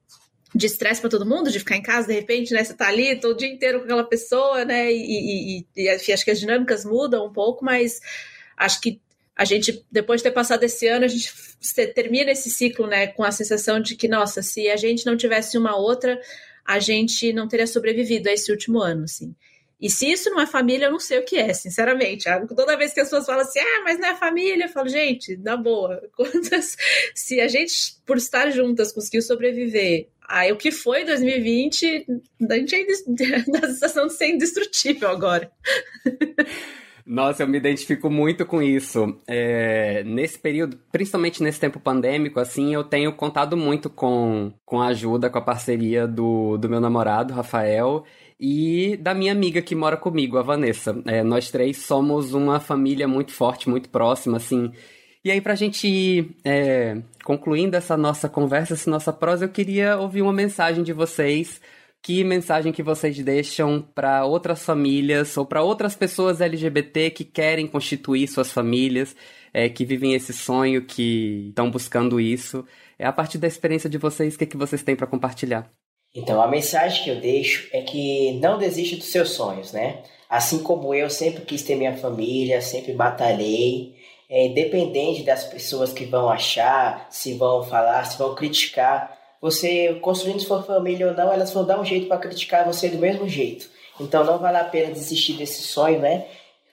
de 0.54 0.66
estresse 0.66 1.00
para 1.00 1.10
todo 1.10 1.26
mundo, 1.26 1.52
de 1.52 1.60
ficar 1.60 1.78
em 1.78 1.82
casa, 1.82 2.08
de 2.08 2.14
repente, 2.14 2.54
né? 2.54 2.64
Você 2.64 2.74
tá 2.74 2.88
ali 2.88 3.20
todo 3.20 3.38
dia 3.38 3.48
inteiro 3.48 3.80
com 3.80 3.86
aquela 3.86 4.04
pessoa, 4.04 4.66
né? 4.66 4.92
E, 4.92 4.98
e, 4.98 5.66
e, 5.78 5.84
e 5.84 5.90
acho 5.90 6.26
que 6.26 6.32
as 6.32 6.40
dinâmicas 6.40 6.84
mudam 6.84 7.26
um 7.26 7.32
pouco, 7.32 7.64
mas 7.64 8.02
acho 8.58 8.82
que 8.82 9.02
a 9.36 9.46
gente, 9.46 9.84
depois 9.92 10.20
de 10.20 10.26
ter 10.26 10.32
passado 10.32 10.64
esse 10.64 10.88
ano, 10.88 11.06
a 11.06 11.08
gente 11.08 11.34
termina 11.96 12.32
esse 12.32 12.52
ciclo, 12.52 12.86
né, 12.86 13.08
com 13.08 13.24
a 13.24 13.32
sensação 13.32 13.80
de 13.80 13.96
que, 13.96 14.08
nossa, 14.08 14.44
se 14.44 14.70
a 14.70 14.76
gente 14.76 15.06
não 15.06 15.18
tivesse 15.18 15.58
uma 15.58 15.76
outra, 15.76 16.20
a 16.66 16.80
gente 16.80 17.34
não 17.34 17.48
teria 17.48 17.66
sobrevivido 17.66 18.30
a 18.30 18.34
esse 18.34 18.52
último 18.52 18.80
ano, 18.80 19.06
assim. 19.06 19.34
E 19.82 19.90
se 19.90 20.12
isso 20.12 20.30
não 20.30 20.40
é 20.40 20.46
família, 20.46 20.86
eu 20.86 20.92
não 20.92 21.00
sei 21.00 21.18
o 21.18 21.26
que 21.26 21.38
é, 21.38 21.54
sinceramente. 21.54 22.26
Toda 22.56 22.78
vez 22.78 22.94
que 22.94 23.00
as 23.00 23.08
pessoas 23.08 23.26
falam 23.26 23.42
assim, 23.42 23.60
ah, 23.60 23.82
mas 23.84 23.98
não 23.98 24.10
é 24.10 24.16
família, 24.16 24.66
eu 24.66 24.70
falo, 24.70 24.88
gente, 24.88 25.36
na 25.38 25.58
boa, 25.58 26.08
quantas. 26.16 26.78
Se 27.16 27.42
a 27.42 27.48
gente, 27.48 27.96
por 28.06 28.18
estar 28.18 28.52
juntas, 28.52 28.92
conseguiu 28.92 29.24
sobreviver 29.24 30.08
Aí 30.32 30.50
o 30.50 30.56
que 30.56 30.72
foi 30.72 31.04
2020, 31.04 32.06
a 32.50 32.56
gente 32.56 32.76
ainda 32.76 32.94
na 33.48 33.68
sensação 33.68 34.08
de 34.08 34.14
ser 34.14 34.30
indestrutível 34.30 35.10
agora. 35.10 35.52
Nossa, 37.06 37.44
eu 37.44 37.48
me 37.48 37.58
identifico 37.58 38.10
muito 38.10 38.46
com 38.46 38.62
isso. 38.62 39.20
É, 39.28 40.02
nesse 40.06 40.40
período, 40.40 40.80
principalmente 40.90 41.44
nesse 41.44 41.60
tempo 41.60 41.82
pandêmico, 41.82 42.40
assim, 42.40 42.74
eu 42.74 42.86
tenho 42.86 43.12
contado 43.12 43.58
muito 43.58 43.90
com, 43.90 44.54
com 44.66 44.82
a 44.82 44.88
ajuda, 44.88 45.30
com 45.30 45.38
a 45.38 45.42
parceria 45.42 46.08
do, 46.08 46.58
do 46.58 46.70
meu 46.70 46.80
namorado, 46.80 47.34
Rafael, 47.34 48.06
e 48.40 48.96
da 49.02 49.14
minha 49.14 49.34
amiga 49.34 49.62
que 49.62 49.76
mora 49.76 49.98
comigo, 49.98 50.38
a 50.38 50.42
Vanessa. 50.42 51.02
É, 51.06 51.22
nós 51.24 51.52
três 51.52 51.80
somos 51.80 52.34
uma 52.34 52.62
família 52.62 53.08
muito 53.08 53.34
forte, 53.34 53.70
muito 53.70 53.90
próxima, 53.90 54.38
assim. 54.38 54.72
E 55.24 55.30
aí, 55.30 55.40
para 55.40 55.54
a 55.54 55.56
gente 55.56 55.88
ir 55.88 56.36
é, 56.44 56.98
concluindo 57.24 57.78
essa 57.78 57.96
nossa 57.96 58.28
conversa, 58.28 58.74
essa 58.74 58.90
nossa 58.90 59.14
prosa, 59.14 59.46
eu 59.46 59.50
queria 59.50 59.98
ouvir 60.00 60.24
uma 60.24 60.34
mensagem 60.34 60.84
de 60.84 60.94
vocês. 60.94 61.62
Que 62.02 62.24
mensagem 62.24 62.74
que 62.74 62.82
vocês 62.82 63.16
deixam 63.20 63.88
para 63.94 64.26
outras 64.26 64.66
famílias 64.66 65.38
ou 65.38 65.46
para 65.46 65.62
outras 65.62 65.96
pessoas 65.96 66.42
LGBT 66.42 67.12
que 67.12 67.24
querem 67.24 67.68
constituir 67.68 68.28
suas 68.28 68.52
famílias, 68.52 69.16
é, 69.54 69.70
que 69.70 69.86
vivem 69.86 70.16
esse 70.16 70.34
sonho, 70.34 70.84
que 70.84 71.50
estão 71.50 71.70
buscando 71.70 72.20
isso? 72.20 72.66
É 72.98 73.06
a 73.06 73.14
partir 73.14 73.38
da 73.38 73.48
experiência 73.48 73.88
de 73.88 74.00
vocês, 74.00 74.34
o 74.34 74.38
que, 74.40 74.46
é 74.46 74.48
que 74.48 74.58
vocês 74.58 74.82
têm 74.82 74.96
para 74.96 75.06
compartilhar? 75.06 75.70
Então, 76.16 76.42
a 76.42 76.48
mensagem 76.48 77.04
que 77.04 77.10
eu 77.12 77.22
deixo 77.22 77.70
é 77.72 77.84
que 77.84 78.40
não 78.40 78.58
desista 78.58 78.98
dos 78.98 79.12
seus 79.12 79.30
sonhos, 79.30 79.72
né? 79.72 80.02
Assim 80.28 80.64
como 80.64 80.96
eu 80.96 81.10
sempre 81.10 81.46
quis 81.46 81.62
ter 81.62 81.76
minha 81.76 81.96
família, 81.96 82.62
sempre 82.62 82.94
batalhei, 82.94 83.96
é, 84.32 84.46
independente 84.46 85.24
das 85.24 85.44
pessoas 85.44 85.92
que 85.92 86.06
vão 86.06 86.30
achar, 86.30 87.06
se 87.10 87.34
vão 87.34 87.64
falar, 87.64 88.06
se 88.06 88.18
vão 88.18 88.34
criticar, 88.34 89.20
você 89.42 89.96
construindo 89.96 90.40
sua 90.40 90.64
família 90.64 91.10
ou 91.10 91.14
não, 91.14 91.34
elas 91.34 91.52
vão 91.52 91.66
dar 91.66 91.78
um 91.78 91.84
jeito 91.84 92.08
para 92.08 92.18
criticar 92.18 92.66
você 92.66 92.88
do 92.88 92.98
mesmo 92.98 93.28
jeito. 93.28 93.70
Então 94.00 94.24
não 94.24 94.40
vale 94.40 94.58
a 94.58 94.64
pena 94.64 94.94
desistir 94.94 95.34
desse 95.34 95.64
sonho, 95.64 96.00
né? 96.00 96.26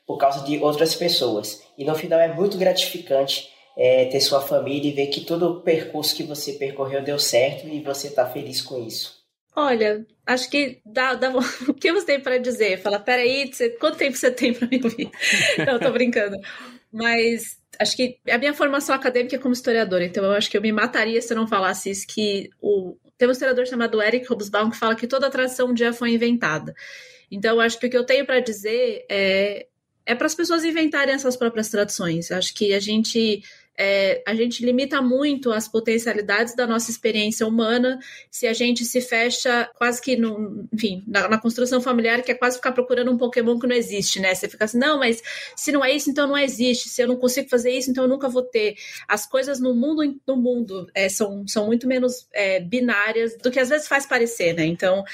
Por 0.07 0.19
causa 0.19 0.45
de 0.45 0.59
outras 0.59 0.95
pessoas. 0.95 1.61
E 1.77 1.85
no 1.85 1.97
final 1.97 2.21
é 2.21 2.33
muito 2.33 2.57
gratificante 2.57 3.49
é, 3.77 4.05
ter 4.05 4.21
sua 4.21 4.41
família 4.41 4.89
e 4.89 4.95
ver 4.95 5.09
que 5.09 5.23
todo 5.23 5.51
o 5.51 5.61
percurso 5.61 6.15
que 6.15 6.23
você 6.23 6.53
percorreu 6.53 7.03
deu 7.03 7.19
certo 7.19 7.67
e 7.67 7.81
você 7.81 8.07
está 8.07 8.25
feliz 8.25 8.63
com 8.63 8.87
isso. 8.87 9.19
Olha, 9.57 10.07
acho 10.25 10.49
que 10.49 10.81
dá, 10.87 11.15
dá... 11.15 11.33
o 11.67 11.75
que 11.75 11.93
você 11.93 12.07
tem 12.07 12.21
para 12.21 12.39
dizer? 12.39 12.79
Fala, 12.79 13.01
peraí, 13.01 13.53
você... 13.53 13.71
quanto 13.71 13.99
tempo 13.99 14.17
você 14.17 14.31
tem 14.31 14.55
para 14.55 14.69
me 14.69 14.81
ouvir? 14.85 15.11
Não, 15.67 15.81
tô 15.81 15.91
brincando. 15.91 16.37
Mas 16.99 17.57
acho 17.78 17.96
que 17.96 18.18
a 18.28 18.36
minha 18.38 18.53
formação 18.53 18.92
acadêmica 18.92 19.36
é 19.36 19.38
como 19.38 19.55
historiadora, 19.55 20.05
então 20.05 20.24
eu 20.24 20.32
acho 20.32 20.51
que 20.51 20.57
eu 20.57 20.61
me 20.61 20.72
mataria 20.72 21.22
se 21.22 21.32
eu 21.32 21.36
não 21.36 21.46
falasse 21.46 21.88
isso, 21.88 22.05
que 22.09 22.51
o... 22.61 22.96
tem 23.16 23.28
um 23.28 23.30
historiador 23.30 23.64
chamado 23.68 24.03
Eric 24.03 24.26
Hobsbawm 24.28 24.68
que 24.68 24.76
fala 24.76 24.96
que 24.96 25.07
toda 25.07 25.30
tradição 25.30 25.68
um 25.68 25.74
dia 25.74 25.92
foi 25.92 26.11
inventada. 26.11 26.74
Então 27.30 27.61
acho 27.61 27.78
que 27.78 27.86
o 27.86 27.90
que 27.90 27.96
eu 27.96 28.05
tenho 28.05 28.26
para 28.26 28.40
dizer 28.40 29.07
é, 29.09 29.68
é 30.05 30.14
para 30.16 30.26
as 30.26 30.34
pessoas 30.34 30.64
inventarem 30.64 31.14
essas 31.14 31.36
próprias 31.36 31.68
tradições. 31.68 32.32
Acho 32.32 32.53
que 32.53 32.74
a 32.74 32.80
gente 32.80 33.44
é, 33.79 34.20
a 34.26 34.35
gente 34.35 34.64
limita 34.66 35.01
muito 35.01 35.53
as 35.53 35.68
potencialidades 35.68 36.57
da 36.57 36.66
nossa 36.66 36.91
experiência 36.91 37.47
humana 37.47 38.01
se 38.29 38.49
a 38.49 38.53
gente 38.53 38.85
se 38.85 39.01
fecha 39.01 39.70
quase 39.76 40.03
que 40.03 40.16
no, 40.16 40.68
enfim, 40.72 41.05
na, 41.07 41.29
na, 41.29 41.39
construção 41.39 41.81
familiar, 41.81 42.22
que 42.22 42.33
é 42.33 42.35
quase 42.35 42.57
ficar 42.57 42.72
procurando 42.72 43.12
um 43.12 43.16
Pokémon 43.16 43.57
que 43.57 43.68
não 43.68 43.76
existe, 43.76 44.18
né? 44.18 44.35
Você 44.35 44.49
fica 44.49 44.64
assim, 44.64 44.79
não, 44.79 44.99
mas 44.99 45.22
se 45.55 45.70
não 45.70 45.85
é 45.85 45.93
isso, 45.93 46.11
então 46.11 46.26
não 46.26 46.37
existe. 46.37 46.89
Se 46.89 47.01
eu 47.01 47.07
não 47.07 47.14
consigo 47.16 47.49
fazer 47.49 47.70
isso, 47.70 47.89
então 47.89 48.03
eu 48.05 48.11
nunca 48.11 48.29
vou 48.29 48.43
ter. 48.43 48.74
As 49.07 49.26
coisas 49.26 49.61
no 49.61 49.72
mundo, 49.74 50.20
no 50.26 50.37
mundo 50.37 50.91
é, 50.93 51.09
são, 51.09 51.47
são 51.47 51.66
muito 51.66 51.87
menos 51.87 52.26
é, 52.33 52.59
binárias 52.59 53.37
do 53.37 53.49
que 53.49 53.61
às 53.61 53.68
vezes 53.68 53.87
faz 53.87 54.05
parecer, 54.07 54.55
né? 54.55 54.64
Então, 54.64 55.05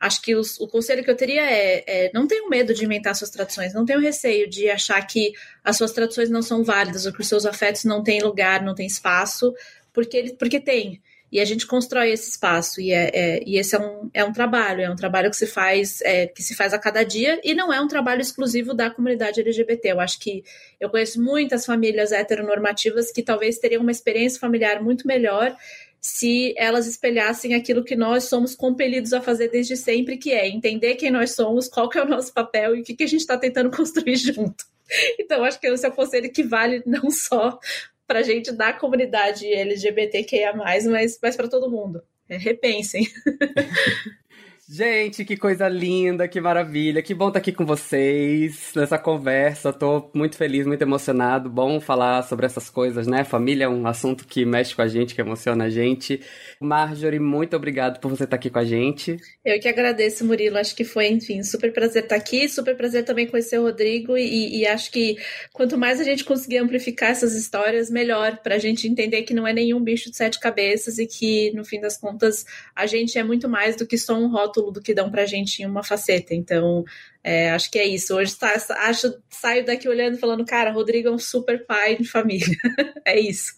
acho 0.00 0.22
que 0.22 0.34
os, 0.34 0.58
o 0.58 0.66
conselho 0.66 1.04
que 1.04 1.10
eu 1.10 1.16
teria 1.16 1.42
é, 1.42 1.84
é 1.86 2.10
não 2.14 2.26
tenham 2.26 2.48
medo 2.48 2.72
de 2.72 2.86
inventar 2.86 3.14
suas 3.14 3.30
tradições, 3.30 3.74
não 3.74 3.84
tenham 3.84 4.00
receio 4.00 4.48
de 4.48 4.70
achar 4.70 5.06
que 5.06 5.34
as 5.64 5.78
suas 5.78 5.92
tradições 5.92 6.28
não 6.28 6.42
são 6.42 6.62
válidas 6.62 7.06
ou 7.06 7.12
que 7.12 7.22
os 7.22 7.26
seus 7.26 7.46
afetos 7.46 7.84
não 7.84 8.02
têm 8.02 8.22
lugar, 8.22 8.62
não 8.62 8.74
têm 8.74 8.86
espaço, 8.86 9.54
porque, 9.92 10.36
porque 10.38 10.60
tem. 10.60 11.00
E 11.32 11.40
a 11.40 11.44
gente 11.44 11.66
constrói 11.66 12.12
esse 12.12 12.30
espaço, 12.30 12.80
e, 12.80 12.92
é, 12.92 13.10
é, 13.12 13.42
e 13.44 13.58
esse 13.58 13.74
é 13.74 13.80
um, 13.80 14.08
é 14.14 14.24
um 14.24 14.32
trabalho, 14.32 14.82
é 14.82 14.90
um 14.90 14.94
trabalho 14.94 15.30
que 15.30 15.36
se 15.36 15.48
faz 15.48 16.00
é, 16.02 16.28
que 16.28 16.42
se 16.42 16.54
faz 16.54 16.72
a 16.72 16.78
cada 16.78 17.02
dia, 17.02 17.40
e 17.42 17.54
não 17.54 17.72
é 17.72 17.80
um 17.80 17.88
trabalho 17.88 18.20
exclusivo 18.20 18.72
da 18.72 18.88
comunidade 18.88 19.40
LGBT. 19.40 19.92
Eu 19.92 20.00
acho 20.00 20.20
que 20.20 20.44
eu 20.78 20.88
conheço 20.88 21.20
muitas 21.20 21.66
famílias 21.66 22.12
heteronormativas 22.12 23.10
que 23.10 23.20
talvez 23.20 23.58
teriam 23.58 23.82
uma 23.82 23.90
experiência 23.90 24.38
familiar 24.38 24.80
muito 24.80 25.08
melhor 25.08 25.56
se 26.00 26.54
elas 26.58 26.86
espelhassem 26.86 27.54
aquilo 27.54 27.82
que 27.82 27.96
nós 27.96 28.24
somos 28.24 28.54
compelidos 28.54 29.14
a 29.14 29.22
fazer 29.22 29.48
desde 29.48 29.74
sempre, 29.74 30.18
que 30.18 30.30
é 30.30 30.46
entender 30.46 30.96
quem 30.96 31.10
nós 31.10 31.34
somos, 31.34 31.66
qual 31.66 31.88
que 31.88 31.98
é 31.98 32.02
o 32.02 32.08
nosso 32.08 32.32
papel 32.32 32.76
e 32.76 32.82
o 32.82 32.84
que, 32.84 32.94
que 32.94 33.04
a 33.04 33.08
gente 33.08 33.22
está 33.22 33.38
tentando 33.38 33.70
construir 33.74 34.16
junto. 34.16 34.66
Então, 35.18 35.44
acho 35.44 35.58
que 35.58 35.66
esse 35.66 35.86
é 35.86 35.88
um 35.88 35.92
conselho 35.92 36.30
que 36.32 36.42
vale 36.42 36.82
não 36.86 37.10
só 37.10 37.58
para 38.06 38.22
gente 38.22 38.52
da 38.52 38.72
comunidade 38.72 39.46
LGBTQIA, 39.46 40.52
mas, 40.52 40.86
mas 40.86 41.36
para 41.36 41.48
todo 41.48 41.70
mundo. 41.70 42.02
É, 42.28 42.36
repensem. 42.36 43.06
Gente, 44.66 45.26
que 45.26 45.36
coisa 45.36 45.68
linda, 45.68 46.26
que 46.26 46.40
maravilha. 46.40 47.02
Que 47.02 47.12
bom 47.12 47.28
estar 47.28 47.38
aqui 47.38 47.52
com 47.52 47.66
vocês 47.66 48.72
nessa 48.74 48.98
conversa. 48.98 49.74
Tô 49.74 50.10
muito 50.14 50.38
feliz, 50.38 50.66
muito 50.66 50.80
emocionado. 50.80 51.50
Bom 51.50 51.78
falar 51.78 52.22
sobre 52.22 52.46
essas 52.46 52.70
coisas, 52.70 53.06
né? 53.06 53.24
Família 53.24 53.64
é 53.64 53.68
um 53.68 53.86
assunto 53.86 54.26
que 54.26 54.42
mexe 54.46 54.74
com 54.74 54.80
a 54.80 54.88
gente, 54.88 55.14
que 55.14 55.20
emociona 55.20 55.64
a 55.64 55.68
gente. 55.68 56.18
Marjorie, 56.58 57.18
muito 57.18 57.54
obrigado 57.54 58.00
por 58.00 58.08
você 58.08 58.24
estar 58.24 58.36
aqui 58.36 58.48
com 58.48 58.58
a 58.58 58.64
gente. 58.64 59.18
Eu 59.44 59.60
que 59.60 59.68
agradeço, 59.68 60.24
Murilo. 60.24 60.56
Acho 60.56 60.74
que 60.74 60.82
foi, 60.82 61.08
enfim, 61.08 61.42
super 61.42 61.70
prazer 61.70 62.04
estar 62.04 62.16
aqui. 62.16 62.48
Super 62.48 62.74
prazer 62.74 63.04
também 63.04 63.26
conhecer 63.26 63.58
o 63.58 63.64
Rodrigo. 63.64 64.16
E, 64.16 64.60
e 64.60 64.66
acho 64.66 64.90
que 64.90 65.18
quanto 65.52 65.76
mais 65.76 66.00
a 66.00 66.04
gente 66.04 66.24
conseguir 66.24 66.56
amplificar 66.56 67.10
essas 67.10 67.34
histórias, 67.34 67.90
melhor. 67.90 68.38
Pra 68.38 68.56
gente 68.56 68.88
entender 68.88 69.24
que 69.24 69.34
não 69.34 69.46
é 69.46 69.52
nenhum 69.52 69.80
bicho 69.80 70.10
de 70.10 70.16
sete 70.16 70.40
cabeças 70.40 70.98
e 70.98 71.06
que, 71.06 71.52
no 71.52 71.66
fim 71.66 71.82
das 71.82 71.98
contas, 71.98 72.46
a 72.74 72.86
gente 72.86 73.18
é 73.18 73.22
muito 73.22 73.46
mais 73.46 73.76
do 73.76 73.86
que 73.86 73.98
só 73.98 74.14
um 74.14 74.28
rótulo 74.28 74.53
rótulo 74.54 74.70
do 74.70 74.80
que 74.80 74.94
dão 74.94 75.10
pra 75.10 75.26
gente 75.26 75.62
em 75.62 75.66
uma 75.66 75.82
faceta. 75.82 76.34
Então, 76.34 76.84
é, 77.22 77.50
acho 77.50 77.70
que 77.70 77.78
é 77.78 77.86
isso. 77.86 78.14
Hoje 78.14 78.36
tá, 78.36 78.54
acho, 78.86 79.14
saio 79.28 79.64
daqui 79.64 79.88
olhando 79.88 80.16
e 80.16 80.20
falando, 80.20 80.44
cara, 80.44 80.70
Rodrigo 80.70 81.08
é 81.08 81.12
um 81.12 81.18
super 81.18 81.66
pai 81.66 81.96
de 81.96 82.04
família. 82.04 82.56
é 83.04 83.18
isso. 83.18 83.54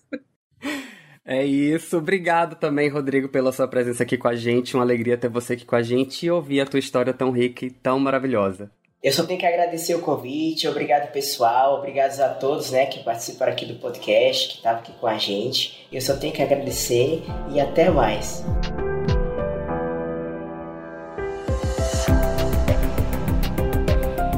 É 1.25 1.45
isso. 1.45 1.99
Obrigado 1.99 2.57
também, 2.57 2.89
Rodrigo, 2.89 3.29
pela 3.29 3.53
sua 3.53 3.69
presença 3.69 4.03
aqui 4.03 4.17
com 4.17 4.29
a 4.29 4.35
gente. 4.35 4.75
Uma 4.75 4.85
alegria 4.85 5.17
ter 5.17 5.29
você 5.29 5.53
aqui 5.53 5.65
com 5.65 5.77
a 5.77 5.83
gente 5.83 6.25
e 6.25 6.31
ouvir 6.31 6.61
a 6.61 6.67
tua 6.67 6.79
história 6.79 7.13
tão 7.13 7.31
rica 7.31 7.65
e 7.67 7.71
tão 7.71 7.99
maravilhosa. 7.99 8.71
Eu 9.03 9.13
só 9.13 9.25
tenho 9.25 9.39
que 9.39 9.47
agradecer 9.47 9.95
o 9.95 10.01
convite, 10.01 10.67
obrigado 10.67 11.13
pessoal, 11.13 11.79
obrigado 11.79 12.19
a 12.19 12.31
todos 12.31 12.73
né, 12.73 12.87
que 12.87 13.05
participaram 13.05 13.53
aqui 13.53 13.65
do 13.65 13.75
podcast, 13.75 14.49
que 14.49 14.55
estavam 14.57 14.81
aqui 14.81 14.93
com 14.95 15.07
a 15.07 15.17
gente. 15.17 15.87
Eu 15.93 16.01
só 16.01 16.17
tenho 16.17 16.33
que 16.33 16.43
agradecer 16.43 17.23
e 17.53 17.61
até 17.61 17.89
mais. 17.89 18.43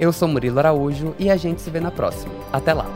Eu 0.00 0.12
sou 0.14 0.26
Murilo 0.26 0.60
Araújo 0.60 1.14
e 1.18 1.28
a 1.28 1.36
gente 1.36 1.60
se 1.60 1.68
vê 1.68 1.78
na 1.78 1.90
próxima. 1.90 2.32
Até 2.50 2.72
lá! 2.72 2.86